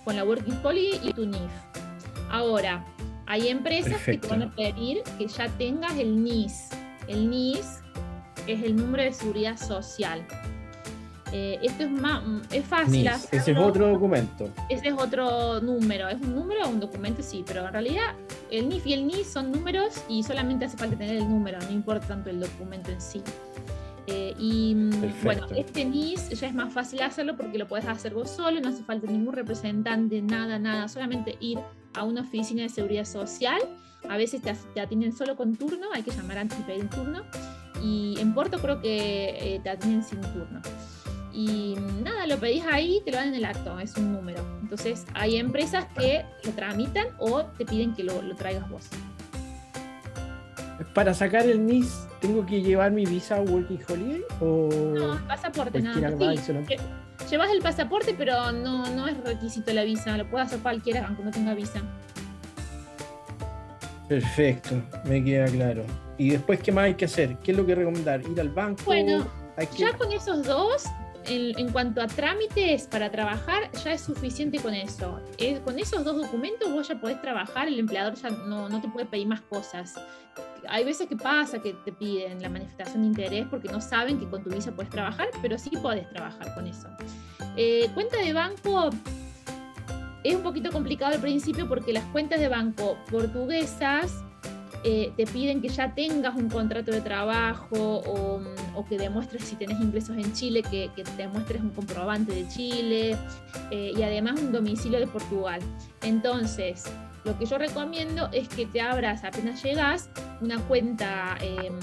con 0.06 0.15
la 0.15 0.24
Working 0.24 0.60
Holiday 0.63 1.00
y 1.04 1.13
tu 1.13 1.26
NIF. 1.26 1.52
Ahora, 2.30 2.86
hay 3.25 3.47
empresas 3.47 4.01
que 4.01 4.17
te 4.17 4.27
van 4.27 4.43
a 4.43 4.51
pedir 4.51 5.01
que 5.17 5.27
ya 5.27 5.47
tengas 5.49 5.97
el 5.97 6.23
NIS. 6.23 6.69
El 7.07 7.29
NIS 7.29 7.79
es 8.47 8.63
el 8.63 8.75
número 8.75 9.03
de 9.03 9.13
seguridad 9.13 9.57
social. 9.57 10.25
Eh, 11.36 11.57
esto 11.63 11.86
es, 11.86 11.89
más, 11.89 12.23
es 12.51 12.63
fácil. 12.63 13.07
ese 13.07 13.51
es 13.51 13.57
otro 13.57 13.88
documento. 13.88 14.49
Ese 14.69 14.89
es 14.89 14.93
otro 14.93 15.59
número. 15.62 16.07
¿Es 16.07 16.21
un 16.21 16.36
número 16.36 16.65
o 16.65 16.69
un 16.69 16.79
documento? 16.79 17.23
Sí, 17.23 17.43
pero 17.45 17.65
en 17.65 17.73
realidad 17.73 18.13
el 18.51 18.69
NIF 18.69 18.86
y 18.86 18.93
el 18.93 19.07
NIS 19.07 19.27
son 19.27 19.51
números 19.51 20.03
y 20.07 20.21
solamente 20.21 20.65
hace 20.65 20.77
falta 20.77 20.95
tener 20.95 21.15
el 21.15 21.27
número, 21.27 21.57
no 21.59 21.71
importa 21.71 22.07
tanto 22.07 22.29
el 22.29 22.39
documento 22.39 22.91
en 22.91 23.01
sí. 23.01 23.23
Eh, 24.05 24.36
y 24.38 24.75
bueno, 25.23 25.47
este 25.55 25.86
NIS 25.86 26.29
ya 26.39 26.47
es 26.47 26.53
más 26.53 26.71
fácil 26.71 27.01
hacerlo 27.01 27.36
porque 27.36 27.57
lo 27.57 27.67
puedes 27.67 27.88
hacer 27.88 28.13
vos 28.13 28.29
solo, 28.29 28.59
no 28.59 28.69
hace 28.69 28.83
falta 28.83 29.09
ningún 29.09 29.33
representante, 29.33 30.21
nada, 30.21 30.59
nada, 30.59 30.88
solamente 30.88 31.38
ir 31.39 31.57
a 31.93 32.03
una 32.03 32.21
oficina 32.21 32.63
de 32.63 32.69
seguridad 32.69 33.06
social. 33.06 33.62
A 34.10 34.17
veces 34.17 34.41
te, 34.41 34.53
te 34.73 34.82
atienden 34.82 35.13
solo 35.13 35.36
con 35.36 35.56
turno, 35.56 35.88
hay 35.93 36.03
que 36.03 36.12
llamar 36.12 36.38
antes 36.38 36.58
de 36.60 36.63
pedir 36.65 36.89
turno. 36.89 37.23
Y 37.82 38.15
en 38.19 38.34
Porto 38.34 38.60
creo 38.60 38.82
que 38.82 39.56
eh, 39.56 39.60
te 39.63 39.69
atienden 39.69 40.03
sin 40.03 40.21
turno. 40.21 40.62
Y 41.34 41.75
nada, 42.03 42.27
lo 42.27 42.38
pedís 42.38 42.63
ahí, 42.65 43.01
te 43.03 43.12
lo 43.12 43.17
dan 43.17 43.29
en 43.29 43.36
el 43.36 43.45
acto, 43.45 43.79
es 43.79 43.97
un 43.97 44.13
número. 44.13 44.45
Entonces 44.62 45.06
hay 45.15 45.38
empresas 45.38 45.86
que 45.97 46.25
lo 46.43 46.51
tramitan 46.51 47.08
o 47.17 47.43
te 47.45 47.65
piden 47.65 47.95
que 47.95 48.03
lo, 48.03 48.21
lo 48.21 48.36
traigas 48.36 48.69
vos. 48.69 48.88
Para 50.93 51.13
sacar 51.13 51.47
el 51.47 51.65
NIS, 51.65 52.08
¿tengo 52.21 52.45
que 52.45 52.62
llevar 52.62 52.91
mi 52.91 53.06
visa 53.06 53.41
Working 53.41 53.79
Holiday? 53.88 54.23
O 54.41 54.69
no, 54.93 55.27
pasaporte 55.27 55.82
nada 55.82 56.12
más. 56.12 56.49
Llevas 57.30 57.49
el 57.52 57.62
pasaporte, 57.62 58.13
pero 58.17 58.52
no, 58.52 58.88
no 58.89 59.08
es 59.08 59.17
requisito 59.23 59.73
la 59.73 59.84
visa. 59.84 60.17
Lo 60.17 60.30
puede 60.30 60.45
hacer 60.45 60.60
cualquiera, 60.60 61.06
aunque 61.08 61.23
no 61.23 61.32
tenga 61.32 61.54
visa. 61.54 61.82
Perfecto, 64.08 64.82
me 65.06 65.23
queda 65.23 65.45
claro. 65.45 65.84
¿Y 66.17 66.32
después 66.32 66.60
qué 66.60 66.71
más 66.71 66.86
hay 66.86 66.95
que 66.95 67.06
hacer? 67.06 67.38
¿Qué 67.38 67.52
es 67.52 67.58
lo 67.58 67.65
que 67.65 67.76
recomendar? 67.76 68.21
¿Ir 68.21 68.39
al 68.39 68.49
banco? 68.49 68.84
Bueno, 68.86 69.26
ya 69.78 69.93
con 69.97 70.12
esos 70.12 70.45
dos 70.45 70.84
en, 71.26 71.71
cuanto 71.71 72.02
a 72.02 72.08
trámites 72.08 72.88
para 72.88 73.10
trabajar, 73.10 73.71
ya 73.84 73.93
es 73.93 74.02
suficiente 74.02 74.60
con 74.60 74.73
eso. 74.73 75.21
con 75.63 75.80
esos 75.80 76.04
dos 76.04 76.17
documentos 76.17 76.71
vos 76.71 76.88
ya 76.88 76.99
podés 76.99 77.21
trabajar, 77.21 77.67
el 77.67 77.80
empleador 77.80 78.15
ya 78.15 78.30
no, 78.30 78.69
no, 78.69 78.82
te 78.82 78.88
puede 78.89 79.06
pedir 79.06 79.28
más 79.28 79.41
cosas. 79.41 79.95
Hay 80.69 80.84
veces 80.86 81.08
que 81.08 81.15
pasa 81.15 81.60
que 81.60 81.73
te 81.73 81.91
piden 81.91 82.41
la 82.41 82.49
manifestación 82.49 83.02
de 83.02 83.08
interés 83.08 83.47
porque 83.49 83.69
no 83.69 83.82
saben 83.82 84.19
que 84.19 84.28
con 84.28 84.43
tu 84.43 84.49
visa 84.49 84.71
puedes 84.71 84.91
trabajar, 84.91 85.28
pero 85.41 85.58
sí 85.58 85.71
podés 85.82 86.10
trabajar 86.10 86.54
con 86.56 86.67
eso. 86.67 86.88
Eh, 87.56 87.89
cuenta 87.93 88.17
de 88.17 88.34
banco 88.34 88.89
es 90.23 90.36
un 90.36 90.43
poquito 90.43 90.71
complicado 90.71 91.13
al 91.13 91.21
principio 91.21 91.67
porque 91.67 91.93
las 91.93 92.04
cuentas 92.06 92.39
de 92.39 92.47
banco 92.47 92.97
portuguesas 93.12 94.23
eh, 94.86 95.13
te 95.15 95.26
piden 95.26 95.62
que 95.62 95.69
ya 95.69 95.95
tengas 95.95 96.36
un 96.36 96.49
contrato 96.49 96.91
de 96.91 96.99
trabajo 96.99 98.02
o, 98.06 98.41
que 98.89 98.97
demuestres 98.97 99.45
si 99.45 99.56
tenés 99.56 99.80
ingresos 99.80 100.17
en 100.17 100.34
Chile, 100.34 100.62
que, 100.62 100.91
que 100.93 101.06
demuestres 101.15 101.62
un 101.62 101.69
comprobante 101.69 102.34
de 102.34 102.45
Chile 102.49 103.17
eh, 103.71 103.93
y 103.95 104.04
además 104.04 104.41
un 104.41 104.52
domicilio 104.52 104.99
de 104.99 105.08
Portugal. 105.08 105.62
Entonces, 106.02 106.84
lo 107.23 107.38
que 107.38 107.45
yo 107.45 107.57
recomiendo 107.57 108.29
es 108.31 108.47
que 108.47 108.65
te 108.65 108.81
abras 108.81 109.23
apenas 109.23 109.63
llegas 109.63 110.09
una 110.41 110.59
cuenta 110.59 111.38
em, 111.41 111.79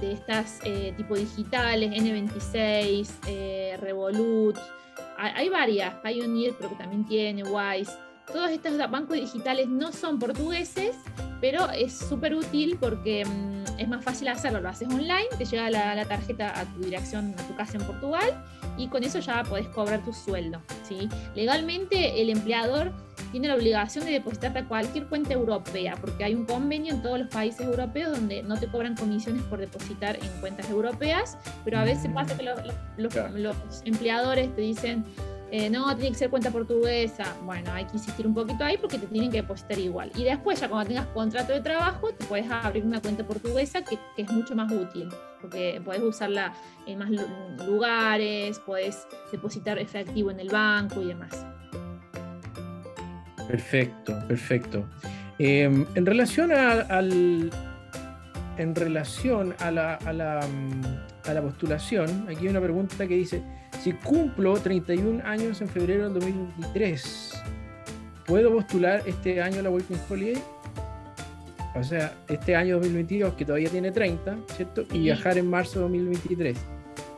de 0.00 0.12
estas 0.12 0.60
eh, 0.64 0.92
tipo 0.96 1.16
digitales, 1.16 1.90
N26, 1.90 3.78
Revolut, 3.78 4.58
hay, 5.16 5.48
varias, 5.48 5.94
Pioneer 6.02 6.54
creo 6.54 6.70
que 6.70 6.76
también 6.76 7.06
tiene, 7.06 7.44
Wise 7.44 7.92
todos 8.26 8.50
estos 8.50 8.78
bancos 8.90 9.16
digitales 9.16 9.68
no 9.68 9.92
son 9.92 10.18
portugueses, 10.18 10.96
pero 11.40 11.70
es 11.70 11.92
súper 11.92 12.34
útil 12.34 12.76
porque 12.80 13.24
mm, 13.24 13.78
es 13.78 13.88
más 13.88 14.04
fácil 14.04 14.28
hacerlo. 14.28 14.60
Lo 14.60 14.68
haces 14.68 14.88
online, 14.88 15.26
te 15.36 15.44
llega 15.44 15.70
la, 15.70 16.04
tarjeta 16.06 16.58
a 16.58 16.64
tu 16.64 16.80
dirección, 16.80 17.34
a 17.38 17.42
tu 17.46 17.56
casa 17.56 17.78
en 17.78 17.84
Portugal, 17.84 18.44
y 18.76 18.88
con 18.88 19.04
eso 19.04 19.18
ya 19.18 19.42
podés 19.44 19.68
cobrar 19.68 20.04
tu 20.04 20.12
sueldo. 20.12 20.62
Legalmente, 21.34 22.20
el 22.20 22.30
empleador 22.30 22.92
tiene 23.32 23.48
la 23.48 23.56
obligación 23.56 24.04
de 24.04 24.12
depositarte 24.12 24.60
a 24.60 24.68
cualquier 24.68 25.06
cuenta 25.06 25.32
europea, 25.32 25.96
porque 26.00 26.22
hay 26.22 26.34
un 26.34 26.44
convenio 26.44 26.94
en 26.94 27.02
todos 27.02 27.18
los 27.18 27.28
países 27.28 27.66
europeos 27.66 28.12
donde 28.12 28.42
no 28.44 28.56
te 28.56 28.68
cobran 28.68 28.94
comisiones 28.94 29.42
por 29.44 29.58
depositar 29.58 30.16
en 30.16 30.28
cuentas 30.40 30.70
europeas, 30.70 31.36
pero 31.64 31.78
a 31.78 31.84
veces 31.84 32.10
pasa 32.12 32.36
que 32.36 32.44
los 32.96 33.82
empleadores 33.84 34.54
te 34.54 34.60
dicen 34.60 35.04
eh, 35.54 35.68
no, 35.68 35.94
tiene 35.94 36.12
que 36.12 36.18
ser 36.18 36.30
cuenta 36.30 36.50
portuguesa. 36.50 37.36
Bueno, 37.44 37.70
hay 37.74 37.84
que 37.84 37.98
insistir 37.98 38.26
un 38.26 38.32
poquito 38.32 38.64
ahí 38.64 38.78
porque 38.78 38.96
te 38.96 39.06
tienen 39.06 39.30
que 39.30 39.42
depositar 39.42 39.78
igual. 39.78 40.10
Y 40.16 40.24
después, 40.24 40.58
ya 40.58 40.66
cuando 40.66 40.88
tengas 40.88 41.06
contrato 41.08 41.52
de 41.52 41.60
trabajo, 41.60 42.08
te 42.14 42.24
puedes 42.24 42.50
abrir 42.50 42.86
una 42.86 43.02
cuenta 43.02 43.22
portuguesa 43.26 43.84
que, 43.84 43.98
es 44.16 44.32
mucho 44.32 44.56
más 44.56 44.72
útil, 44.72 45.10
porque 45.42 45.78
puedes 45.84 46.02
usarla 46.02 46.54
en 46.86 46.98
más 46.98 47.10
lugares, 47.66 48.60
puedes 48.60 49.06
depositar 49.30 49.78
efectivo 49.78 50.30
en 50.30 50.40
el 50.40 50.48
banco 50.48 51.02
y 51.02 51.08
demás. 51.08 51.44
Perfecto, 53.52 54.18
perfecto. 54.26 54.86
Em, 55.38 55.84
en 55.94 56.06
relación 56.06 56.52
a, 56.52 56.70
al, 56.88 57.50
en 58.56 58.74
relación 58.74 59.54
a 59.58 59.70
la, 59.70 59.96
a 59.96 60.12
la, 60.14 60.40
mm, 60.40 61.28
a 61.28 61.34
la 61.34 61.42
postulación, 61.42 62.26
aquí 62.30 62.46
hay 62.46 62.48
una 62.48 62.62
pregunta 62.62 63.06
que 63.06 63.14
dice 63.14 63.42
si 63.82 63.92
cumplo 63.92 64.54
31 64.54 65.22
años 65.26 65.60
en 65.60 65.68
febrero 65.68 66.04
del 66.04 66.14
2023, 66.14 67.42
¿puedo 68.24 68.54
postular 68.54 69.02
este 69.04 69.42
año 69.42 69.60
la 69.60 69.68
Working 69.68 70.00
Holiday? 70.08 70.42
O 71.74 71.84
sea, 71.84 72.14
este 72.28 72.56
año 72.56 72.76
2022, 72.76 73.34
que 73.34 73.44
todavía 73.44 73.68
tiene 73.68 73.92
30, 73.92 74.38
¿cierto? 74.56 74.86
Y 74.94 75.00
viajar 75.00 75.36
en 75.36 75.50
marzo 75.50 75.74
de 75.74 75.82
2023. 75.82 76.56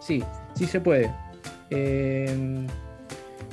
Sí, 0.01 0.25
sí 0.57 0.66
se 0.66 0.81
puede. 0.81 1.12
Eh, 1.70 2.66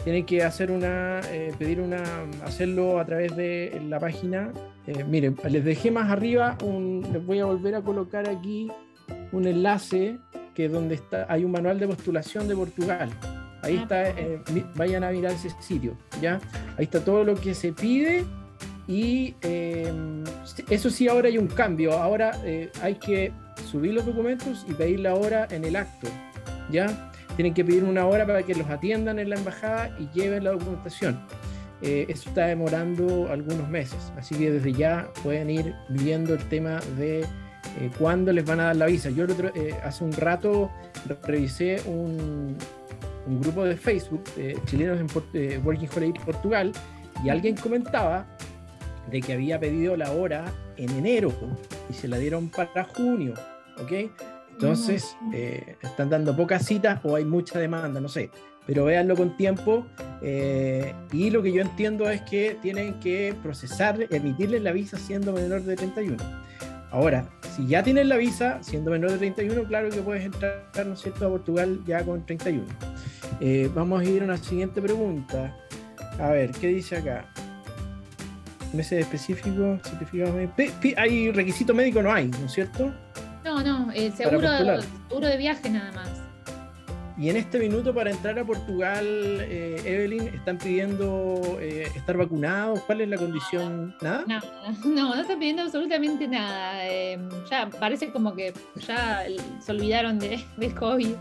tienen 0.04 0.26
que 0.26 0.44
hacer 0.44 0.72
una, 0.72 1.22
eh, 1.32 1.54
pedir 1.58 1.80
una, 1.80 2.02
hacerlo 2.44 3.00
a 3.00 3.06
través 3.06 3.36
de 3.36 3.82
la 3.88 4.00
página. 4.00 4.52
Eh, 4.88 5.04
miren, 5.04 5.38
les 5.50 5.64
dejé 5.64 5.92
más 5.92 6.10
arriba, 6.10 6.58
un, 6.64 7.06
les 7.12 7.24
voy 7.26 7.40
a 7.40 7.46
volver 7.46 7.76
a 7.76 7.82
colocar 7.82 8.28
aquí 8.28 8.72
un 9.32 9.48
enlace 9.48 10.18
que 10.56 10.68
donde 10.70 10.96
está, 10.96 11.26
hay 11.30 11.46
un 11.46 11.52
manual 11.52 11.80
de 11.80 11.88
postulación 11.88 12.48
de 12.48 12.56
Portugal. 12.56 13.10
Ahí 13.62 13.78
ah, 13.78 13.82
está, 13.84 14.10
eh, 14.10 14.42
vayan 14.76 15.04
a 15.04 15.12
mirar 15.12 15.34
ese 15.34 15.52
sitio, 15.60 15.96
¿ya? 16.20 16.40
Ahí 16.78 16.86
está 16.86 17.04
todo 17.06 17.24
lo 17.24 17.36
que 17.36 17.54
se 17.54 17.72
pide 17.72 18.26
y 18.88 19.36
eh, 19.42 19.94
eso 20.70 20.90
sí, 20.90 21.08
ahora 21.08 21.28
hay 21.28 21.38
un 21.38 21.48
cambio. 21.48 21.94
Ahora 21.94 22.32
hay 22.82 22.96
que 22.96 23.32
subir 23.70 23.94
los 23.94 24.06
documentos 24.06 24.66
y 24.68 24.74
pedir 24.74 25.02
la 25.02 25.14
hora 25.14 25.48
en 25.52 25.64
el 25.64 25.76
acto, 25.76 26.08
¿ya? 26.72 27.11
Tienen 27.36 27.54
que 27.54 27.64
pedir 27.64 27.84
una 27.84 28.06
hora 28.06 28.26
para 28.26 28.44
que 28.44 28.56
los 28.56 28.70
atiendan 28.70 29.20
en 29.20 29.30
la 29.30 29.38
embajada 29.38 29.96
y 30.00 30.10
lleven 30.10 30.44
la 30.44 30.52
documentación. 30.52 31.20
eso 31.82 32.30
está 32.30 32.46
demorando 32.46 33.30
algunos 33.32 33.68
meses, 33.70 34.12
así 34.18 34.36
que 34.36 34.52
desde 34.52 34.74
ya 34.74 35.10
pueden 35.24 35.50
ir 35.50 35.74
viendo 35.90 36.34
el 36.36 36.44
tema 36.50 36.80
de 36.98 37.26
eh, 37.80 37.90
cuándo 37.98 38.34
les 38.34 38.46
van 38.46 38.60
a 38.60 38.66
dar 38.66 38.76
la 38.76 38.86
visa. 38.88 39.10
Yo 39.10 39.26
eh, 39.26 39.74
hace 39.84 40.04
un 40.04 40.12
rato 40.12 40.72
revisé 41.24 41.82
un, 41.86 42.58
grupo 43.40 43.64
de 43.64 43.78
Facebook 43.78 44.24
chilenos 44.66 45.00
en 45.00 45.66
Working 45.66 45.90
Holiday 45.96 46.14
Portugal 46.26 46.72
y 47.24 47.30
alguien 47.30 47.56
comentaba 47.56 48.26
de 49.10 49.22
que 49.22 49.34
había 49.34 49.60
pedido 49.60 49.96
la 49.96 50.12
hora 50.12 50.46
en 50.76 50.90
enero 50.90 51.32
y 51.90 51.94
se 51.94 52.08
la 52.08 52.18
dieron 52.18 52.50
para 52.50 52.84
junio, 52.84 53.36
¿ok? 53.78 54.12
Entonces, 54.52 55.16
eh, 55.34 55.76
están 55.82 56.10
dando 56.10 56.36
pocas 56.36 56.66
citas 56.66 57.00
o 57.04 57.16
hay 57.16 57.26
mucha 57.26 57.58
demanda, 57.60 58.00
no 58.00 58.08
sé, 58.08 58.30
pero 58.66 58.86
véanlo 58.86 59.16
con 59.16 59.36
tiempo. 59.38 59.86
y 61.12 61.30
lo 61.32 61.42
que 61.42 61.52
yo 61.52 61.62
entiendo 61.62 62.10
es 62.10 62.22
que 62.22 62.58
tienen 62.62 63.00
que 63.00 63.36
procesar, 63.42 64.08
emitirles 64.12 64.62
la 64.62 64.72
visa 64.72 64.98
siendo 64.98 65.34
menor 65.34 65.64
de 65.64 65.76
31. 65.76 66.18
Ahora, 66.92 67.26
si 67.56 67.66
ya 67.68 67.84
tienes 67.84 68.06
la 68.06 68.18
visa, 68.18 68.62
siendo 68.62 68.92
menor 68.92 69.12
de 69.12 69.18
31, 69.18 69.64
claro 69.64 69.90
que 69.90 70.02
puedes 70.02 70.26
entrar, 70.26 70.62
¿no 70.86 70.94
es 70.94 71.00
cierto?, 71.00 71.26
a 71.26 71.30
Portugal 71.30 71.80
ya 71.88 72.04
con 72.04 72.26
31. 72.26 72.66
Eh, 73.40 73.70
vamos 73.74 74.02
a 74.02 74.04
ir 74.04 74.22
a 74.22 74.26
una 74.26 74.38
siguiente 74.38 74.82
pregunta. 74.82 75.56
A 76.20 76.30
ver, 76.30 76.52
¿qué 76.52 76.68
dice 76.68 76.98
acá? 76.98 77.26
Meses 78.74 79.00
específicos, 79.00 79.82
certificado 79.84 80.36
Hay 80.98 81.32
requisito 81.32 81.74
médico, 81.74 82.02
no 82.02 82.12
hay, 82.12 82.28
¿no 82.28 82.46
es 82.46 82.52
cierto? 82.52 82.94
No, 83.44 83.64
no, 83.64 83.92
el 83.92 84.14
seguro, 84.14 84.50
seguro 85.10 85.28
de 85.28 85.38
viaje 85.38 85.70
nada 85.70 85.92
más. 85.94 86.22
Y 87.18 87.30
en 87.30 87.38
este 87.38 87.60
minuto 87.60 87.94
para 87.94 88.10
entrar 88.10 88.40
a 88.40 88.44
Portugal, 88.44 89.06
eh, 89.06 89.80
Evelyn, 89.86 90.28
están 90.30 90.58
pidiendo 90.58 91.40
eh, 91.60 91.88
estar 91.96 92.18
vacunados. 92.18 92.80
¿Cuál 92.82 93.02
es 93.02 93.10
la 93.10 93.18
condición? 93.18 93.96
¿Nada? 94.02 94.24
No, 94.28 94.40
no, 94.86 95.16
no 95.16 95.22
están 95.22 95.38
pidiendo 95.38 95.62
absolutamente 95.62 96.28
nada. 96.28 96.88
Eh, 96.88 97.20
ya 97.50 97.70
parece 97.70 98.10
como 98.12 98.34
que 98.34 98.54
ya 98.88 99.24
se 99.60 99.72
olvidaron 99.72 100.18
de, 100.18 100.44
del 100.58 100.74
COVID. 100.74 101.14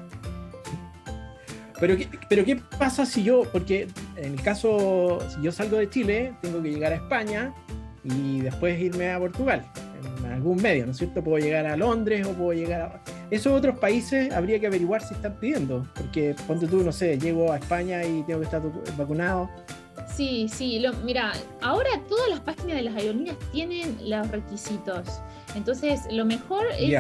Pero 1.80 1.96
¿qué, 1.96 2.08
pero 2.28 2.44
¿qué 2.44 2.56
pasa 2.78 3.04
si 3.04 3.22
yo, 3.22 3.42
porque 3.52 3.88
en 4.16 4.32
el 4.34 4.42
caso, 4.42 5.18
si 5.28 5.42
yo 5.42 5.52
salgo 5.52 5.76
de 5.76 5.90
Chile, 5.90 6.34
tengo 6.40 6.62
que 6.62 6.70
llegar 6.70 6.92
a 6.92 6.96
España 6.96 7.54
y 8.04 8.40
después 8.40 8.80
irme 8.80 9.10
a 9.12 9.18
Portugal, 9.18 9.64
en 10.18 10.32
algún 10.32 10.60
medio, 10.60 10.86
¿no 10.86 10.92
es 10.92 10.98
cierto? 10.98 11.22
Puedo 11.22 11.38
llegar 11.38 11.66
a 11.66 11.76
Londres 11.76 12.26
o 12.26 12.32
puedo 12.32 12.52
llegar 12.52 12.80
a 12.82 13.00
esos 13.30 13.52
otros 13.52 13.78
países 13.78 14.32
habría 14.32 14.58
que 14.58 14.66
averiguar 14.66 15.02
si 15.02 15.14
están 15.14 15.38
pidiendo, 15.38 15.86
porque 15.94 16.34
ponte 16.46 16.66
tú, 16.66 16.82
no 16.82 16.90
sé, 16.90 17.16
llego 17.18 17.52
a 17.52 17.58
España 17.58 18.04
y 18.04 18.24
tengo 18.24 18.40
que 18.40 18.46
estar 18.46 18.60
vacunado. 18.96 19.48
Sí, 20.08 20.48
sí, 20.48 20.84
mira, 21.04 21.32
ahora 21.62 21.90
todas 22.08 22.28
las 22.28 22.40
páginas 22.40 22.76
de 22.76 22.82
las 22.82 22.96
aerolíneas 22.96 23.36
tienen 23.52 23.96
los 24.08 24.28
requisitos. 24.30 25.20
Entonces, 25.54 26.00
lo 26.10 26.24
mejor 26.24 26.66
es 26.76 26.92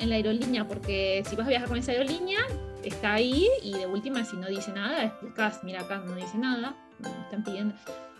en 0.00 0.08
la 0.08 0.16
aerolínea, 0.16 0.66
porque 0.66 1.22
si 1.28 1.36
vas 1.36 1.46
a 1.46 1.50
viajar 1.50 1.68
con 1.68 1.78
esa 1.78 1.92
aerolínea, 1.92 2.40
está 2.82 3.14
ahí 3.14 3.46
y 3.62 3.72
de 3.72 3.86
última, 3.86 4.24
si 4.24 4.36
no 4.36 4.48
dice 4.48 4.72
nada, 4.72 5.04
explicas, 5.04 5.62
mira 5.62 5.82
acá 5.82 6.02
no 6.06 6.14
dice 6.14 6.38
nada, 6.38 6.74
no 7.00 7.08
están 7.24 7.44
pidiendo. 7.44 7.74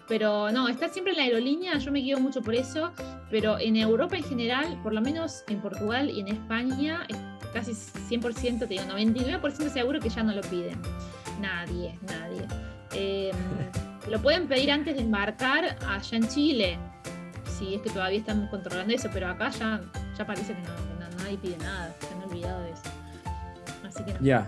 Pero 0.09 0.53
no, 0.53 0.69
está 0.69 0.89
siempre 0.89 1.13
en 1.13 1.19
la 1.19 1.25
aerolínea, 1.25 1.79
yo 1.79 1.91
me 1.91 1.99
guío 1.99 2.19
mucho 2.19 2.41
por 2.41 2.55
eso, 2.55 2.93
pero 3.31 3.59
en 3.59 3.77
Europa 3.77 4.17
en 4.17 4.23
general, 4.23 4.79
por 4.83 4.93
lo 4.93 5.01
menos 5.01 5.43
en 5.49 5.61
Portugal 5.61 6.11
y 6.11 6.21
en 6.21 6.29
España, 6.29 7.07
casi 7.53 7.73
100%, 7.73 8.61
te 8.61 8.67
digo, 8.67 8.85
99% 8.85 9.71
seguro 9.71 9.99
que 10.01 10.09
ya 10.09 10.23
no 10.23 10.33
lo 10.33 10.43
piden. 10.43 10.81
Nadie, 11.41 11.99
nadie. 12.03 12.47
Em, 12.93 13.37
lo 14.11 14.23
pueden 14.23 14.47
pedir 14.47 14.71
antes 14.71 14.95
de 14.95 15.03
embarcar 15.03 15.77
allá 15.89 16.17
en 16.17 16.29
Chile, 16.29 16.79
si 17.59 17.75
es 17.75 17.83
que 17.83 17.91
todavía 17.91 18.21
están 18.21 18.47
controlando 18.49 18.95
eso, 18.95 19.09
pero 19.13 19.29
acá 19.29 19.51
ya, 19.51 19.81
ya 20.17 20.25
parece 20.25 20.53
que, 20.53 20.63
no, 20.63 21.17
nadie 21.19 21.37
pide 21.39 21.59
nada, 21.59 21.93
se 22.01 22.15
han 22.15 22.23
olvidado 22.23 22.63
de 22.63 22.71
eso. 22.71 22.83
Así 23.89 24.05
que 24.05 24.13
no. 24.13 24.21
Ya. 24.21 24.47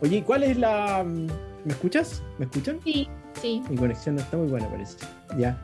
Oye, 0.00 0.22
¿cuál 0.22 0.44
es 0.44 0.56
la. 0.56 1.04
¿Me 1.04 1.72
escuchas? 1.72 2.22
¿Me 2.38 2.44
escuchan? 2.44 2.78
Sí, 2.84 3.08
sí. 3.40 3.62
Mi 3.68 3.76
conexión 3.76 4.16
no 4.16 4.20
está 4.20 4.36
muy 4.36 4.48
buena, 4.48 4.68
parece. 4.68 4.98
Ya. 5.38 5.58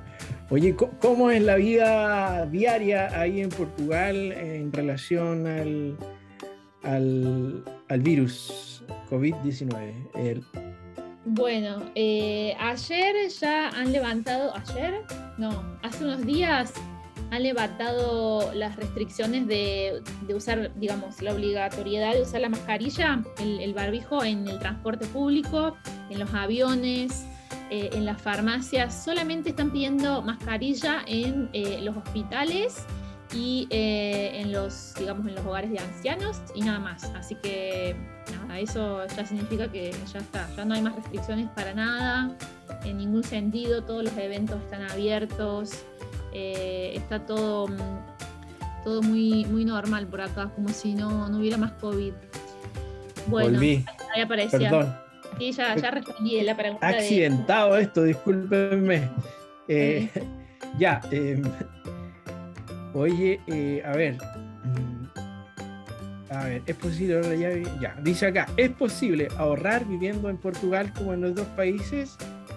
Oye, 0.50 0.76
¿cómo 1.00 1.30
es 1.30 1.42
la 1.42 1.56
vida 1.56 2.46
diaria 2.46 3.08
ahí 3.18 3.40
en 3.40 3.50
Portugal 3.50 4.32
en 4.32 4.72
relación 4.72 5.46
al, 5.46 5.96
al, 6.82 7.64
al 7.88 8.00
virus 8.00 8.84
COVID-19? 9.10 10.44
Bueno, 11.26 11.82
eh, 11.94 12.54
ayer 12.60 13.28
ya 13.40 13.68
han 13.70 13.92
levantado, 13.92 14.52
ayer, 14.54 15.02
no, 15.38 15.78
hace 15.82 16.04
unos 16.04 16.24
días 16.26 16.74
han 17.30 17.42
levantado 17.42 18.52
las 18.52 18.76
restricciones 18.76 19.46
de, 19.46 20.02
usar, 20.34 20.72
digamos, 20.78 21.22
la 21.22 21.32
obligatoriedad 21.32 22.12
de 22.12 22.22
usar 22.22 22.42
la 22.42 22.50
mascarilla, 22.50 23.22
el, 23.40 23.72
barbijo 23.72 24.22
en 24.22 24.46
el 24.46 24.58
transporte 24.58 25.06
público, 25.06 25.76
en 26.10 26.18
los 26.18 26.32
aviones, 26.34 27.24
eh, 27.70 27.90
en 27.92 28.04
las 28.04 28.20
farmacias. 28.20 29.04
Solamente 29.04 29.50
están 29.50 29.70
pidiendo 29.70 30.22
mascarilla 30.22 31.02
en 31.06 31.48
eh, 31.52 31.80
los 31.82 31.96
hospitales 31.96 32.84
y 33.34 33.66
en 33.70 34.52
los, 34.52 34.94
digamos, 34.96 35.26
en 35.26 35.34
los 35.34 35.44
hogares 35.44 35.68
de 35.70 35.80
ancianos 35.80 36.40
y 36.54 36.60
nada 36.60 36.78
más. 36.78 37.02
Así 37.16 37.34
que 37.34 37.96
eso 38.58 39.06
ya 39.06 39.26
significa 39.26 39.68
que 39.68 39.92
ya 40.12 40.18
está, 40.18 40.48
ya 40.56 40.64
no 40.64 40.74
hay 40.74 40.82
más 40.82 40.94
restricciones 40.94 41.48
para 41.50 41.74
nada, 41.74 42.36
en 42.84 42.98
ningún 42.98 43.24
sentido, 43.24 43.82
todos 43.82 44.04
los 44.04 44.16
eventos 44.16 44.60
están 44.62 44.82
abiertos, 44.90 45.84
eh, 46.32 46.92
está 46.94 47.26
todo, 47.26 47.68
mm, 47.68 48.84
todo 48.84 49.02
muy, 49.02 49.44
muy 49.46 49.64
normal 49.64 50.06
por 50.06 50.20
acá, 50.20 50.50
como 50.54 50.68
si 50.68 50.94
no, 50.94 51.28
no 51.28 51.38
hubiera 51.38 51.56
más 51.56 51.72
COVID. 51.72 52.12
Bueno, 53.26 53.58
ahí 53.58 54.20
aparecía. 54.22 54.70
Perdón. 54.70 55.03
Sí, 55.38 55.52
ya, 55.52 55.76
ya 55.76 55.90
respondí 55.90 56.40
la 56.42 56.56
pregunta. 56.56 56.86
Accidentado 56.86 57.76
esto, 57.76 58.02
discúlpenme. 58.04 59.08
Eh, 59.68 60.08
ya, 60.78 61.00
em, 61.10 61.42
oye, 62.92 63.40
eh, 63.46 63.82
a 63.84 63.92
ver, 63.92 64.18
a 66.30 66.44
ver, 66.44 66.62
es 66.66 66.76
posible 66.76 67.38
ya, 67.38 67.50
ya, 67.80 67.96
dice 68.02 68.26
acá, 68.26 68.46
es 68.56 68.70
posible 68.70 69.28
ahorrar 69.38 69.86
viviendo 69.86 70.28
en 70.28 70.36
Portugal 70.36 70.92
como 70.96 71.14
en 71.14 71.20
los 71.20 71.34
dos 71.34 71.46
países. 71.48 72.16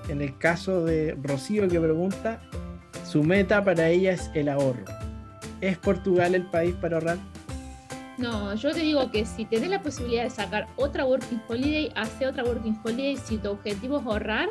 En 0.09 0.21
el 0.21 0.37
caso 0.37 0.85
de 0.85 1.17
Rocío 1.21 1.67
que 1.67 1.79
pregunta, 1.79 2.41
su 3.05 3.23
meta 3.23 3.63
para 3.63 3.89
ella 3.89 4.13
es 4.13 4.31
el 4.33 4.49
ahorro. 4.49 4.85
¿Es 5.59 5.77
Portugal 5.77 6.33
el 6.35 6.45
país 6.49 6.75
para 6.75 6.97
ahorrar? 6.97 7.17
No, 8.17 8.55
yo 8.55 8.71
te 8.71 8.79
digo 8.79 9.11
que 9.11 9.25
si 9.25 9.45
tenés 9.45 9.69
la 9.69 9.81
posibilidad 9.81 10.23
de 10.23 10.29
sacar 10.31 10.67
otra 10.75 11.05
working 11.05 11.41
holiday, 11.47 11.91
hace 11.95 12.25
otra 12.25 12.43
working 12.43 12.79
holiday 12.83 13.15
si 13.15 13.37
tu 13.37 13.51
objetivo 13.51 13.99
es 13.99 14.05
ahorrar, 14.05 14.49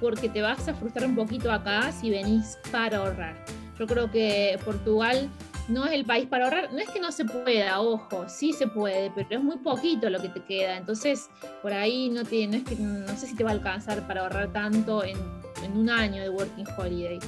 porque 0.00 0.28
te 0.28 0.42
vas 0.42 0.66
a 0.68 0.74
frustrar 0.74 1.08
un 1.08 1.14
poquito 1.14 1.52
acá 1.52 1.92
si 1.92 2.10
venís 2.10 2.58
para 2.72 2.98
ahorrar. 2.98 3.36
Yo 3.78 3.86
creo 3.86 4.10
que 4.10 4.58
Portugal 4.64 5.30
no 5.68 5.84
es 5.84 5.92
el 5.92 6.04
país 6.04 6.26
para 6.26 6.44
ahorrar. 6.44 6.72
No 6.72 6.78
es 6.78 6.88
que 6.90 6.98
no 6.98 7.12
se 7.12 7.24
pueda, 7.24 7.80
ojo, 7.80 8.28
sí 8.28 8.52
se 8.52 8.66
puede, 8.66 9.12
pero 9.14 9.28
es 9.30 9.42
muy 9.42 9.58
poquito 9.58 10.10
lo 10.10 10.20
que 10.20 10.28
te 10.28 10.42
queda. 10.42 10.76
Entonces, 10.76 11.28
por 11.62 11.72
ahí 11.72 12.08
no, 12.10 12.24
te, 12.24 12.46
no, 12.46 12.56
es 12.56 12.64
que, 12.64 12.74
no 12.76 13.16
sé 13.16 13.26
si 13.28 13.36
te 13.36 13.44
va 13.44 13.50
a 13.50 13.52
alcanzar 13.52 14.06
para 14.06 14.22
ahorrar 14.22 14.52
tanto 14.52 15.04
en, 15.04 15.16
un 15.74 15.90
año 15.90 16.22
de 16.22 16.30
Working 16.30 16.66
Holiday. 16.76 17.18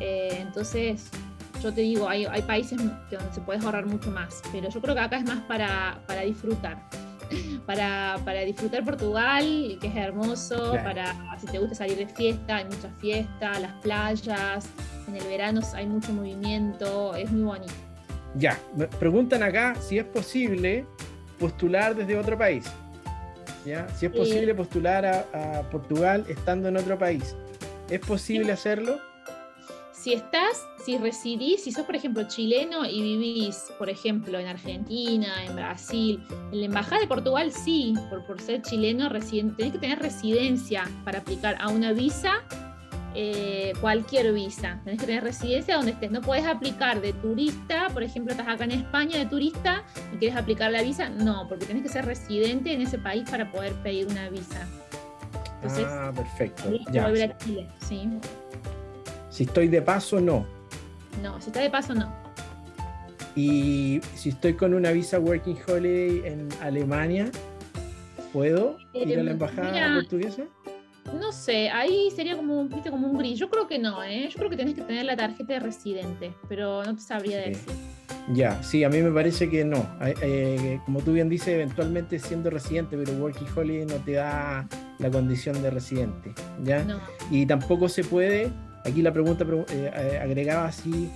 Eh, 0.00 0.38
entonces, 0.40 1.10
yo 1.64 1.72
te 1.72 1.80
digo, 1.80 2.08
hay, 2.08 2.26
hay 2.26 2.42
países 2.42 2.78
donde 2.78 3.32
se 3.32 3.40
puede 3.40 3.58
ahorrar 3.64 3.86
mucho 3.86 4.10
más, 4.10 4.42
pero 4.52 4.68
yo 4.68 4.80
creo 4.80 4.94
que 4.94 5.00
acá 5.00 5.16
es 5.16 5.24
más 5.24 5.40
para, 5.44 5.98
para 6.06 6.20
disfrutar. 6.22 6.78
Para, 7.64 8.18
para, 8.22 8.42
disfrutar 8.42 8.84
Portugal, 8.84 9.78
que 9.80 9.86
es 9.86 9.96
hermoso, 9.96 10.72
para 10.84 11.14
si 11.40 11.46
te 11.46 11.58
gusta 11.58 11.74
salir 11.74 11.96
de 11.96 12.06
fiesta, 12.06 12.56
hay 12.56 12.66
mucha 12.66 12.90
fiesta, 13.00 13.58
las 13.60 13.72
playas, 13.80 14.68
en 15.08 15.16
el 15.16 15.24
verano 15.24 15.62
hay 15.74 15.86
mucho 15.86 16.12
movimiento, 16.12 17.14
es 17.14 17.32
muy 17.32 17.44
bonito. 17.44 17.72
Ya, 18.34 18.60
me 18.76 18.86
preguntan 18.86 19.42
acá 19.42 19.74
si 19.80 19.98
es 19.98 20.04
posible 20.04 20.84
postular 21.38 21.96
desde 21.96 22.16
otro 22.18 22.36
país. 22.36 22.66
¿Ya? 23.64 23.88
Si 23.96 24.04
es 24.04 24.12
posible 24.12 24.54
postular 24.54 25.06
a, 25.06 25.62
Portugal 25.70 26.26
estando 26.28 26.68
en 26.68 26.76
otro 26.76 26.98
país. 26.98 27.34
¿Es 27.88 28.00
posible 28.00 28.52
hacerlo? 28.52 29.00
Si 30.04 30.12
estás, 30.12 30.68
si 30.84 30.98
residís, 30.98 31.64
si 31.64 31.72
sos 31.72 31.86
por 31.86 31.96
ejemplo 31.96 32.24
chileno 32.28 32.84
y 32.84 33.00
vivís, 33.00 33.72
por 33.78 33.88
ejemplo, 33.88 34.38
en 34.38 34.46
Argentina, 34.46 35.42
en 35.46 35.56
Brasil, 35.56 36.22
en 36.52 36.60
la 36.60 36.66
Embajada 36.66 37.00
de 37.00 37.06
Portugal 37.06 37.50
sí, 37.50 37.94
por, 38.10 38.22
por 38.26 38.38
ser 38.38 38.60
chileno 38.60 39.08
residente, 39.08 39.56
tenés 39.56 39.72
que 39.72 39.78
tener 39.78 39.98
residencia 40.00 40.84
para 41.06 41.20
aplicar 41.20 41.56
a 41.58 41.70
una 41.70 41.94
visa 41.94 42.42
eh, 43.14 43.72
cualquier 43.80 44.34
visa. 44.34 44.78
Tenés 44.84 45.00
que 45.00 45.06
tener 45.06 45.24
residencia 45.24 45.76
donde 45.76 45.92
estés. 45.92 46.10
No 46.10 46.20
puedes 46.20 46.44
aplicar 46.44 47.00
de 47.00 47.14
turista, 47.14 47.88
por 47.88 48.02
ejemplo, 48.02 48.32
estás 48.32 48.48
acá 48.48 48.64
en 48.64 48.72
España 48.72 49.16
de 49.16 49.24
turista 49.24 49.84
y 50.12 50.18
quieres 50.18 50.36
aplicar 50.36 50.70
la 50.70 50.82
visa. 50.82 51.08
No, 51.08 51.48
porque 51.48 51.64
tienes 51.64 51.82
que 51.82 51.88
ser 51.88 52.04
residente 52.04 52.74
en 52.74 52.82
ese 52.82 52.98
país 52.98 53.24
para 53.30 53.50
poder 53.50 53.72
pedir 53.76 54.06
una 54.08 54.28
visa. 54.28 54.68
ah, 55.64 56.12
perfecto. 56.14 56.64
Ya. 56.92 57.04
Volver 57.06 57.32
a 57.32 57.38
Chile, 57.38 57.66
sí. 57.88 58.06
Si 59.34 59.42
estoy 59.42 59.66
de 59.66 59.82
paso, 59.82 60.20
no. 60.20 60.46
No, 61.20 61.40
si 61.40 61.48
estás 61.48 61.64
de 61.64 61.70
paso, 61.70 61.92
no. 61.92 62.08
Y 63.34 64.00
si 64.14 64.28
estoy 64.28 64.54
con 64.54 64.74
una 64.74 64.92
visa 64.92 65.18
Working 65.18 65.58
Holiday 65.66 66.22
en 66.24 66.48
Alemania, 66.60 67.32
¿puedo 68.32 68.76
ir 68.92 69.18
a 69.18 69.24
la 69.24 69.30
eh, 69.30 69.32
embajada 69.32 69.94
portuguesa? 69.96 70.44
No 71.18 71.32
sé, 71.32 71.68
ahí 71.68 72.12
sería 72.14 72.36
como, 72.36 72.68
¿viste? 72.68 72.92
como 72.92 73.08
un 73.08 73.18
gris. 73.18 73.36
Yo 73.36 73.50
creo 73.50 73.66
que 73.66 73.76
no, 73.76 74.04
¿eh? 74.04 74.28
Yo 74.30 74.38
creo 74.38 74.50
que 74.50 74.56
tenés 74.56 74.76
que 74.76 74.82
tener 74.82 75.04
la 75.04 75.16
tarjeta 75.16 75.54
de 75.54 75.58
residente, 75.58 76.32
pero 76.48 76.84
no 76.84 76.94
te 76.94 77.02
sabría 77.02 77.38
decir. 77.38 77.74
Ya, 78.32 78.62
sí, 78.62 78.84
a 78.84 78.88
mí 78.88 79.02
me 79.02 79.10
parece 79.10 79.50
que 79.50 79.64
no. 79.64 79.84
Eh, 80.00 80.78
como 80.84 81.00
tú 81.00 81.12
bien 81.12 81.28
dices, 81.28 81.48
eventualmente 81.48 82.20
siendo 82.20 82.50
residente, 82.50 82.96
pero 82.96 83.18
Working 83.18 83.48
Holiday 83.56 83.86
no 83.86 83.96
te 83.96 84.12
da 84.12 84.68
la 85.00 85.10
condición 85.10 85.60
de 85.60 85.70
residente, 85.72 86.32
¿ya? 86.62 86.86
Y 87.32 87.46
tampoco 87.46 87.88
se 87.88 88.04
puede, 88.04 88.52
aquí 88.84 89.02
la 89.02 89.12
pregunta 89.12 89.44
eh, 89.70 90.20
agregaba 90.22 90.70
si 90.72 91.10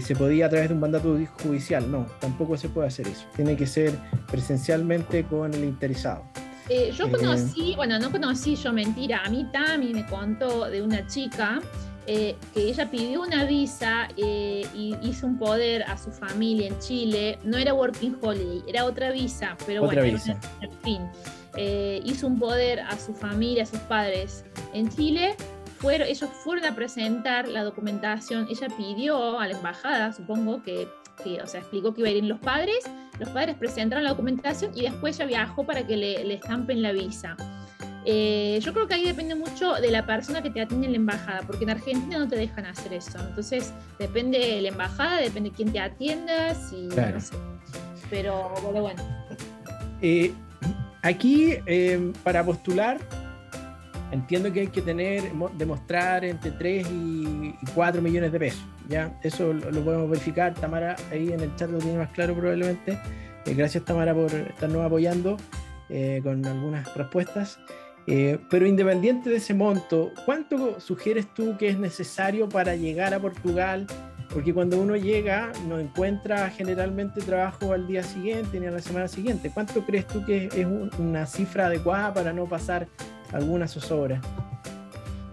se 0.00 0.14
podía 0.16 0.46
a 0.46 0.48
través 0.48 0.68
de 0.68 0.74
un 0.74 0.80
mandato 0.80 1.18
judicial. 1.42 1.90
No, 1.90 2.06
tampoco 2.20 2.56
se 2.56 2.68
puede 2.68 2.88
hacer 2.88 3.08
eso. 3.08 3.26
Tiene 3.36 3.56
que 3.56 3.66
ser 3.66 3.98
presencialmente 4.30 5.24
con 5.24 5.52
el 5.54 5.64
interesado. 5.64 6.24
Eh, 6.68 6.92
yo 6.96 7.10
conocí, 7.10 7.74
bueno, 7.76 7.98
no 7.98 8.10
conocí 8.10 8.56
yo, 8.56 8.72
mentira, 8.72 9.22
a 9.22 9.28
mí 9.28 9.46
Tami 9.52 9.92
me 9.92 10.06
contó 10.06 10.70
de 10.70 10.80
una 10.80 11.06
chica 11.06 11.60
eh, 12.06 12.36
que 12.54 12.68
ella 12.68 12.90
pidió 12.90 13.22
una 13.22 13.44
visa 13.44 14.08
eh, 14.16 14.66
y 14.74 14.96
hizo 15.02 15.26
un 15.26 15.38
poder 15.38 15.82
a 15.82 15.98
su 15.98 16.10
familia 16.10 16.68
en 16.68 16.78
Chile. 16.78 17.38
No 17.44 17.58
era 17.58 17.74
Working 17.74 18.16
Holiday, 18.20 18.62
era 18.66 18.86
otra 18.86 19.10
visa, 19.10 19.56
pero 19.66 19.84
bueno, 19.84 20.02
visa. 20.02 20.38
en 20.62 20.72
fin. 20.82 22.02
hizo 22.04 22.26
un 22.26 22.38
poder 22.38 22.80
a 22.80 22.98
su 22.98 23.14
familia, 23.14 23.64
a 23.64 23.66
sus 23.66 23.80
padres 23.80 24.44
en 24.72 24.88
Chile. 24.88 25.36
Fueron, 25.84 26.08
ellos 26.08 26.30
fueron 26.42 26.64
a 26.64 26.74
presentar 26.74 27.46
la 27.46 27.62
documentación. 27.62 28.48
Ella 28.50 28.68
pidió 28.76 29.38
a 29.38 29.46
la 29.46 29.56
embajada, 29.56 30.12
supongo 30.12 30.62
que 30.62 30.88
que, 31.22 31.40
o 31.40 31.46
sea, 31.46 31.60
explicó 31.60 31.94
que 31.94 32.00
iba 32.00 32.08
a 32.08 32.12
ir 32.12 32.24
los 32.24 32.40
padres, 32.40 32.78
los 33.20 33.28
padres 33.28 33.54
presentaron 33.56 34.02
la 34.02 34.10
documentación 34.10 34.72
y 34.74 34.82
después 34.82 35.16
ella 35.16 35.26
viajó 35.26 35.64
para 35.64 35.86
que 35.86 35.96
le, 35.96 36.24
le 36.24 36.34
estampen 36.34 36.82
la 36.82 36.90
visa. 36.90 37.36
Eh, 38.06 38.58
yo 38.62 38.74
creo 38.74 38.86
que 38.86 38.94
ahí 38.94 39.04
depende 39.04 39.34
mucho 39.34 39.74
de 39.74 39.90
la 39.90 40.04
persona 40.04 40.42
que 40.42 40.50
te 40.50 40.60
atiende 40.60 40.86
en 40.86 40.92
la 40.92 40.98
embajada, 40.98 41.40
porque 41.46 41.64
en 41.64 41.70
Argentina 41.70 42.18
no 42.18 42.28
te 42.28 42.36
dejan 42.36 42.66
hacer 42.66 42.92
eso. 42.92 43.18
Entonces, 43.18 43.72
depende 43.98 44.38
de 44.38 44.62
la 44.62 44.68
embajada, 44.68 45.20
depende 45.20 45.50
de 45.50 45.56
quién 45.56 45.72
te 45.72 45.80
atiendas 45.80 46.72
y 46.72 46.82
no 46.88 47.20
sé. 47.20 47.34
Pero 48.10 48.50
bueno. 48.72 49.02
Eh, 50.02 50.32
aquí, 51.02 51.54
eh, 51.64 52.12
para 52.22 52.44
postular, 52.44 52.98
entiendo 54.14 54.52
que 54.52 54.60
hay 54.60 54.66
que 54.68 54.80
tener, 54.80 55.32
demostrar 55.58 56.24
entre 56.24 56.52
3 56.52 56.86
y 56.90 57.54
4 57.74 58.00
millones 58.00 58.32
de 58.32 58.38
pesos. 58.38 58.64
¿ya? 58.88 59.18
Eso 59.22 59.52
lo, 59.52 59.84
podemos 59.84 60.08
verificar. 60.08 60.54
Tamara 60.54 60.96
ahí 61.10 61.32
en 61.32 61.40
el 61.40 61.54
chat 61.56 61.68
lo 61.68 61.78
tiene 61.78 61.98
más 61.98 62.10
claro 62.10 62.34
probablemente. 62.34 62.98
Eh, 63.44 63.54
gracias 63.54 63.84
Tamara 63.84 64.14
por 64.14 64.32
estarnos 64.32 64.86
apoyando 64.86 65.36
eh, 65.90 66.20
con 66.22 66.44
algunas 66.46 66.94
respuestas. 66.94 67.58
Eh, 68.06 68.38
pero 68.50 68.66
independiente 68.66 69.30
de 69.30 69.36
ese 69.36 69.54
monto, 69.54 70.12
¿cuánto 70.26 70.78
sugieres 70.78 71.32
tú 71.34 71.56
que 71.56 71.68
es 71.68 71.78
necesario 71.78 72.48
para 72.48 72.76
llegar 72.76 73.14
a 73.14 73.20
Portugal? 73.20 73.86
Porque 74.32 74.52
cuando 74.52 74.80
uno 74.80 74.96
llega 74.96 75.52
no 75.68 75.78
encuentra 75.78 76.50
generalmente 76.50 77.20
trabajo 77.20 77.72
al 77.72 77.86
día 77.86 78.02
siguiente 78.02 78.60
ni 78.60 78.66
a 78.66 78.70
la 78.70 78.80
semana 78.80 79.08
siguiente. 79.08 79.50
¿Cuánto 79.52 79.84
crees 79.84 80.06
tú 80.06 80.24
que 80.24 80.46
es 80.46 80.66
una 80.98 81.26
cifra 81.26 81.66
adecuada 81.66 82.12
para 82.12 82.32
no 82.32 82.46
pasar 82.46 82.86
alguna 83.34 83.68
zozobra? 83.68 84.20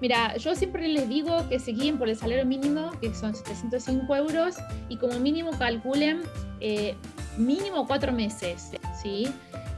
Mira, 0.02 0.36
yo 0.38 0.56
siempre 0.56 0.88
les 0.88 1.08
digo 1.08 1.47
que 1.47 1.60
se 1.60 1.72
guíen 1.72 1.99
por 1.99 2.10
el 2.10 2.16
salario 2.16 2.45
mínimo, 2.45 2.91
que 2.99 3.14
son 3.14 3.36
705 3.36 4.16
euros, 4.16 4.56
y 4.89 4.97
como 4.97 5.20
mínimo 5.20 5.52
calculen 5.52 6.24
eh, 6.60 6.95
mínimo 7.38 7.86
cuatro 7.86 8.12
meses, 8.12 8.72
¿sí? 9.02 9.28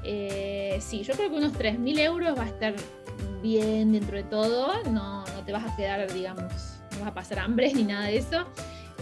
Eh, 0.06 0.78
sí, 0.82 1.04
yo 1.04 1.14
creo 1.16 1.30
que 1.30 1.36
unos 1.36 1.54
3.000 1.54 2.00
euros 2.00 2.38
va 2.38 2.44
a 2.44 2.48
estar 2.48 2.74
bien 3.42 3.92
dentro 3.92 4.16
de 4.16 4.24
todo, 4.24 4.72
no, 4.86 5.26
no, 5.26 5.44
te 5.46 5.52
vas 5.52 5.70
a 5.70 5.76
quedar, 5.76 6.12
digamos, 6.14 6.52
no 6.94 7.00
vas 7.00 7.10
a 7.10 7.14
pasar 7.14 7.40
hambre 7.40 7.74
ni 7.74 7.84
nada 7.84 8.08
de 8.08 8.18
eso. 8.18 8.46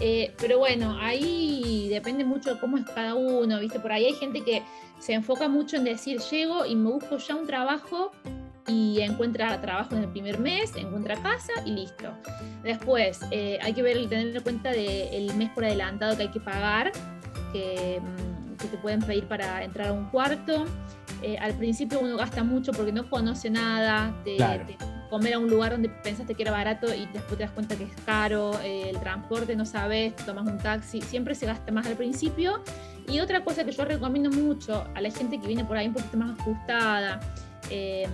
Eh, 0.00 0.34
pero 0.38 0.58
bueno, 0.58 0.96
ahí 1.00 1.88
depende 1.88 2.24
mucho 2.24 2.54
de 2.54 2.60
cómo 2.60 2.78
es 2.78 2.84
cada 2.86 3.14
uno, 3.14 3.60
¿viste? 3.60 3.78
Por 3.78 3.92
ahí 3.92 4.06
hay 4.06 4.14
gente 4.14 4.42
que 4.42 4.62
se 4.98 5.12
enfoca 5.12 5.48
mucho 5.48 5.76
en 5.76 5.84
decir, 5.84 6.20
llego 6.20 6.66
y 6.66 6.74
me 6.74 6.90
busco 6.90 7.18
ya 7.18 7.36
un 7.36 7.46
trabajo 7.46 8.10
y 8.68 9.00
encuentra 9.00 9.60
trabajo 9.60 9.94
en 9.96 10.02
el 10.02 10.08
primer 10.08 10.38
mes, 10.38 10.72
encuentra 10.76 11.16
casa 11.16 11.52
y 11.64 11.72
listo. 11.72 12.12
Después 12.62 13.20
eh, 13.30 13.58
hay 13.62 13.72
que 13.72 13.82
ver, 13.82 14.08
tener 14.08 14.36
en 14.36 14.42
cuenta 14.42 14.70
del 14.70 15.34
mes 15.34 15.50
por 15.50 15.64
adelantado 15.64 16.16
que 16.16 16.22
hay 16.22 16.30
que 16.30 16.40
pagar, 16.40 16.92
que 17.52 18.00
mm, 18.00 18.32
que 18.62 18.68
te 18.68 18.78
pueden 18.78 19.00
pedir 19.00 19.26
para 19.26 19.62
entrar 19.62 19.88
a 19.88 19.92
un 19.92 20.06
cuarto. 20.06 20.64
Eh, 21.22 21.36
al 21.38 21.54
principio 21.54 22.00
uno 22.00 22.16
gasta 22.16 22.42
mucho 22.42 22.72
porque 22.72 22.92
no 22.92 23.08
conoce 23.08 23.50
nada, 23.50 24.14
de, 24.24 24.38
comer 25.10 25.34
a 25.34 25.38
un 25.38 25.50
lugar 25.50 25.72
donde 25.72 25.90
pensaste 25.90 26.34
que 26.34 26.42
era 26.42 26.52
barato 26.52 26.86
y 26.94 27.06
después 27.12 27.36
te 27.36 27.44
das 27.44 27.50
cuenta 27.50 27.76
que 27.76 27.84
es 27.84 27.94
caro, 28.06 28.58
eh, 28.62 28.88
el 28.88 28.98
transporte 28.98 29.54
no 29.54 29.66
sabes, 29.66 30.16
tomas 30.16 30.46
un 30.46 30.56
taxi, 30.56 31.02
siempre 31.02 31.34
se 31.34 31.44
gasta 31.44 31.70
más 31.70 31.86
al 31.86 31.96
principio. 31.96 32.62
Y 33.08 33.20
otra 33.20 33.44
cosa 33.44 33.64
que 33.64 33.72
yo 33.72 33.84
recomiendo 33.84 34.30
mucho 34.30 34.86
a 34.94 35.00
la 35.00 35.10
gente 35.10 35.38
que 35.38 35.46
viene 35.46 35.64
por 35.64 35.76
ahí 35.76 35.88
un 35.88 35.92
poquito 35.92 36.16
más 36.16 36.38
ajustada, 36.40 37.20
eh, 37.70 38.06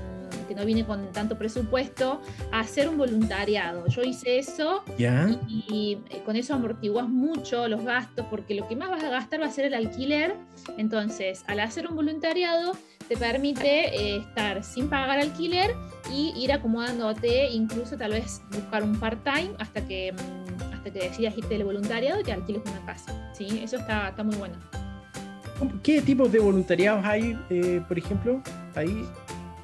que 0.47 0.55
no 0.55 0.65
viene 0.65 0.85
con 0.85 1.13
tanto 1.13 1.39
presupuesto, 1.39 2.21
a 2.51 2.61
hacer 2.61 2.89
un 2.89 2.99
voluntariado. 2.99 3.87
Yo 3.89 4.03
hice 4.03 4.39
eso 4.39 4.83
y, 4.99 5.99
eh, 6.11 6.23
con 6.25 6.37
eso 6.37 6.55
amortiguas 6.55 7.09
mucho 7.09 7.69
los 7.69 7.85
gastos 7.85 8.27
porque 8.31 8.55
lo 8.55 8.67
que 8.67 8.75
más 8.75 8.91
vas 8.91 9.05
a 9.05 9.11
gastar 9.11 9.41
va 9.43 9.47
a 9.47 9.51
ser 9.51 9.67
el 9.67 9.75
alquiler. 9.75 10.35
Entonces, 10.77 11.45
al 11.47 11.61
hacer 11.61 11.87
un 11.87 11.95
voluntariado, 11.95 12.73
te 13.09 13.17
permite 13.17 13.95
eh, 13.95 14.17
estar 14.19 14.63
sin 14.63 14.89
pagar 14.89 15.19
alquiler 15.19 15.75
y 16.13 16.33
ir 16.37 16.53
acomodándote, 16.53 17.49
incluso 17.51 17.97
tal 17.97 18.13
vez 18.13 18.43
buscar 18.51 18.83
un 18.83 18.99
part-time 18.99 19.53
hasta 19.59 19.87
que, 19.87 20.13
mm, 20.13 20.73
hasta 20.75 20.91
que 20.91 20.99
decidas 21.01 21.37
irte 21.37 21.55
del 21.55 21.65
voluntariado 21.65 22.21
y 22.21 22.25
te 22.25 22.33
alquiles 22.33 22.63
una 22.67 22.85
casa. 22.85 23.31
¿sí? 23.33 23.61
Eso 23.63 23.77
está, 23.77 24.09
está 24.09 24.23
muy 24.23 24.37
bueno. 24.37 24.57
¿Qué 25.83 26.01
tipos 26.03 26.31
de 26.31 26.39
voluntariados 26.39 27.05
hay, 27.05 27.37
eh, 27.51 27.83
por 27.89 27.99
ejemplo? 27.99 28.41
Ahí 28.77 29.05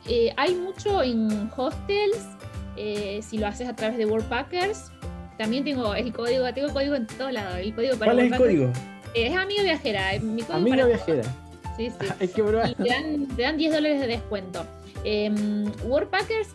eh, 0.09 0.33
hay 0.37 0.55
mucho 0.55 1.03
en 1.03 1.51
hostels, 1.57 2.27
eh, 2.77 3.21
si 3.23 3.39
lo 3.39 3.47
haces 3.47 3.69
a 3.69 3.77
través 3.77 3.97
de 3.99 4.07
Worldpackers. 4.07 4.91
También 5.39 5.65
tengo 5.65 5.95
el 5.95 6.13
código, 6.13 6.53
tengo 6.53 6.73
código 6.73 6.95
en 6.95 7.07
todos 7.07 7.33
lados. 7.33 7.57
El 7.59 7.75
código 7.75 7.97
para 7.97 8.13
¿Cuál 8.13 8.27
es 8.27 8.33
el 8.33 8.39
código? 8.39 8.65
Eh, 9.15 9.27
es 9.29 9.37
amigo 9.37 9.63
viajera. 9.63 10.13
Mi 10.21 10.43
amigo 10.49 10.87
viajera. 10.87 11.23
Sí, 11.77 11.91
sí. 11.91 12.07
Hay 12.21 12.29
que 12.29 12.43
probar. 12.43 12.75
te, 12.75 12.89
dan, 12.89 13.27
te 13.29 13.43
dan 13.43 13.57
10 13.57 13.73
dólares 13.73 14.01
de 14.01 14.07
descuento. 14.07 14.67
Eh, 15.05 15.31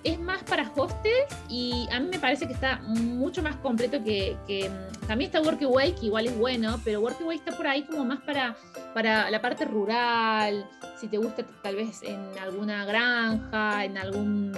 es 0.03 0.19
más 0.19 0.43
para 0.43 0.71
hostels 0.75 1.35
y 1.49 1.87
a 1.91 1.99
mí 1.99 2.09
me 2.11 2.19
parece 2.19 2.47
que 2.47 2.53
está 2.53 2.77
mucho 2.81 3.43
más 3.43 3.55
completo 3.57 4.03
que, 4.03 4.35
mm, 4.47 5.07
también 5.07 5.29
está 5.29 5.41
Workaway, 5.41 5.93
que 5.95 6.07
igual 6.07 6.27
es 6.27 6.37
bueno, 6.37 6.79
pero 6.83 7.01
Workaway 7.01 7.37
está 7.37 7.55
por 7.55 7.67
ahí 7.67 7.83
como 7.83 8.05
más 8.05 8.21
para, 8.21 8.55
para 8.93 9.29
la 9.29 9.41
parte 9.41 9.65
rural, 9.65 10.65
si 10.99 11.07
te 11.07 11.17
gusta 11.17 11.45
tal 11.61 11.75
vez 11.75 12.01
en 12.03 12.19
alguna 12.39 12.85
granja, 12.85 13.85
en 13.85 13.97
algún 13.97 14.51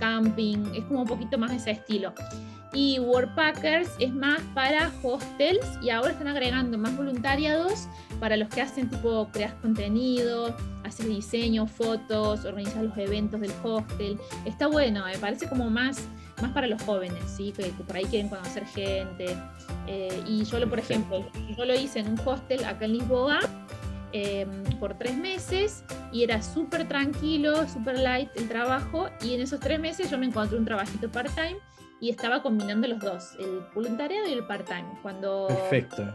camping, 0.00 0.72
es 0.74 0.84
como 0.84 1.02
un 1.02 1.08
poquito 1.08 1.38
más 1.38 1.52
ese 1.52 1.72
estilo. 1.72 2.12
Y 2.72 2.98
Workpackers 2.98 3.90
es 3.98 4.12
más 4.12 4.40
para 4.54 4.90
hostels 5.02 5.66
y 5.80 5.90
ahora 5.90 6.10
están 6.10 6.28
agregando 6.28 6.76
más 6.76 6.96
voluntariados 6.96 7.88
para 8.20 8.36
los 8.36 8.48
que 8.48 8.60
hacen 8.60 8.90
tipo 8.90 9.28
creas 9.32 9.54
contenido, 9.54 10.54
haces 10.84 11.06
diseño, 11.08 11.66
fotos, 11.66 12.44
organizas 12.44 12.82
los 12.82 12.96
eventos 12.98 13.40
del 13.40 13.52
hostel. 13.62 14.18
Está 14.44 14.66
bueno, 14.66 15.04
me 15.04 15.18
parece 15.18 15.48
como 15.48 15.70
más, 15.70 16.04
más 16.42 16.52
para 16.52 16.66
los 16.66 16.82
jóvenes, 16.82 17.22
¿sí? 17.36 17.52
que, 17.52 17.64
por 17.64 17.96
ahí 17.96 18.04
quieren 18.04 18.28
conocer 18.28 18.66
gente. 18.66 19.36
Eh, 19.86 20.22
y 20.26 20.44
yo, 20.44 20.58
lo, 20.58 20.68
por 20.68 20.78
ejemplo, 20.78 21.24
yo 21.56 21.64
lo 21.64 21.74
hice 21.74 22.00
en 22.00 22.10
un 22.10 22.20
hostel 22.24 22.64
acá 22.64 22.84
en 22.84 22.92
Lisboa. 22.94 23.40
Em, 24.12 24.62
por 24.78 24.94
tres 24.94 25.16
meses 25.16 25.84
y 26.12 26.22
era 26.22 26.40
súper 26.40 26.86
tranquilo, 26.88 27.68
súper 27.68 27.98
light 27.98 28.30
el 28.36 28.48
trabajo 28.48 29.10
y 29.20 29.34
en 29.34 29.40
esos 29.40 29.58
tres 29.60 29.80
meses 29.80 30.10
yo 30.10 30.16
me 30.16 30.26
encontré 30.26 30.56
un 30.56 30.64
trabajito 30.64 31.10
part-time 31.10 31.56
y 32.00 32.10
estaba 32.10 32.42
combinando 32.42 32.86
los 32.88 33.00
dos, 33.00 33.34
el 33.38 33.60
voluntariado 33.74 34.28
y 34.28 34.32
el 34.32 34.44
part-time. 34.44 34.86
Cuando 35.02 35.46
Perfecto. 35.48 36.06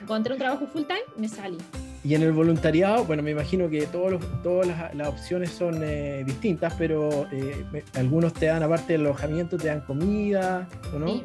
encontré 0.00 0.32
un 0.32 0.38
trabajo 0.38 0.66
full-time, 0.66 1.04
me 1.16 1.28
salí. 1.28 1.58
Y 2.02 2.14
en 2.14 2.22
el 2.22 2.32
voluntariado, 2.32 3.04
bueno, 3.04 3.22
me 3.22 3.30
imagino 3.30 3.68
que 3.68 3.86
todos 3.86 4.20
todas 4.42 4.66
las, 4.94 5.08
opciones 5.08 5.50
son 5.50 5.82
eh, 5.82 6.24
distintas, 6.24 6.74
pero 6.74 7.26
eh, 7.30 7.64
algunos 7.94 8.32
te 8.32 8.46
dan, 8.46 8.62
aparte 8.62 8.94
del 8.94 9.02
alojamiento, 9.02 9.56
te 9.56 9.68
dan 9.68 9.82
comida, 9.82 10.68
¿o 10.94 10.98
no? 10.98 11.08
Sí. 11.08 11.22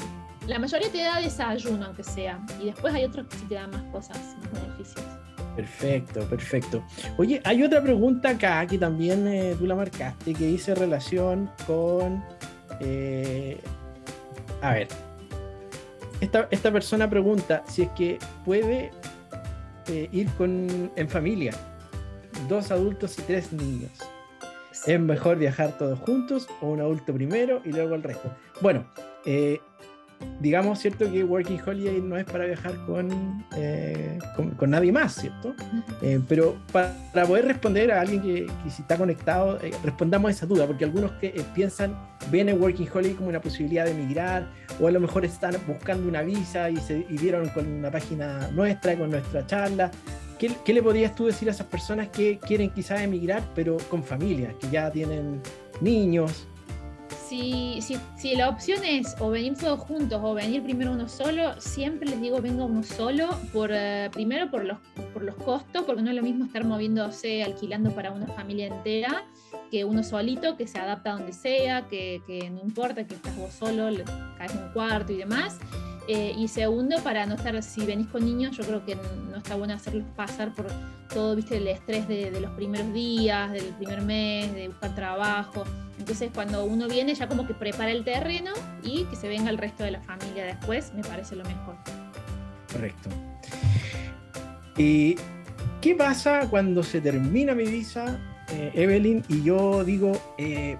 La 0.48 0.60
mayoría 0.60 0.92
te 0.92 1.00
da 1.00 1.20
desayuno, 1.20 1.86
aunque 1.86 2.04
sea. 2.04 2.40
Y 2.62 2.66
después 2.66 2.94
hay 2.94 3.06
otros 3.06 3.26
que 3.28 3.38
sí 3.38 3.46
te 3.46 3.56
dan 3.56 3.72
más 3.72 3.84
cosas, 3.92 4.18
más 4.44 4.62
beneficios. 4.62 5.04
Perfecto, 5.56 6.20
perfecto. 6.26 6.84
Oye, 7.18 7.42
hay 7.46 7.64
otra 7.64 7.82
pregunta 7.82 8.30
acá 8.30 8.68
que 8.68 8.78
también 8.78 9.26
eh, 9.28 9.56
tú 9.58 9.66
la 9.66 9.74
marcaste, 9.74 10.34
que 10.34 10.46
dice 10.46 10.76
relación 10.76 11.50
con 11.66 12.24
a 14.66 14.74
ver, 14.74 14.88
esta, 16.22 16.72
persona 16.72 17.08
pregunta 17.08 17.64
si 17.68 17.84
es 17.84 17.90
que 17.90 18.18
puede 18.44 18.90
eh, 19.88 20.10
ir 20.12 20.28
con, 20.32 20.92
en 20.96 21.08
familia, 21.08 21.54
dos 22.50 22.72
adultos 22.72 23.20
y 23.20 23.22
tres 23.24 23.54
niños. 23.54 23.92
¿Es 24.88 25.00
mejor 25.00 25.38
viajar 25.38 25.78
todos 25.78 26.00
juntos 26.00 26.48
o 26.62 26.70
un 26.70 26.80
adulto 26.80 27.14
primero 27.14 27.62
y 27.64 27.70
luego 27.70 27.96
el 27.96 28.04
resto? 28.04 28.32
Bueno, 28.62 28.86
eh, 29.26 29.60
digamos, 30.40 30.80
¿cierto? 30.80 31.12
Que 31.12 31.24
Working 31.24 31.60
Holiday 31.66 32.02
no 32.02 32.18
es 32.18 32.26
para 32.26 32.46
viajar 32.46 32.76
con, 32.86 33.44
eh, 33.56 34.20
con, 34.58 34.70
nadie 34.70 34.92
más, 34.92 35.16
¿cierto? 35.16 35.56
Eh, 36.02 36.20
pero 36.28 36.56
para, 36.72 36.94
poder 37.26 37.46
responder 37.46 37.92
a 37.92 38.02
alguien 38.02 38.22
que, 38.22 38.48
si 38.70 38.82
está 38.82 38.98
conectado, 38.98 39.60
eh, 39.62 39.72
respondamos 39.84 40.32
esa 40.32 40.46
duda, 40.46 40.68
porque 40.68 40.86
algunos 40.86 41.12
que 41.14 41.34
piensan, 41.54 41.98
ven 42.32 42.50
el 42.50 42.60
Working 42.60 42.90
Holiday 42.94 43.16
como 43.16 43.30
una 43.30 43.42
posibilidad 43.42 43.86
de 43.86 43.92
emigrar, 43.92 44.48
o 44.80 44.88
a 44.88 44.92
lo 44.92 45.00
mejor 45.00 45.26
están 45.26 45.56
buscando 45.68 46.08
una 46.08 46.22
visa 46.22 46.70
y 46.70 46.78
se 46.78 47.06
y 47.10 47.18
vieron 47.18 47.50
con 47.50 47.68
una 47.68 47.92
página 47.92 48.50
nuestra, 48.52 48.98
con 48.98 49.12
nuestra 49.12 49.46
charla. 49.46 49.92
¿Qué, 50.38 50.52
¿Qué, 50.66 50.74
le 50.74 50.84
podrías 50.84 51.16
tú 51.16 51.28
decir 51.28 51.48
a 51.48 51.52
esas 51.52 51.68
personas 51.68 52.10
que 52.10 52.40
quieren 52.40 52.70
quizás 52.70 53.02
emigrar, 53.02 53.42
pero 53.56 53.78
con 53.90 54.04
familia, 54.04 54.54
que 54.60 54.70
ya 54.70 54.92
tienen 54.92 55.42
niños, 55.80 56.48
si, 57.28 57.82
si, 58.16 58.36
la 58.36 58.50
opción 58.50 58.84
es 58.84 59.16
o 59.20 59.30
venir 59.30 59.56
todos 59.58 59.80
juntos 59.80 60.20
o 60.24 60.34
venir 60.34 60.64
primero 60.64 60.92
uno 60.92 61.08
solo, 61.08 61.60
siempre 61.60 62.10
les 62.10 62.22
digo 62.22 62.42
venga 62.42 62.66
uno 62.66 62.84
solo, 62.84 63.30
por, 63.54 63.72
eh, 63.74 64.10
primero 64.12 64.50
por 64.52 64.64
los, 64.64 64.78
por 65.14 65.24
los 65.24 65.36
costos, 65.36 65.84
porque 65.84 66.02
no 66.02 66.10
es 66.10 66.16
lo 66.16 66.22
mismo 66.22 66.46
estar 66.46 66.64
moviéndose, 66.64 67.44
alquilando 67.44 67.92
para 67.92 68.12
una 68.12 68.28
familia 68.28 68.68
entera, 68.68 69.26
que 69.72 69.86
uno 69.86 70.04
solito, 70.04 70.58
que 70.58 70.68
se 70.68 70.80
adapta 70.80 71.12
a 71.12 71.18
donde 71.18 71.34
sea, 71.34 71.88
que, 71.88 72.22
que 72.28 72.50
no 72.50 72.62
importa 72.62 73.06
que 73.06 73.16
estás 73.16 73.36
vos 73.36 73.54
solo, 73.54 74.04
caes 74.38 74.54
en 74.54 74.64
un 74.64 74.70
cuarto 74.70 75.14
y 75.14 75.18
demás. 75.18 75.60
Eh, 76.08 76.36
y 76.38 76.48
segundo, 76.48 77.02
para 77.04 77.26
no 77.26 77.36
estar, 77.36 77.62
si 77.64 77.86
venís 77.86 78.08
con 78.08 78.24
niños, 78.24 78.56
yo 78.56 78.64
creo 78.64 78.86
que 78.86 78.96
no 78.96 79.38
está 79.38 79.56
bueno 79.56 79.74
hacerlos 79.74 80.06
pasar 80.16 80.54
por 80.54 80.68
todo, 81.12 81.36
viste, 81.36 81.58
el 81.58 81.68
estrés 81.68 82.08
de, 82.08 82.40
los 82.40 82.52
primeros 82.52 82.94
días, 82.94 83.52
del 83.52 83.66
primer 83.78 84.02
mes, 84.02 84.54
de 84.54 84.68
buscar 84.68 84.94
trabajo. 84.94 85.64
Entonces, 85.98 86.30
cuando 86.34 86.66
uno 86.66 86.88
viene, 86.88 87.16
ya 87.16 87.28
como 87.28 87.48
que 87.48 87.54
prepara 87.54 87.92
el 87.92 88.04
terreno 88.04 88.52
y 88.84 89.06
que 89.06 89.16
se 89.16 89.28
venga 89.28 89.50
el 89.50 89.58
resto 89.58 89.84
de 89.84 89.92
la 89.92 90.02
familia 90.02 90.46
después, 90.46 90.94
me 90.94 91.02
parece 91.02 91.36
lo 91.36 91.44
mejor. 91.44 91.76
Correcto. 92.72 93.10
¿Y 94.78 95.16
qué 95.82 95.96
pasa 95.96 96.48
cuando 96.50 96.84
se 96.84 97.02
termina 97.02 97.56
mi 97.56 97.66
visa, 97.66 98.20
eh, 98.52 98.72
Evelyn, 98.76 99.24
y 99.28 99.42
yo 99.42 99.84
digo, 99.84 100.12
eh, 100.38 100.78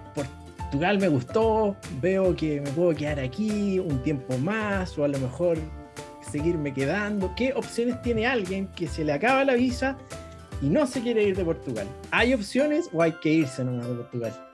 Portugal 0.66 0.98
me 0.98 1.06
gustó, 1.06 1.76
veo 2.00 2.34
que 2.34 2.60
me 2.60 2.68
puedo 2.72 2.92
quedar 2.92 3.20
aquí 3.20 3.78
un 3.78 4.02
tiempo 4.02 4.36
más, 4.38 4.98
o 4.98 5.04
a 5.04 5.08
lo 5.08 5.16
mejor 5.20 5.56
seguirme 6.28 6.74
quedando? 6.74 7.32
¿Qué 7.36 7.52
opciones 7.54 8.02
tiene 8.02 8.26
alguien 8.26 8.66
que 8.74 8.88
se 8.88 9.04
le 9.04 9.12
acaba 9.12 9.44
la 9.44 9.54
visa 9.54 9.96
y 10.60 10.66
no 10.66 10.84
se 10.88 11.00
quiere 11.02 11.22
ir 11.22 11.36
de 11.36 11.44
Portugal? 11.44 11.86
¿Hay 12.10 12.34
opciones 12.34 12.90
o 12.92 13.00
hay 13.00 13.12
que 13.22 13.30
irse 13.30 13.64
nomás 13.64 13.86
de 13.88 13.94
Portugal? 13.94 14.48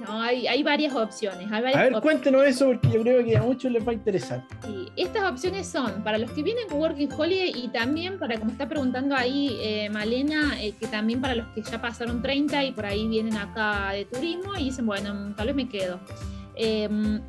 No, 0.00 0.20
hay, 0.20 0.46
hay 0.46 0.62
varias 0.62 0.94
opciones. 0.94 1.50
a 1.50 1.60
ver, 1.60 1.92
cuéntenos 2.00 2.44
eso 2.44 2.66
porque 2.66 2.90
yo 2.90 3.02
creo 3.02 3.24
que 3.24 3.36
a 3.36 3.42
muchos 3.42 3.70
les 3.72 3.86
va 3.86 3.92
a 3.92 3.94
interesar. 3.94 4.44
Sí, 4.64 4.88
estas 4.96 5.30
opciones 5.30 5.66
son 5.66 6.02
para 6.02 6.18
los 6.18 6.30
que 6.32 6.42
vienen 6.42 6.68
con 6.68 6.80
Working 6.80 7.12
Holiday 7.12 7.52
y 7.54 7.68
también 7.68 8.18
para, 8.18 8.38
como 8.38 8.52
está 8.52 8.68
preguntando 8.68 9.14
ahí 9.14 9.56
eh, 9.60 9.88
Malena, 9.90 10.60
eh, 10.60 10.74
que 10.78 10.86
también 10.86 11.20
para 11.20 11.34
los 11.34 11.46
que 11.48 11.62
ya 11.62 11.80
pasaron 11.80 12.22
30 12.22 12.64
y 12.64 12.72
por 12.72 12.86
ahí 12.86 13.06
vienen 13.08 13.36
acá 13.36 13.90
de 13.92 14.04
turismo 14.04 14.54
y 14.56 14.64
dicen, 14.64 14.86
bueno, 14.86 15.34
tal 15.36 15.46
vez 15.48 15.56
me 15.56 15.68
quedo. 15.68 16.00
Em, 16.54 17.20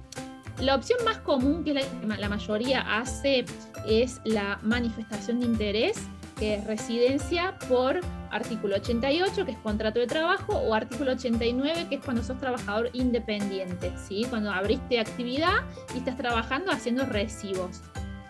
la 0.60 0.76
opción 0.76 1.00
más 1.06 1.20
común 1.20 1.64
que 1.64 1.74
la, 1.74 1.82
la 2.18 2.30
mayoría 2.30 3.00
hace 3.00 3.46
es 3.88 4.20
la 4.24 4.60
manifestación 4.64 5.40
de 5.40 5.46
interés 5.46 6.08
que 6.38 6.56
es 6.56 6.66
residencia 6.66 7.58
por 7.68 8.02
artículo 8.32 8.76
88, 8.76 9.46
que 9.46 9.52
es 9.52 9.58
contrato 9.58 10.00
de 10.00 10.08
trabajo, 10.08 10.54
o 10.58 10.74
artículo 10.74 11.12
89, 11.14 11.88
que 11.90 11.96
es 11.96 12.02
cuando 12.04 12.24
sos 12.24 12.40
trabajador 12.40 12.90
independiente, 12.94 13.92
¿sí? 13.98 14.26
Cuando 14.30 14.52
abriste 14.52 15.00
actividad 15.00 15.64
y 15.94 16.00
estás 16.00 16.18
trabajando 16.18 16.72
haciendo 16.72 17.06
recibos. 17.06 17.82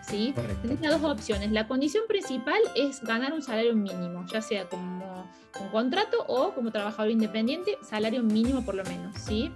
¿sí? 0.08 0.34
Tienes 0.62 0.80
las 0.80 1.00
dos 1.00 1.10
opciones. 1.18 1.52
La 1.52 1.68
condición 1.68 2.04
principal 2.08 2.60
es 2.74 3.02
ganar 3.02 3.32
un 3.32 3.42
salario 3.42 3.74
mínimo, 3.74 4.24
ya 4.26 4.40
sea 4.40 4.64
como 4.64 5.28
un 5.60 5.68
contrato 5.68 6.24
o 6.26 6.54
como 6.54 6.70
trabajador 6.70 7.10
independiente, 7.10 7.76
salario 7.82 8.22
mínimo 8.22 8.64
por 8.64 8.74
lo 8.74 8.84
menos, 8.84 9.16
¿sí? 9.18 9.52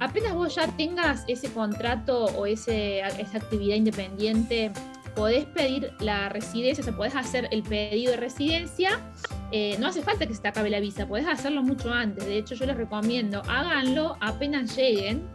Apenas 0.00 0.34
vos 0.34 0.54
ya 0.54 0.66
tengas 0.76 1.24
ese 1.26 1.50
contrato 1.50 2.24
o 2.24 2.46
ese, 2.46 3.00
esa 3.00 3.38
actividad 3.38 3.76
independiente 3.76 4.72
podés 5.16 5.46
pedir 5.46 5.92
la 5.98 6.28
residencia, 6.28 6.82
o 6.82 6.84
sea, 6.84 6.94
podés 6.94 7.16
hacer 7.16 7.48
el 7.50 7.62
pedido 7.62 8.12
de 8.12 8.18
residencia. 8.18 9.00
Eh, 9.50 9.76
no 9.80 9.88
hace 9.88 10.02
falta 10.02 10.26
que 10.26 10.34
se 10.34 10.42
te 10.42 10.48
acabe 10.48 10.70
la 10.70 10.78
visa, 10.78 11.08
podés 11.08 11.26
hacerlo 11.26 11.62
mucho 11.62 11.90
antes. 11.90 12.24
De 12.26 12.36
hecho, 12.36 12.54
yo 12.54 12.66
les 12.66 12.76
recomiendo, 12.76 13.42
háganlo 13.48 14.16
apenas 14.20 14.76
lleguen, 14.76 15.26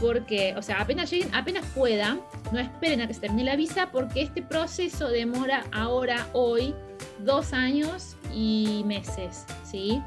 porque, 0.00 0.54
o 0.56 0.62
sea, 0.62 0.80
apenas 0.80 1.10
lleguen, 1.10 1.32
apenas 1.34 1.66
puedan, 1.74 2.22
no 2.50 2.58
esperen 2.58 3.02
a 3.02 3.06
que 3.06 3.14
se 3.14 3.20
termine 3.20 3.44
la 3.44 3.56
visa, 3.56 3.90
porque 3.92 4.22
este 4.22 4.42
proceso 4.42 5.08
demora 5.08 5.64
ahora, 5.70 6.26
hoy, 6.32 6.74
dos 7.18 7.52
años 7.52 8.16
y 8.34 8.82
meses, 8.86 9.44
¿sí? 9.62 10.00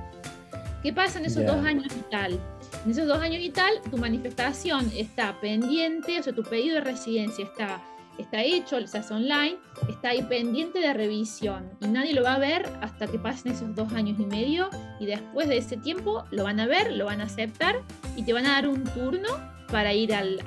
¿Qué 0.81 0.91
pasa 0.91 1.19
en 1.19 1.25
esos 1.25 1.45
dos 1.45 1.63
años 1.63 1.85
y 1.95 2.01
tal? 2.09 2.39
En 2.83 2.91
esos 2.91 3.07
dos 3.07 3.19
años 3.19 3.41
y 3.41 3.51
tal, 3.51 3.79
tu 3.91 3.97
manifestación 3.97 4.91
está 4.97 5.39
pendiente, 5.39 6.19
o 6.19 6.23
sea, 6.23 6.33
tu 6.33 6.43
pedido 6.43 6.75
de 6.75 6.81
residencia 6.81 7.45
está 7.45 7.81
está 8.17 8.43
hecho, 8.43 8.85
se 8.87 8.97
hace 8.97 9.13
online, 9.13 9.57
está 9.89 10.09
ahí 10.09 10.21
pendiente 10.23 10.79
de 10.79 10.93
revisión 10.93 11.69
y 11.81 11.87
nadie 11.87 12.13
lo 12.13 12.23
va 12.23 12.35
a 12.35 12.39
ver 12.39 12.69
hasta 12.81 13.07
que 13.07 13.19
pasen 13.19 13.53
esos 13.53 13.73
dos 13.75 13.91
años 13.93 14.19
y 14.19 14.25
medio 14.25 14.69
y 14.99 15.05
después 15.05 15.47
de 15.47 15.57
ese 15.57 15.77
tiempo 15.77 16.23
lo 16.31 16.43
van 16.43 16.59
a 16.59 16.67
ver, 16.67 16.91
lo 16.93 17.05
van 17.05 17.21
a 17.21 17.25
aceptar 17.25 17.81
y 18.15 18.23
te 18.23 18.33
van 18.33 18.45
a 18.45 18.53
dar 18.53 18.67
un 18.67 18.83
turno 18.83 19.29
para 19.71 19.93
ir 19.93 20.13
al, 20.13 20.39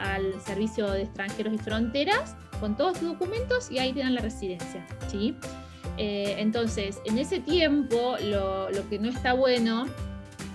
servicio 0.44 0.88
de 0.90 1.02
extranjeros 1.02 1.54
y 1.54 1.58
fronteras 1.58 2.36
con 2.60 2.76
todos 2.76 3.00
tus 3.00 3.08
documentos 3.08 3.70
y 3.70 3.78
ahí 3.78 3.92
te 3.92 4.00
dan 4.00 4.14
la 4.14 4.20
residencia. 4.20 4.86
¿sí? 5.08 5.34
Eh, 5.98 6.36
entonces, 6.38 7.00
en 7.04 7.18
ese 7.18 7.40
tiempo 7.40 8.16
lo, 8.22 8.70
lo 8.70 8.88
que 8.88 8.98
no 8.98 9.08
está 9.08 9.32
bueno 9.32 9.86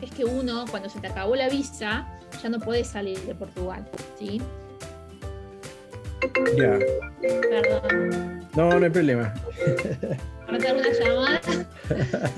es 0.02 0.12
que 0.12 0.26
uno, 0.26 0.66
cuando 0.70 0.90
se 0.90 1.00
te 1.00 1.08
acabó 1.08 1.36
la 1.36 1.50
visa, 1.50 2.08
ya 2.42 2.50
no 2.50 2.60
puede 2.60 2.84
salir 2.84 3.20
de 3.22 3.36
Portugal. 3.36 3.88
¿sí? 4.18 4.42
Ya. 6.58 6.80
Perdón. 7.22 8.48
No, 8.56 8.80
no 8.80 8.86
hay 8.86 8.92
problema. 8.92 9.34
A 10.48 10.52
una 10.52 10.60
llamada. 10.60 11.42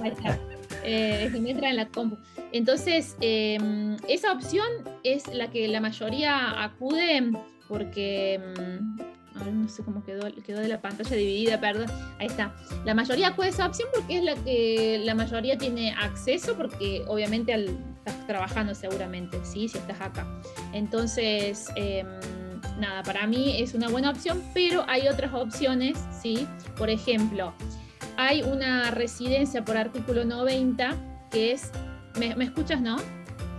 Ahí 0.04 0.10
está. 0.10 0.40
Eh, 0.84 1.30
me 1.40 1.52
entra 1.52 1.70
en 1.70 1.78
la 1.78 1.88
compu. 1.88 2.18
Entonces, 2.52 3.16
em, 3.22 3.98
esa 4.08 4.32
opción 4.32 4.68
es 5.04 5.34
la 5.34 5.50
que 5.50 5.68
la 5.68 5.82
mayoría 5.82 6.64
acude 6.64 7.32
porque. 7.68 8.36
Em, 8.36 8.98
a 9.36 9.44
ver, 9.46 9.54
no 9.54 9.68
sé 9.68 9.84
cómo 9.84 10.04
quedó, 10.06 10.30
quedó 10.44 10.60
de 10.60 10.68
la 10.68 10.82
pantalla 10.82 11.16
dividida, 11.16 11.60
perdón. 11.60 11.88
Ahí 12.20 12.28
está. 12.28 12.54
La 12.86 12.94
mayoría 12.94 13.30
acude 13.30 13.48
a 13.48 13.50
esa 13.50 13.66
opción 13.66 13.90
porque 13.94 14.18
es 14.18 14.24
la 14.24 14.36
que 14.36 15.02
la 15.04 15.16
mayoría 15.16 15.58
tiene 15.58 15.92
acceso, 15.94 16.56
porque 16.56 17.04
obviamente 17.08 17.54
al, 17.54 17.70
estás 17.98 18.28
trabajando 18.28 18.76
seguramente, 18.76 19.40
¿sí? 19.44 19.68
Si 19.68 19.78
estás 19.78 20.00
acá. 20.02 20.28
Entonces. 20.74 21.70
Eh, 21.76 22.06
nada, 22.80 23.04
para 23.04 23.28
mí 23.28 23.62
es 23.62 23.74
una 23.74 23.90
buena 23.90 24.10
opción, 24.10 24.42
pero 24.54 24.86
hay 24.88 25.08
otras 25.08 25.34
opciones, 25.34 25.98
¿sí? 26.22 26.48
Por 26.78 26.90
ejemplo, 26.90 27.54
hay 28.18 28.42
una 28.44 28.92
residencia 28.92 29.64
por 29.64 29.78
artículo 29.78 30.26
90 30.26 30.96
que 31.32 31.52
es... 31.54 31.72
¿Me, 32.18 32.44
escuchas, 32.44 32.80
no? 32.80 32.98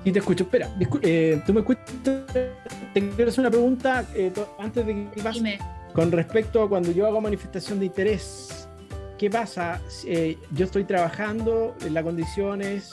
Sí, 0.05 0.13
te 0.13 0.21
escucho. 0.21 0.45
Espera, 0.45 0.71
eh, 1.03 1.43
tú 1.45 1.53
me 1.53 1.61
escuchas. 1.61 1.85
Te 2.05 3.11
quiero 3.11 3.31
hacer 3.31 3.41
una 3.41 3.51
pregunta 3.51 4.05
eh, 4.15 4.33
antes 4.61 4.87
de 4.87 5.09
que 5.13 5.23
pases. 5.23 5.43
Con 5.93 6.13
respecto 6.13 6.63
a 6.63 6.69
cuando 6.69 6.93
yo 6.93 7.07
hago 7.07 7.21
manifestación 7.21 7.81
de 7.81 7.87
interés, 7.87 8.69
¿qué 9.19 9.29
pasa? 9.29 9.81
Eh, 10.07 10.39
yo 10.53 10.67
estoy 10.67 10.85
trabajando, 10.85 11.75
la 11.91 12.03
condición 12.03 12.63
es 12.63 12.91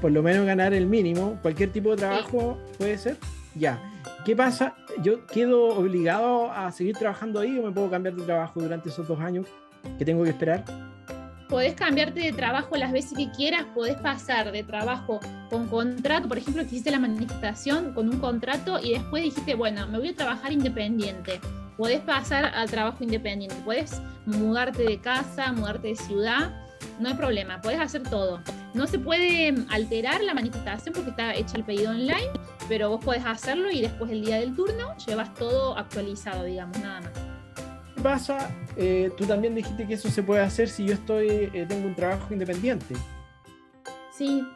por 0.00 0.10
lo 0.10 0.22
menos 0.22 0.44
ganar 0.44 0.74
el 0.74 0.86
mínimo. 0.86 1.38
Cualquier 1.42 1.70
tipo 1.70 1.90
de 1.90 1.96
trabajo 1.98 2.58
puede 2.78 2.98
ser. 2.98 3.16
Ya. 3.54 3.80
¿Qué 4.28 4.36
pasa? 4.36 4.74
¿Yo 5.02 5.24
quedo 5.24 5.68
obligado 5.68 6.52
a 6.52 6.70
seguir 6.70 6.94
trabajando 6.98 7.40
ahí 7.40 7.58
o 7.58 7.62
me 7.62 7.72
puedo 7.72 7.88
cambiar 7.88 8.14
de 8.14 8.24
trabajo 8.24 8.60
durante 8.60 8.90
esos 8.90 9.08
dos 9.08 9.18
años 9.20 9.46
que 9.96 10.04
tengo 10.04 10.22
que 10.22 10.28
esperar? 10.28 10.66
Podés 11.48 11.72
cambiarte 11.72 12.20
de 12.20 12.32
trabajo 12.32 12.76
las 12.76 12.92
veces 12.92 13.16
que 13.16 13.30
quieras, 13.30 13.64
podés 13.74 13.96
pasar 13.96 14.52
de 14.52 14.62
trabajo 14.64 15.18
con 15.48 15.66
contrato, 15.68 16.28
por 16.28 16.36
ejemplo, 16.36 16.62
que 16.64 16.68
hiciste 16.68 16.90
la 16.90 16.98
manifestación 16.98 17.94
con 17.94 18.10
un 18.10 18.18
contrato 18.18 18.78
y 18.78 18.92
después 18.92 19.22
dijiste, 19.22 19.54
bueno, 19.54 19.88
me 19.88 19.98
voy 19.98 20.08
a 20.08 20.14
trabajar 20.14 20.52
independiente. 20.52 21.40
Podés 21.78 22.00
pasar 22.00 22.52
al 22.54 22.68
trabajo 22.70 23.02
independiente, 23.02 23.56
podés 23.64 24.02
mudarte 24.26 24.82
de 24.82 24.98
casa, 24.98 25.52
mudarte 25.52 25.88
de 25.88 25.96
ciudad, 25.96 26.68
no 27.00 27.08
hay 27.08 27.14
problema, 27.14 27.62
podés 27.62 27.80
hacer 27.80 28.02
todo. 28.02 28.42
No 28.74 28.86
se 28.86 28.98
puede 28.98 29.54
alterar 29.70 30.22
la 30.22 30.34
manifestación 30.34 30.92
porque 30.92 31.10
está 31.10 31.34
hecha 31.34 31.56
el 31.56 31.64
pedido 31.64 31.92
online, 31.92 32.28
pero 32.68 32.90
vos 32.90 33.04
podés 33.04 33.24
hacerlo 33.24 33.70
y 33.70 33.80
después 33.80 34.10
el 34.10 34.24
día 34.24 34.38
del 34.38 34.54
turno 34.54 34.96
llevas 35.06 35.32
todo 35.34 35.76
actualizado, 35.76 36.44
digamos, 36.44 36.78
nada 36.78 37.00
más. 37.00 37.10
¿Qué 37.96 38.02
pasa? 38.02 38.50
Eh, 38.76 39.10
tú 39.16 39.26
también 39.26 39.54
dijiste 39.54 39.86
que 39.86 39.94
eso 39.94 40.08
se 40.08 40.22
puede 40.22 40.42
hacer 40.42 40.68
si 40.68 40.84
yo 40.84 40.94
estoy 40.94 41.50
eh, 41.52 41.66
tengo 41.68 41.88
un 41.88 41.94
trabajo 41.94 42.32
independiente. 42.32 42.94
Sí. 44.16 44.46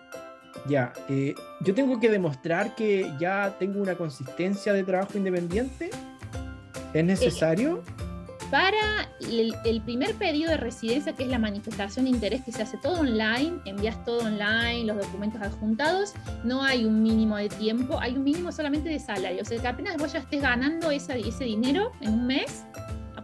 Ya, 0.68 0.92
eh, 1.08 1.34
yo 1.62 1.74
tengo 1.74 1.98
que 1.98 2.08
demostrar 2.08 2.76
que 2.76 3.12
ya 3.18 3.56
tengo 3.58 3.80
una 3.80 3.96
consistencia 3.96 4.72
de 4.72 4.84
trabajo 4.84 5.18
independiente. 5.18 5.90
¿Es 6.94 7.04
necesario? 7.04 7.82
Para 8.52 9.08
el, 9.30 9.80
primer 9.80 10.14
pedido 10.16 10.50
de 10.50 10.58
residencia, 10.58 11.14
que 11.14 11.22
es 11.22 11.30
la 11.30 11.38
manifestación 11.38 12.04
de 12.04 12.10
interés, 12.10 12.44
que 12.44 12.52
se 12.52 12.60
hace 12.60 12.76
todo 12.76 13.00
online, 13.00 13.62
envías 13.64 14.04
todo 14.04 14.26
online, 14.26 14.84
los 14.84 14.98
documentos 14.98 15.40
adjuntados, 15.40 16.12
no 16.44 16.62
hay 16.62 16.84
un 16.84 17.02
mínimo 17.02 17.38
de 17.38 17.48
tiempo, 17.48 17.98
hay 17.98 18.14
un 18.14 18.24
mínimo 18.24 18.52
solamente 18.52 18.90
de 18.90 18.98
salario. 18.98 19.40
O 19.40 19.44
sea, 19.46 19.58
que 19.58 19.66
apenas 19.66 19.96
vos 19.96 20.12
ya 20.12 20.18
estés 20.18 20.42
ganando 20.42 20.90
ese, 20.90 21.18
ese 21.18 21.44
dinero 21.44 21.92
en 22.02 22.12
un 22.12 22.26
mes, 22.26 22.66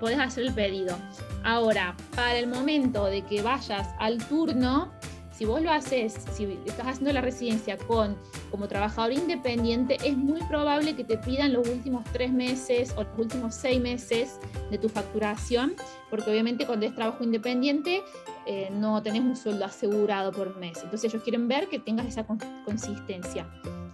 podés 0.00 0.18
hacer 0.18 0.44
el 0.44 0.54
pedido. 0.54 0.96
Ahora, 1.44 1.94
para 2.16 2.38
el 2.38 2.46
momento 2.46 3.04
de 3.04 3.20
que 3.20 3.42
vayas 3.42 3.86
al 3.98 4.16
turno, 4.28 4.90
si 5.38 5.44
vos 5.44 5.62
lo 5.62 5.70
haces, 5.70 6.16
si 6.32 6.58
estás 6.66 6.88
haciendo 6.88 7.12
la 7.12 7.20
residencia 7.20 7.78
con 7.78 8.16
como 8.50 8.66
trabajador 8.66 9.12
independiente, 9.12 9.96
es 10.04 10.16
muy 10.16 10.40
probable 10.42 10.96
que 10.96 11.04
te 11.04 11.16
pidan 11.16 11.52
los 11.52 11.68
últimos 11.68 12.02
tres 12.12 12.32
meses 12.32 12.92
o 12.96 13.04
los 13.04 13.16
últimos 13.16 13.54
seis 13.54 13.80
meses 13.80 14.40
de 14.68 14.78
tu 14.78 14.88
facturación, 14.88 15.74
porque 16.10 16.28
obviamente 16.28 16.66
cuando 16.66 16.86
es 16.86 16.94
trabajo 16.96 17.22
independiente 17.22 18.02
eh, 18.46 18.68
no 18.72 19.00
tenés 19.00 19.20
un 19.20 19.36
sueldo 19.36 19.64
asegurado 19.64 20.32
por 20.32 20.56
mes. 20.56 20.80
Entonces 20.82 21.12
ellos 21.12 21.22
quieren 21.22 21.46
ver 21.46 21.68
que 21.68 21.78
tengas 21.78 22.06
esa 22.06 22.26
consistencia. 22.64 23.46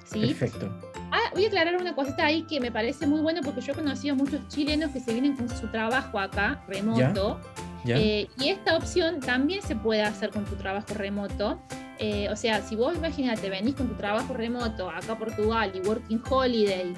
¿sí? 0.06 0.20
Perfecto. 0.20 0.70
Ah, 1.10 1.30
voy 1.34 1.44
a 1.44 1.48
aclarar 1.48 1.76
una 1.76 1.94
cosita 1.94 2.24
ahí 2.24 2.44
que 2.44 2.58
me 2.58 2.72
parece 2.72 3.06
muy 3.06 3.20
bueno 3.20 3.42
porque 3.44 3.60
yo 3.60 3.72
he 3.72 3.76
conocido 3.76 4.16
muchos 4.16 4.48
chilenos 4.48 4.92
que 4.92 5.00
se 5.00 5.12
vienen 5.12 5.36
con 5.36 5.50
su 5.50 5.68
trabajo 5.68 6.18
acá, 6.18 6.64
remoto. 6.68 7.38
Eh, 7.86 8.28
y 8.38 8.48
esta 8.48 8.76
opción 8.76 9.20
también 9.20 9.62
se 9.62 9.76
puede 9.76 10.02
hacer 10.02 10.30
con 10.30 10.44
tu 10.44 10.56
trabajo 10.56 10.94
remoto. 10.94 11.60
Eh, 11.98 12.28
o 12.30 12.36
sea, 12.36 12.62
si 12.62 12.76
vos 12.76 12.96
imagínate, 12.96 13.50
venís 13.50 13.74
con 13.74 13.88
tu 13.88 13.94
trabajo 13.94 14.34
remoto 14.34 14.90
acá 14.90 15.12
a 15.12 15.18
Portugal 15.18 15.72
y 15.74 15.86
Working 15.86 16.22
Holiday 16.28 16.94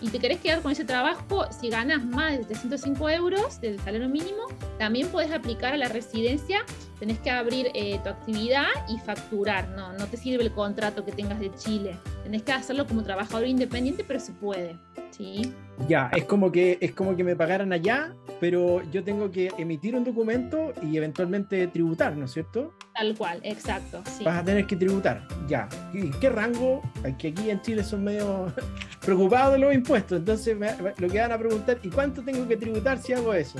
y 0.00 0.08
te 0.08 0.18
querés 0.18 0.40
quedar 0.40 0.62
con 0.62 0.72
ese 0.72 0.84
trabajo, 0.84 1.44
si 1.52 1.68
ganas 1.68 2.04
más 2.04 2.38
de 2.38 2.44
305 2.44 3.10
euros 3.10 3.60
del 3.60 3.78
salario 3.80 4.08
mínimo, 4.08 4.44
también 4.78 5.08
puedes 5.08 5.30
aplicar 5.30 5.74
a 5.74 5.76
la 5.76 5.88
residencia, 5.88 6.64
tenés 7.00 7.18
que 7.18 7.30
abrir 7.30 7.70
eh, 7.74 7.98
tu 8.04 8.10
actividad 8.10 8.68
y 8.88 8.98
facturar, 8.98 9.70
no, 9.70 9.94
no 9.94 10.06
te 10.06 10.18
sirve 10.18 10.44
el 10.44 10.52
contrato 10.52 11.04
que 11.04 11.12
tengas 11.12 11.40
de 11.40 11.50
Chile, 11.54 11.96
tenés 12.22 12.42
que 12.42 12.52
hacerlo 12.52 12.86
como 12.86 13.02
trabajador 13.02 13.46
independiente, 13.46 14.04
pero 14.06 14.20
se 14.20 14.32
puede, 14.32 14.76
¿sí? 15.10 15.52
Ya, 15.88 16.10
es 16.14 16.24
como 16.26 16.52
que, 16.52 16.76
es 16.80 16.92
como 16.92 17.16
que 17.16 17.24
me 17.24 17.34
pagaran 17.34 17.72
allá, 17.72 18.14
pero 18.38 18.82
yo 18.92 19.02
tengo 19.02 19.30
que 19.30 19.50
emitir 19.56 19.96
un 19.96 20.04
documento 20.04 20.74
y 20.82 20.98
eventualmente 20.98 21.66
tributar, 21.68 22.14
¿no 22.16 22.26
es 22.26 22.32
cierto? 22.32 22.74
Tal 22.94 23.16
cual, 23.16 23.40
exacto. 23.44 24.02
Vas 24.22 24.42
a 24.42 24.44
tener 24.44 24.66
que 24.66 24.76
tributar, 24.76 25.26
ya. 25.48 25.68
¿Y 25.94 26.10
qué 26.10 26.28
rango? 26.28 26.82
Que 27.18 27.28
aquí 27.28 27.48
en 27.48 27.62
Chile 27.62 27.82
son 27.82 28.04
medio 28.04 28.52
preocupados 29.00 29.54
de 29.54 29.60
los 29.60 29.72
impuestos. 29.72 30.18
Entonces 30.18 30.54
lo 30.98 31.08
que 31.08 31.18
van 31.18 31.32
a 31.32 31.38
preguntar, 31.38 31.78
¿y 31.82 31.88
cuánto 31.88 32.22
tengo 32.22 32.46
que 32.46 32.58
tributar 32.58 32.98
si 32.98 33.14
hago 33.14 33.32
eso? 33.32 33.58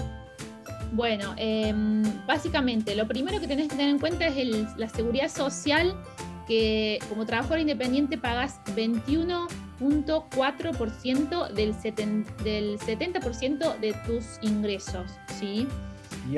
Bueno, 0.93 1.35
em, 1.37 2.03
básicamente 2.27 2.97
lo 2.97 3.07
primero 3.07 3.39
que 3.41 3.47
tenés 3.47 3.69
que 3.69 3.77
tener 3.77 3.91
en 3.91 3.99
cuenta 3.99 4.27
es 4.27 4.77
la 4.77 4.89
seguridad 4.89 5.29
social, 5.29 5.95
que 6.47 6.99
como 7.09 7.27
trabajador 7.27 7.61
independiente 7.61 8.17
pagas 8.19 8.61
21.4% 8.75 11.49
del, 11.53 11.75
del 12.43 12.79
70% 12.79 13.79
de 13.79 13.93
tus 14.07 14.39
ingresos, 14.43 15.13
¿sí? 15.39 15.69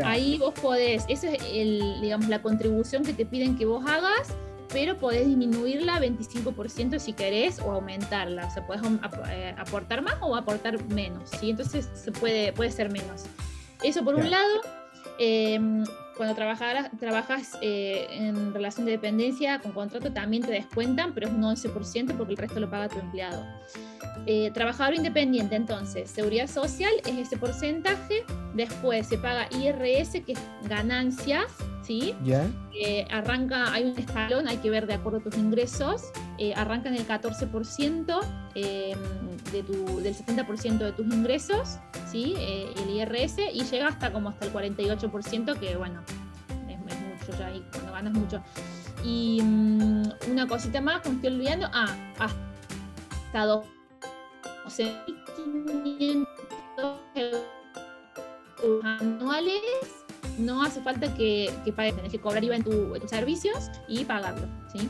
Ahí 0.05 0.39
vos 0.39 0.55
podés, 0.55 1.05
esa 1.09 1.31
es 1.31 1.43
el, 1.53 2.01
digamos, 2.01 2.29
la 2.29 2.41
contribución 2.43 3.05
que 3.05 3.13
te 3.13 3.27
piden 3.27 3.57
que 3.57 3.67
vos 3.67 3.85
hagas, 3.87 4.35
pero 4.73 4.97
podés 4.97 5.27
disminuirla 5.27 6.01
25% 6.01 6.99
si 6.99 7.13
querés 7.13 7.59
o 7.59 7.73
aumentarla. 7.73 8.47
O 8.47 8.51
sea, 8.51 8.67
podés 8.67 8.83
eh, 9.31 9.55
aportar 9.59 10.03
más 10.03 10.17
o 10.21 10.37
aportar 10.37 10.83
menos, 10.89 11.31
¿sí? 11.41 11.51
Entonces 11.51 11.89
se 11.95 12.13
puede, 12.13 12.53
puede 12.53 12.71
ser 12.71 12.91
menos. 12.91 13.25
Eso 13.83 14.05
por 14.05 14.15
un 14.15 14.31
lado. 14.31 14.61
Em, 15.19 15.85
cuando 16.17 16.35
trabajas 16.35 17.59
eh, 17.63 18.07
en 18.11 18.55
relación 18.55 18.87
de 18.87 18.93
dependencia 18.93 19.59
con 19.61 19.73
contrato 19.73 20.13
también 20.13 20.43
te 20.43 20.53
descuentan, 20.53 21.13
pero 21.15 21.29
es 21.29 21.33
un 21.33 21.43
11% 21.43 22.17
porque 22.17 22.33
el 22.33 22.39
resto 22.39 22.61
lo 22.61 22.71
paga 22.71 22.89
tu 22.89 22.99
empleado. 22.99 23.45
Eh, 24.27 24.51
trabajador 24.53 24.95
independiente, 24.95 25.57
entonces, 25.57 26.11
seguridad 26.11 26.47
social 26.47 26.93
es 27.07 27.19
ese 27.19 27.37
porcentaje, 27.37 28.25
después 28.55 29.07
se 29.09 29.19
paga 29.19 29.49
IRS, 29.51 30.21
que 30.25 30.33
es 30.33 30.39
ganancias, 30.69 31.47
¿sí? 31.83 32.15
Ya. 32.25 32.47
Eh, 32.75 33.07
arranca, 33.11 33.73
hay 33.73 33.85
un 33.85 33.99
escalón, 33.99 34.49
hay 34.49 34.59
que 34.59 34.71
ver 34.71 34.87
de 34.87 34.95
acuerdo 34.95 35.19
a 35.19 35.23
tus 35.23 35.37
ingresos, 35.37 36.11
eh, 36.39 36.55
arranca 36.55 36.89
en 36.89 36.97
el 36.97 37.07
14% 37.07 38.21
de 38.55 39.63
tu, 39.63 40.01
del 40.01 40.15
70% 40.15 40.79
de 40.79 40.93
tus 40.93 41.07
ingresos, 41.07 41.79
¿sí? 42.11 42.35
el 42.39 42.91
IRS, 42.91 43.39
y 43.53 43.65
llega 43.65 43.89
hasta 43.89 44.13
como 44.13 44.29
hasta 44.31 44.47
el 44.47 44.53
48%, 44.53 45.59
que 45.59 45.77
bueno, 45.77 46.01
es, 46.69 46.79
mucho 46.79 47.39
ya 47.39 47.47
ahí, 47.47 47.65
cuando 47.73 47.93
ganas 47.93 48.13
mucho. 48.13 48.43
Y 49.05 49.41
mm, 49.43 50.03
una 50.31 50.47
cosita 50.47 50.81
más, 50.81 51.03
como 51.03 51.17
estoy 51.17 51.35
olvidando, 51.35 51.69
ah, 51.73 51.95
hasta 52.19 53.45
dos 53.45 53.67
12.500 54.65 56.27
anuales, 58.85 60.02
no 60.39 60.63
hace 60.63 60.81
falta 60.81 61.13
que, 61.15 61.51
que 61.65 61.73
pagues, 61.73 61.95
tenés 61.95 62.13
que 62.13 62.19
cobrar 62.19 62.43
IVA 62.43 62.57
en, 62.57 62.65
tus 62.65 63.11
servicios 63.11 63.71
y 63.89 64.05
pagarlo, 64.05 64.47
¿sí? 64.73 64.89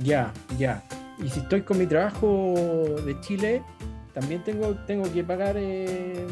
Ya, 0.00 0.32
ya. 0.58 0.82
Y 1.18 1.28
si 1.28 1.40
estoy 1.40 1.62
con 1.62 1.78
mi 1.78 1.86
trabajo 1.86 2.54
de 3.04 3.18
Chile, 3.20 3.62
también 4.12 4.42
tengo, 4.44 4.74
tengo 4.86 5.10
que 5.12 5.24
pagar, 5.24 5.56
eh, 5.58 6.26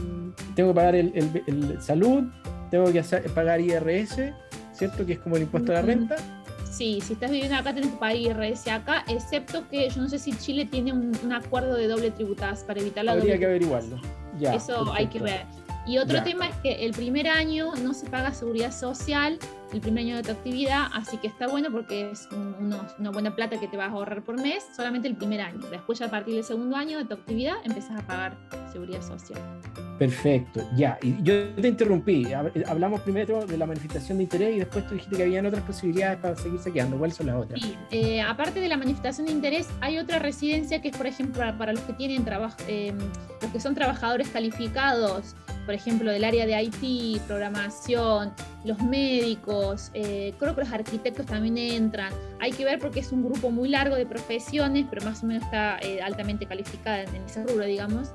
tengo 0.55 0.71
que 0.71 0.75
pagar 0.75 0.95
el, 0.95 1.79
salud, 1.81 2.25
tengo 2.71 2.93
que 2.93 3.03
pagar 3.35 3.61
IRS, 3.61 4.33
¿cierto? 4.73 5.07
Que 5.07 5.15
es 5.15 5.19
como 5.19 5.37
el 5.37 5.43
impuesto 5.43 5.73
a 5.73 5.77
la 5.77 5.83
renta. 5.83 6.17
Sí, 6.71 7.01
si 7.03 7.13
estás 7.13 7.31
viviendo 7.31 7.57
acá, 7.57 7.73
tenés 7.73 7.91
que 7.91 7.97
pagar 7.97 8.17
IRS 8.17 8.69
acá, 8.69 9.05
excepto 9.07 9.69
que 9.69 9.89
yo 9.89 10.03
no 10.03 10.09
sé 10.09 10.19
si 10.19 10.33
Chile 10.33 10.67
tiene 10.67 10.93
un, 10.93 11.33
acuerdo 11.33 11.75
de 11.77 11.87
doble 11.87 12.11
tributas 12.11 12.65
para 12.65 12.81
evitar 12.81 13.05
la 13.05 13.13
Habría 13.13 13.39
que 13.39 13.47
averiguarlo. 13.47 14.01
Ya, 14.39 14.55
Eso 14.55 14.93
hay 14.93 15.07
que 15.07 15.21
ver. 15.21 15.47
Y 15.87 15.99
otro 15.99 16.23
tema 16.23 16.49
es 16.49 16.57
que 16.57 16.87
el 16.87 16.93
primer 16.93 17.29
año 17.29 17.75
no 17.77 17.93
se 17.93 18.09
paga 18.09 18.33
seguridad 18.33 18.73
social, 18.73 19.39
el 19.75 19.81
primer 19.81 20.05
año 20.05 20.17
de 20.17 20.23
tu 20.23 20.31
actividad, 20.31 20.87
así 20.93 21.19
que 21.19 21.27
está 21.27 21.49
bueno 21.49 21.69
porque 21.73 22.11
es 22.13 22.29
una 22.31 23.11
buena 23.11 23.35
plata 23.35 23.59
que 23.59 23.67
te 23.67 23.77
vas 23.77 23.89
a 23.89 23.93
ahorrar 23.93 24.23
por 24.23 24.41
mes, 24.41 24.65
solamente 24.75 25.09
el 25.09 25.17
primer 25.17 25.41
año. 25.41 25.59
Después 25.69 25.99
ya 25.99 26.07
a 26.07 26.11
partir 26.11 26.35
del 26.35 26.45
segundo 26.45 26.77
año 26.77 26.97
de 26.99 27.05
tu 27.05 27.15
actividad 27.15 27.57
empiezas 27.65 28.01
a 28.01 28.07
pagar 28.07 28.37
seguridad 28.73 29.03
social. 29.03 29.41
Perfecto, 29.99 30.61
ya. 30.77 30.99
Y 31.03 31.21
yo 31.23 31.49
te 31.55 31.69
interrumpí. 31.69 32.33
Hablamos 32.67 33.01
primero 33.01 33.45
de 33.47 33.59
la 33.59 33.67
manifestación 33.67 34.19
de 34.19 34.25
interés 34.25 34.57
y 34.57 34.59
después 34.61 34.87
tú 34.87 34.95
dijiste 34.95 35.17
que 35.17 35.23
habían 35.25 35.47
otras 35.47 35.63
posibilidades 35.65 36.19
para 36.19 36.37
seguir 36.37 36.61
saqueando. 36.61 36.97
¿Cuáles 36.97 37.17
son 37.17 37.27
las 37.27 37.37
otras? 37.37 37.61
Sí, 37.61 37.77
eh, 37.91 38.21
aparte 38.21 38.61
de 38.61 38.69
la 38.69 38.77
manifestación 38.77 39.27
de 39.27 39.33
interés, 39.33 39.69
hay 39.81 39.99
otra 39.99 40.21
residencia 40.21 40.81
que 40.81 40.89
es, 40.89 40.97
por 40.97 41.07
ejemplo, 41.07 41.43
para, 41.59 41.73
los 41.73 41.83
que 41.83 41.93
tienen 41.95 42.25
trabajo, 42.25 42.57
eh, 42.69 42.93
los 43.43 43.51
que 43.51 43.61
son 43.61 43.75
trabajadores 43.75 44.29
calificados 44.29 45.35
por 45.65 45.75
ejemplo, 45.75 46.11
del 46.11 46.25
área 46.25 46.47
de 46.47 46.63
IT, 46.63 47.23
programación, 47.23 48.33
los 48.65 48.79
médicos, 48.81 49.64
eh, 49.95 50.35
creo 50.39 50.55
que 50.55 50.63
los 50.63 50.73
arquitectos 50.73 51.27
también 51.27 51.59
entran. 51.59 52.13
Hay 52.41 52.53
que 52.53 52.65
ver 52.65 52.79
porque 52.79 53.01
es 53.01 53.13
un 53.13 53.25
grupo 53.25 53.51
muy 53.51 53.69
largo 53.69 53.97
de 53.97 54.07
profesiones, 54.07 54.87
pero 54.89 55.05
más 55.05 55.23
o 55.23 55.27
menos 55.27 55.43
está 55.45 55.79
eh, 55.83 56.01
altamente 56.03 56.47
calificada 56.47 57.03
en, 57.03 57.17
ese 57.25 57.45
rubro, 57.45 57.65
digamos. 57.65 58.11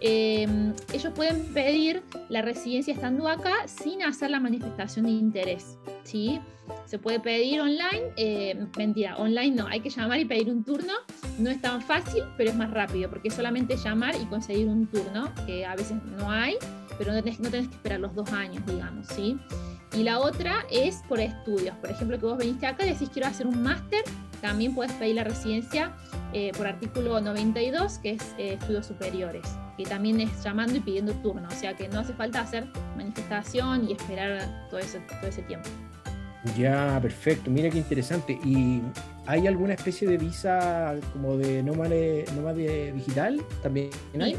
Em, 0.00 0.74
ellos 0.92 1.12
pueden 1.14 1.42
pedir 1.54 2.02
la 2.28 2.42
residencia 2.42 2.92
estando 2.92 3.28
acá 3.28 3.54
sin 3.66 4.02
hacer 4.02 4.30
la 4.30 4.40
manifestación 4.40 5.06
de 5.06 5.12
interés. 5.12 5.78
¿sí? 6.04 6.40
Se 6.84 6.98
puede 6.98 7.20
pedir 7.20 7.60
online, 7.60 8.12
eh, 8.16 8.66
mentira, 8.76 9.16
online 9.16 9.54
no, 9.54 9.66
hay 9.66 9.80
que 9.80 9.90
llamar 9.90 10.20
y 10.20 10.24
pedir 10.24 10.50
un 10.50 10.64
turno. 10.64 10.92
No 11.38 11.50
es 11.50 11.60
tan 11.60 11.82
fácil, 11.82 12.24
pero 12.36 12.50
es 12.50 12.56
más 12.56 12.70
rápido, 12.70 13.10
porque 13.10 13.28
es 13.28 13.34
solamente 13.34 13.76
llamar 13.76 14.14
y 14.20 14.24
conseguir 14.26 14.68
un 14.68 14.86
turno, 14.86 15.32
que 15.46 15.64
a 15.64 15.74
veces 15.74 15.96
no 16.18 16.30
hay, 16.30 16.56
pero 16.98 17.12
no 17.12 17.22
tenés, 17.22 17.40
no 17.40 17.50
tenés 17.50 17.68
que 17.68 17.74
esperar 17.74 18.00
los 18.00 18.14
dos 18.14 18.32
años, 18.32 18.64
digamos, 18.66 19.06
¿sí? 19.08 19.38
Y 19.96 20.02
la 20.02 20.20
otra 20.20 20.66
es 20.70 21.02
por 21.08 21.20
estudios. 21.20 21.74
Por 21.76 21.90
ejemplo, 21.90 22.18
que 22.18 22.26
vos 22.26 22.36
veniste 22.36 22.66
acá 22.66 22.84
y 22.84 22.90
decís 22.90 23.08
quiero 23.10 23.28
hacer 23.28 23.46
un 23.46 23.62
máster, 23.62 24.02
también 24.42 24.74
puedes 24.74 24.92
pedir 24.92 25.16
la 25.16 25.24
residencia 25.24 25.92
eh, 26.34 26.52
por 26.54 26.66
artículo 26.66 27.18
92, 27.18 27.98
que 27.98 28.10
es 28.10 28.22
eh, 28.36 28.58
estudios 28.60 28.84
superiores, 28.84 29.42
que 29.78 29.84
también 29.84 30.20
es 30.20 30.44
llamando 30.44 30.76
y 30.76 30.80
pidiendo 30.80 31.14
turno. 31.14 31.48
O 31.48 31.54
sea 31.54 31.74
que 31.74 31.88
no 31.88 32.00
hace 32.00 32.12
falta 32.12 32.42
hacer 32.42 32.66
manifestación 32.96 33.88
y 33.88 33.94
esperar 33.94 34.68
todo 34.68 34.80
ese, 34.80 35.00
todo 35.00 35.30
ese 35.30 35.42
tiempo. 35.42 35.68
Ya, 36.58 36.98
perfecto. 37.00 37.50
Mira 37.50 37.70
qué 37.70 37.78
interesante. 37.78 38.38
¿Y 38.44 38.82
hay 39.24 39.46
alguna 39.46 39.72
especie 39.72 40.06
de 40.06 40.18
visa 40.18 40.94
como 41.14 41.38
de 41.38 41.62
nómade, 41.62 42.26
nómade 42.36 42.92
digital? 42.92 43.40
¿También 43.62 43.90
hay? 44.20 44.36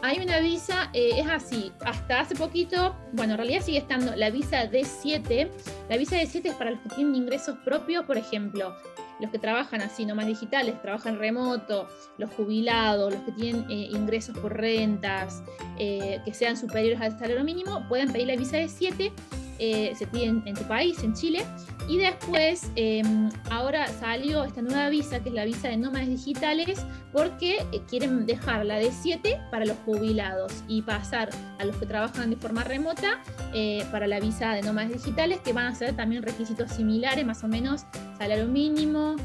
Hay 0.00 0.20
una 0.20 0.38
visa, 0.38 0.90
eh, 0.92 1.18
es 1.18 1.26
así, 1.26 1.72
hasta 1.84 2.20
hace 2.20 2.36
poquito, 2.36 2.94
bueno, 3.12 3.32
en 3.32 3.38
realidad 3.38 3.62
sigue 3.62 3.78
estando 3.78 4.14
la 4.14 4.30
visa 4.30 4.70
D7. 4.70 5.50
La 5.88 5.96
visa 5.96 6.16
D7 6.16 6.50
es 6.50 6.54
para 6.54 6.70
los 6.70 6.80
que 6.80 6.90
tienen 6.90 7.16
ingresos 7.16 7.58
propios, 7.64 8.04
por 8.04 8.16
ejemplo, 8.16 8.76
los 9.18 9.30
que 9.32 9.40
trabajan 9.40 9.80
así, 9.80 10.06
nomás 10.06 10.26
digitales, 10.26 10.80
trabajan 10.82 11.18
remoto, 11.18 11.88
los 12.16 12.30
jubilados, 12.34 13.12
los 13.12 13.22
que 13.22 13.32
tienen 13.32 13.68
eh, 13.68 13.88
ingresos 13.90 14.38
por 14.38 14.56
rentas, 14.56 15.42
eh, 15.78 16.20
que 16.24 16.32
sean 16.32 16.56
superiores 16.56 17.00
al 17.00 17.18
salario 17.18 17.42
mínimo, 17.42 17.86
pueden 17.88 18.12
pedir 18.12 18.28
la 18.28 18.36
visa 18.36 18.56
de 18.56 18.68
7 18.68 19.12
eh, 19.58 19.92
se 19.96 20.06
pide 20.06 20.26
en, 20.26 20.54
tu 20.54 20.62
país, 20.64 21.02
en 21.02 21.14
Chile. 21.14 21.44
Y 21.88 21.98
después, 21.98 22.70
em, 22.76 23.30
ahora 23.50 23.88
salió 23.88 24.44
esta 24.44 24.62
nueva 24.62 24.88
visa, 24.88 25.20
que 25.20 25.30
es 25.30 25.34
la 25.34 25.44
visa 25.44 25.68
de 25.68 25.76
nómadas 25.76 26.08
digitales, 26.08 26.84
porque 27.12 27.64
eh, 27.72 27.80
quieren 27.88 28.26
dejar 28.26 28.66
la 28.66 28.76
de 28.76 28.92
7 28.92 29.40
para 29.50 29.64
los 29.64 29.76
jubilados 29.84 30.52
y 30.68 30.82
pasar 30.82 31.30
a 31.58 31.64
los 31.64 31.76
que 31.76 31.86
trabajan 31.86 32.30
de 32.30 32.36
forma 32.36 32.62
remota 32.64 33.22
eh, 33.54 33.84
para 33.90 34.06
la 34.06 34.20
visa 34.20 34.52
de 34.52 34.62
nómadas 34.62 34.92
digitales, 34.92 35.40
que 35.40 35.52
van 35.52 35.66
a 35.66 35.74
ser 35.74 35.96
también 35.96 36.22
requisitos 36.22 36.72
similares, 36.72 37.24
más 37.24 37.42
o 37.42 37.48
menos 37.48 37.84
salario 38.18 38.46
mínimo. 38.46 39.16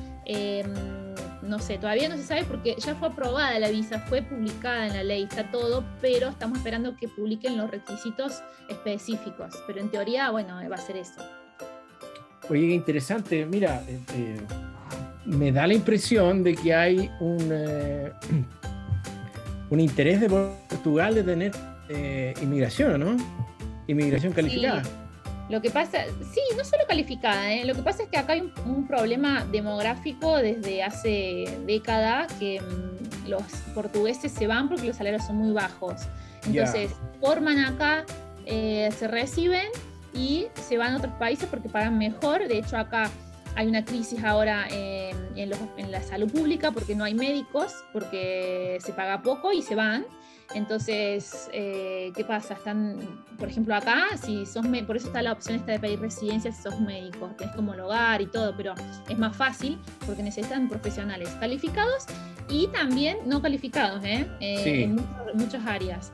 No 1.43 1.59
sé, 1.59 1.77
todavía 1.77 2.07
no 2.07 2.15
se 2.15 2.23
sabe 2.23 2.45
porque 2.45 2.75
ya 2.79 2.95
fue 2.95 3.09
aprobada 3.09 3.59
la 3.59 3.69
visa, 3.69 3.99
fue 3.99 4.21
publicada 4.21 4.87
en 4.87 4.93
la 4.93 5.03
ley, 5.03 5.23
está 5.23 5.51
todo, 5.51 5.83
pero 6.01 6.29
estamos 6.29 6.57
esperando 6.57 6.95
que 6.95 7.07
publiquen 7.07 7.57
los 7.57 7.69
requisitos 7.69 8.41
específicos. 8.69 9.53
Pero 9.67 9.81
en 9.81 9.89
teoría, 9.89 10.31
bueno, 10.31 10.57
va 10.69 10.75
a 10.75 10.79
ser 10.79 10.97
eso. 10.97 11.21
Oye, 12.49 12.67
qué 12.67 12.73
interesante. 12.73 13.45
Mira, 13.45 13.83
eh, 13.87 13.99
eh, 14.15 14.41
me 15.25 15.51
da 15.51 15.67
la 15.67 15.73
impresión 15.73 16.43
de 16.43 16.55
que 16.55 16.73
hay 16.73 17.11
un, 17.19 17.49
eh, 17.51 18.11
un 19.69 19.79
interés 19.79 20.21
de 20.21 20.29
Portugal 20.29 21.15
de 21.15 21.23
tener 21.23 21.51
inmigración, 22.41 22.99
¿no? 22.99 23.17
Inmigración 23.87 24.33
calificada. 24.33 24.81
Lo 25.53 25.61
que 25.61 25.69
pasa, 25.69 26.05
sí, 26.33 26.41
no 26.57 26.65
solo 26.65 26.81
calificada, 26.87 27.53
¿eh? 27.53 27.63
lo 27.63 27.75
que 27.75 27.83
pasa 27.83 28.01
es 28.01 28.09
que 28.09 28.17
acá 28.17 28.33
hay 28.33 28.51
un, 28.65 28.87
problema 28.87 29.45
demográfico 29.51 30.37
desde 30.37 30.81
hace 30.81 31.59
décadas 31.67 32.33
que 32.39 32.59
mm, 32.59 33.29
los 33.29 33.43
portugueses 33.75 34.31
se 34.31 34.47
van 34.47 34.67
porque 34.67 34.87
los 34.87 34.97
salarios 34.97 35.23
son 35.27 35.35
muy 35.35 35.51
bajos. 35.51 36.07
Entonces, 36.47 36.89
forman 37.21 37.59
acá, 37.59 38.03
eh, 38.47 38.89
se 38.97 39.07
reciben 39.07 39.67
y 40.11 40.47
se 40.55 40.79
van 40.79 40.93
a 40.93 40.97
otros 40.97 41.13
países 41.19 41.47
porque 41.47 41.69
pagan 41.69 41.99
mejor. 41.99 42.47
De 42.47 42.57
hecho, 42.57 42.75
acá 42.75 43.11
hay 43.53 43.67
una 43.67 43.85
crisis 43.85 44.23
ahora 44.23 44.67
en, 44.71 45.15
en, 45.35 45.91
la 45.91 46.01
salud 46.01 46.31
pública 46.31 46.71
porque 46.71 46.95
no 46.95 47.03
hay 47.03 47.13
médicos, 47.13 47.75
porque 47.93 48.79
se 48.83 48.91
paga 48.91 49.21
poco 49.21 49.53
y 49.53 49.61
se 49.61 49.75
van. 49.75 50.03
Entonces, 50.53 51.49
eh, 51.51 52.11
¿qué 52.15 52.23
pasa? 52.23 52.53
Están, 52.53 52.99
por 53.37 53.49
ejemplo, 53.49 53.75
acá, 53.75 54.17
si 54.21 54.45
sos 54.45 54.65
por 54.85 54.97
eso 54.97 55.07
está 55.07 55.21
la 55.21 55.31
opción 55.31 55.57
esta 55.57 55.71
de 55.71 55.79
pedir 55.79 55.99
residencia 55.99 56.51
si 56.51 56.61
sos 56.61 56.79
médico, 56.79 57.31
tenés 57.37 57.55
como 57.55 57.71
hogar 57.71 58.21
y 58.21 58.27
todo, 58.27 58.53
pero 58.55 58.73
es 59.09 59.17
más 59.17 59.35
fácil 59.35 59.79
porque 60.05 60.23
necesitan 60.23 60.69
profesionales 60.69 61.29
calificados 61.39 62.05
y 62.49 62.67
también 62.67 63.17
no 63.25 63.41
calificados 63.41 64.03
¿eh? 64.03 64.27
eh 64.39 64.83
en 64.83 64.95
muchas 65.35 65.65
áreas. 65.65 66.11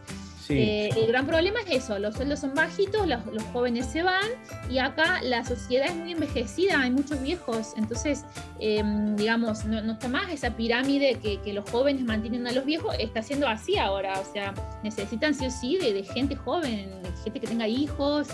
Eh, 0.49 0.89
el 0.95 1.07
gran 1.07 1.27
problema 1.27 1.59
es 1.61 1.83
eso, 1.83 1.99
los 1.99 2.15
sueldos 2.15 2.39
son 2.39 2.55
bajitos, 2.55 3.07
los, 3.07 3.21
jóvenes 3.53 3.85
se 3.85 4.03
van 4.03 4.29
y 4.69 4.79
acá 4.79 5.21
la 5.21 5.43
sociedad 5.45 5.87
es 5.87 5.95
muy 5.95 6.11
envejecida, 6.11 6.81
hay 6.81 6.91
muchos 6.91 7.21
viejos, 7.21 7.73
entonces, 7.77 8.25
em, 8.59 9.15
digamos, 9.15 9.65
no, 9.65 9.91
está 9.91 10.07
más 10.07 10.31
esa 10.31 10.55
pirámide 10.55 11.19
que, 11.19 11.39
los 11.53 11.69
jóvenes 11.69 12.03
mantienen 12.03 12.45
a 12.47 12.51
los 12.51 12.65
viejos, 12.65 12.95
está 12.99 13.23
siendo 13.23 13.47
así 13.47 13.77
ahora, 13.77 14.19
o 14.19 14.33
sea, 14.33 14.53
necesitan 14.83 15.33
sí 15.33 15.47
o 15.47 15.51
sí 15.51 15.77
de, 15.77 15.93
de 15.93 16.03
gente 16.03 16.35
joven, 16.35 16.91
gente 17.23 17.39
que 17.39 17.47
tenga 17.47 17.67
hijos, 17.67 18.27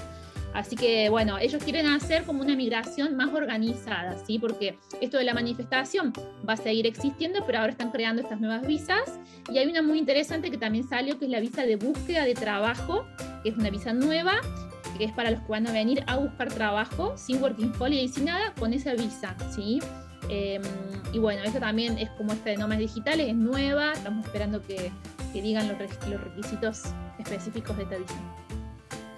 Así 0.55 0.77
que 0.77 1.09
bueno, 1.09 1.37
ellos 1.37 1.61
quieren 1.61 1.85
hacer 1.85 2.23
como 2.23 2.41
una 2.41 2.55
migración 2.55 3.17
más 3.17 3.33
organizada, 3.33 4.17
¿sí? 4.25 4.39
Porque 4.39 4.79
esto 5.01 5.17
de 5.17 5.25
la 5.25 5.33
manifestación 5.33 6.13
va 6.47 6.53
a 6.53 6.57
seguir 6.57 6.87
existiendo, 6.87 7.45
pero 7.45 7.59
ahora 7.59 7.71
están 7.71 7.91
creando 7.91 8.21
estas 8.21 8.39
nuevas 8.39 8.65
visas. 8.65 9.19
Y 9.51 9.57
hay 9.57 9.67
una 9.67 9.81
muy 9.81 9.99
interesante 9.99 10.49
que 10.49 10.57
también 10.57 10.87
salió, 10.87 11.19
que 11.19 11.25
es 11.25 11.31
la 11.31 11.41
visa 11.41 11.65
de 11.65 11.75
búsqueda 11.75 12.23
de 12.23 12.35
trabajo, 12.35 13.05
que 13.43 13.49
es 13.49 13.57
una 13.57 13.69
visa 13.69 13.91
nueva, 13.91 14.35
que 14.97 15.03
es 15.03 15.11
para 15.11 15.29
los 15.29 15.41
que 15.41 15.47
van 15.49 15.67
a 15.67 15.73
venir 15.73 16.05
a 16.07 16.15
buscar 16.15 16.47
trabajo, 16.47 17.17
sin 17.17 17.43
working 17.43 17.73
holiday, 17.77 18.07
sin 18.07 18.25
nada, 18.25 18.53
con 18.57 18.71
esa 18.71 18.93
visa, 18.93 19.35
¿sí? 19.53 19.81
Em, 20.29 20.61
y 21.11 21.19
bueno, 21.19 21.43
esto 21.43 21.59
también 21.59 21.97
es 21.97 22.09
como 22.11 22.31
esta 22.31 22.51
de 22.51 22.55
nómadas 22.55 22.79
digitales, 22.79 23.27
es 23.27 23.35
nueva, 23.35 23.91
estamos 23.91 24.25
esperando 24.25 24.61
que, 24.61 24.89
digan 25.33 25.67
los, 25.67 25.77
los 26.07 26.23
requisitos 26.23 26.83
específicos 27.19 27.75
de 27.75 27.83
esta 27.83 27.97
visa. 27.97 28.44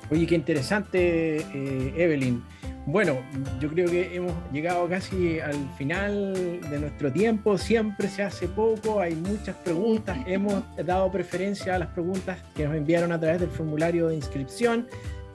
Oye, 0.10 0.26
qué 0.26 0.36
interesante, 0.36 1.38
eh, 1.38 1.94
Evelyn. 1.98 2.42
Bueno, 2.86 3.18
yo 3.60 3.70
creo 3.70 3.90
que 3.90 4.16
hemos 4.16 4.32
llegado 4.54 4.88
casi 4.88 5.42
al 5.42 5.56
final 5.78 6.34
de 6.62 6.80
nuestro 6.80 7.12
tiempo. 7.12 7.58
Siempre 7.58 8.08
se 8.08 8.24
hace 8.24 8.48
poco, 8.48 9.02
hay 9.02 9.16
muchas 9.16 9.58
preguntas. 9.58 10.18
Hemos 10.26 10.64
dado 10.86 11.12
preferencia 11.12 11.76
a 11.76 11.80
las 11.80 11.90
preguntas 11.90 12.38
que 12.56 12.66
nos 12.66 12.76
enviaron 12.76 13.12
a 13.12 13.20
través 13.20 13.42
del 13.42 13.50
formulario 13.50 14.08
de 14.08 14.16
inscripción. 14.16 14.88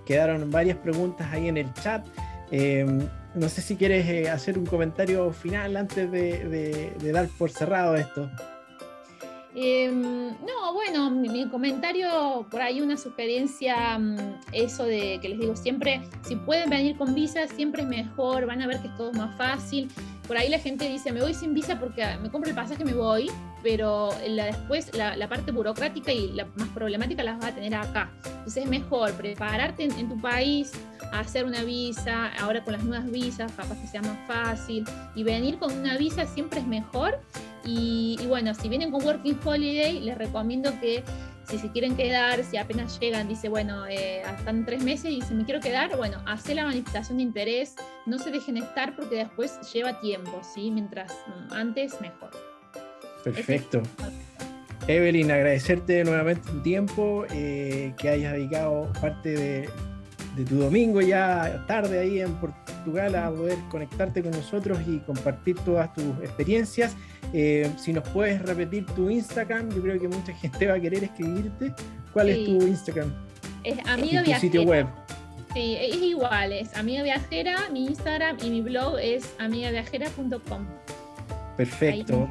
Quedaron 0.06 0.50
varias 0.50 0.78
preguntas 0.78 1.28
ahí 1.30 1.48
en 1.48 1.58
el 1.58 1.72
chat. 1.74 2.06
Eh, 2.50 2.86
no 3.34 3.48
sé 3.50 3.60
si 3.60 3.76
quieres 3.76 4.06
eh, 4.08 4.30
hacer 4.30 4.58
un 4.58 4.64
comentario 4.64 5.30
final 5.32 5.76
antes 5.76 6.10
de 6.10 7.12
dar 7.12 7.28
por 7.38 7.50
cerrado 7.50 7.96
esto. 7.96 8.30
Em, 9.54 10.30
no, 10.30 10.72
bueno, 10.72 11.10
mi, 11.10 11.46
comentario, 11.48 12.46
por 12.50 12.62
ahí 12.62 12.80
una 12.80 12.96
sugerencia, 12.96 13.98
mm, 13.98 14.16
eso 14.52 14.84
de 14.84 15.18
que 15.20 15.28
les 15.28 15.40
digo 15.40 15.54
siempre, 15.56 16.00
si 16.22 16.36
pueden 16.36 16.70
venir 16.70 16.96
con 16.96 17.14
visa, 17.14 17.46
siempre 17.48 17.82
es 17.82 17.88
mejor, 17.88 18.46
van 18.46 18.62
a 18.62 18.66
ver 18.66 18.80
que 18.80 18.88
es 18.88 18.96
todo 18.96 19.12
más 19.12 19.36
fácil. 19.36 19.90
Por 20.26 20.38
ahí 20.38 20.48
la 20.48 20.58
gente 20.58 20.88
dice, 20.88 21.12
me 21.12 21.20
voy 21.20 21.34
sin 21.34 21.52
visa 21.52 21.78
porque 21.78 22.02
me 22.22 22.30
compro 22.30 22.48
el 22.48 22.56
pasaje 22.56 22.82
me 22.84 22.94
voy, 22.94 23.30
pero 23.62 24.10
después 24.24 24.90
la, 24.96 25.28
parte 25.28 25.52
burocrática 25.52 26.12
y 26.12 26.32
la 26.32 26.46
más 26.56 26.68
problemática 26.68 27.22
las 27.22 27.38
vas 27.38 27.50
a 27.50 27.54
tener 27.54 27.74
acá. 27.74 28.10
Entonces 28.24 28.64
es 28.64 28.70
mejor 28.70 29.12
prepararte 29.12 29.84
en, 29.84 29.92
en 29.92 30.08
tu 30.08 30.18
país, 30.18 30.72
hacer 31.12 31.44
una 31.44 31.62
visa, 31.62 32.28
ahora 32.40 32.64
con 32.64 32.72
las 32.72 32.84
nuevas 32.84 33.10
visas, 33.10 33.52
capaz 33.52 33.78
que 33.80 33.86
sea 33.86 34.00
más 34.00 34.18
fácil, 34.26 34.84
y 35.14 35.24
venir 35.24 35.58
con 35.58 35.76
una 35.76 35.98
visa 35.98 36.24
siempre 36.24 36.60
es 36.60 36.66
mejor 36.66 37.20
y, 37.64 38.18
bueno, 38.28 38.54
si 38.54 38.68
vienen 38.68 38.90
con 38.90 39.04
Working 39.04 39.38
Holiday, 39.44 40.00
les 40.00 40.16
recomiendo 40.16 40.70
que 40.80 41.02
si 41.44 41.58
se 41.58 41.70
quieren 41.70 41.96
quedar, 41.96 42.42
si 42.44 42.56
apenas 42.56 42.98
llegan, 43.00 43.28
dice, 43.28 43.48
bueno, 43.48 43.86
eh, 43.86 44.22
están 44.38 44.64
tres 44.64 44.82
meses 44.82 45.10
y 45.10 45.20
si 45.22 45.34
me 45.34 45.44
quiero 45.44 45.60
quedar, 45.60 45.96
bueno, 45.96 46.22
hace 46.26 46.54
la 46.54 46.64
manifestación 46.64 47.18
de 47.18 47.24
interés, 47.24 47.74
no 48.06 48.18
se 48.18 48.30
dejen 48.30 48.56
estar 48.56 48.94
porque 48.94 49.16
después 49.16 49.58
lleva 49.72 50.00
tiempo, 50.00 50.40
¿sí? 50.54 50.70
Mientras 50.70 51.12
mm, 51.12 51.52
antes, 51.52 52.00
mejor. 52.00 52.30
Perfecto. 53.24 53.82
Evelyn, 54.88 55.30
agradecerte 55.30 56.02
nuevamente 56.04 56.48
tu 56.50 56.60
tiempo, 56.60 57.24
eh, 57.30 57.94
que 57.98 58.08
hayas 58.08 58.32
dedicado 58.32 58.92
parte 59.00 59.30
de, 59.30 59.68
de 60.36 60.44
tu 60.44 60.56
domingo 60.56 61.00
ya 61.00 61.64
tarde 61.66 62.00
ahí 62.00 62.20
en 62.20 62.34
Portugal 62.34 63.14
a 63.14 63.30
poder 63.30 63.58
conectarte 63.70 64.22
con 64.22 64.32
nosotros 64.32 64.80
y 64.86 64.98
compartir 65.00 65.56
todas 65.60 65.92
tus 65.92 66.18
experiencias. 66.22 66.96
Eh, 67.32 67.70
si 67.78 67.92
nos 67.92 68.06
puedes 68.10 68.42
repetir 68.42 68.84
tu 68.86 69.08
Instagram, 69.08 69.70
yo 69.70 69.82
creo 69.82 70.00
que 70.00 70.08
mucha 70.08 70.32
gente 70.34 70.66
va 70.66 70.74
a 70.74 70.80
querer 70.80 71.04
escribirte. 71.04 71.72
¿Cuál 72.12 72.28
es 72.28 72.44
tu 72.44 72.66
Instagram? 72.66 73.12
Es 73.64 73.78
Amiga 73.86 74.22
Viajera. 74.22 74.40
sitio 74.40 74.62
web. 74.62 74.86
Sí, 75.54 75.76
es 75.78 75.96
igual, 75.96 76.52
es 76.52 76.74
Amiga 76.76 77.02
Viajera, 77.02 77.68
mi 77.70 77.86
Instagram 77.86 78.38
y 78.42 78.50
mi 78.50 78.60
blog 78.62 78.98
es 78.98 79.34
amigaviajera.com. 79.38 80.66
Perfecto. 81.56 82.28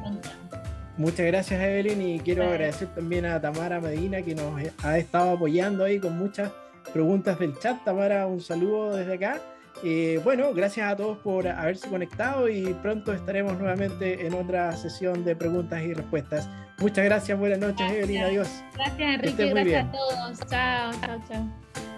Muchas 0.98 1.26
gracias 1.26 1.60
Evelyn 1.60 2.02
y 2.02 2.20
quiero 2.20 2.44
agradecer 2.44 2.88
también 2.94 3.24
a 3.24 3.40
Tamara 3.40 3.80
Medina 3.80 4.20
que 4.22 4.34
nos 4.34 4.60
ha 4.84 4.98
estado 4.98 5.32
apoyando 5.32 5.84
ahí 5.84 5.98
con 5.98 6.18
muchas 6.18 6.50
preguntas 6.92 7.38
del 7.38 7.58
chat. 7.58 7.82
Tamara, 7.84 8.26
un 8.26 8.40
saludo 8.40 8.96
desde 8.96 9.14
acá. 9.14 9.40
Eh, 9.84 10.20
bueno, 10.22 10.54
gracias 10.54 10.90
a 10.90 10.96
todos 10.96 11.18
por 11.18 11.48
haberse 11.48 11.88
conectado 11.88 12.48
y 12.48 12.72
pronto 12.82 13.12
estaremos 13.12 13.58
nuevamente 13.58 14.26
en 14.26 14.34
otra 14.34 14.76
sesión 14.76 15.24
de 15.24 15.34
preguntas 15.34 15.82
y 15.82 15.92
respuestas. 15.92 16.48
Muchas 16.78 17.04
gracias, 17.04 17.38
buenas 17.38 17.58
noches, 17.58 17.90
Evelyn, 17.90 18.22
adiós. 18.22 18.48
Gracias, 18.74 19.00
Enrique, 19.00 19.46
gracias 19.50 19.86
a 19.86 19.92
todos. 19.92 20.38
Chao, 20.48 20.92
chao, 21.00 21.22
chao. 21.28 21.91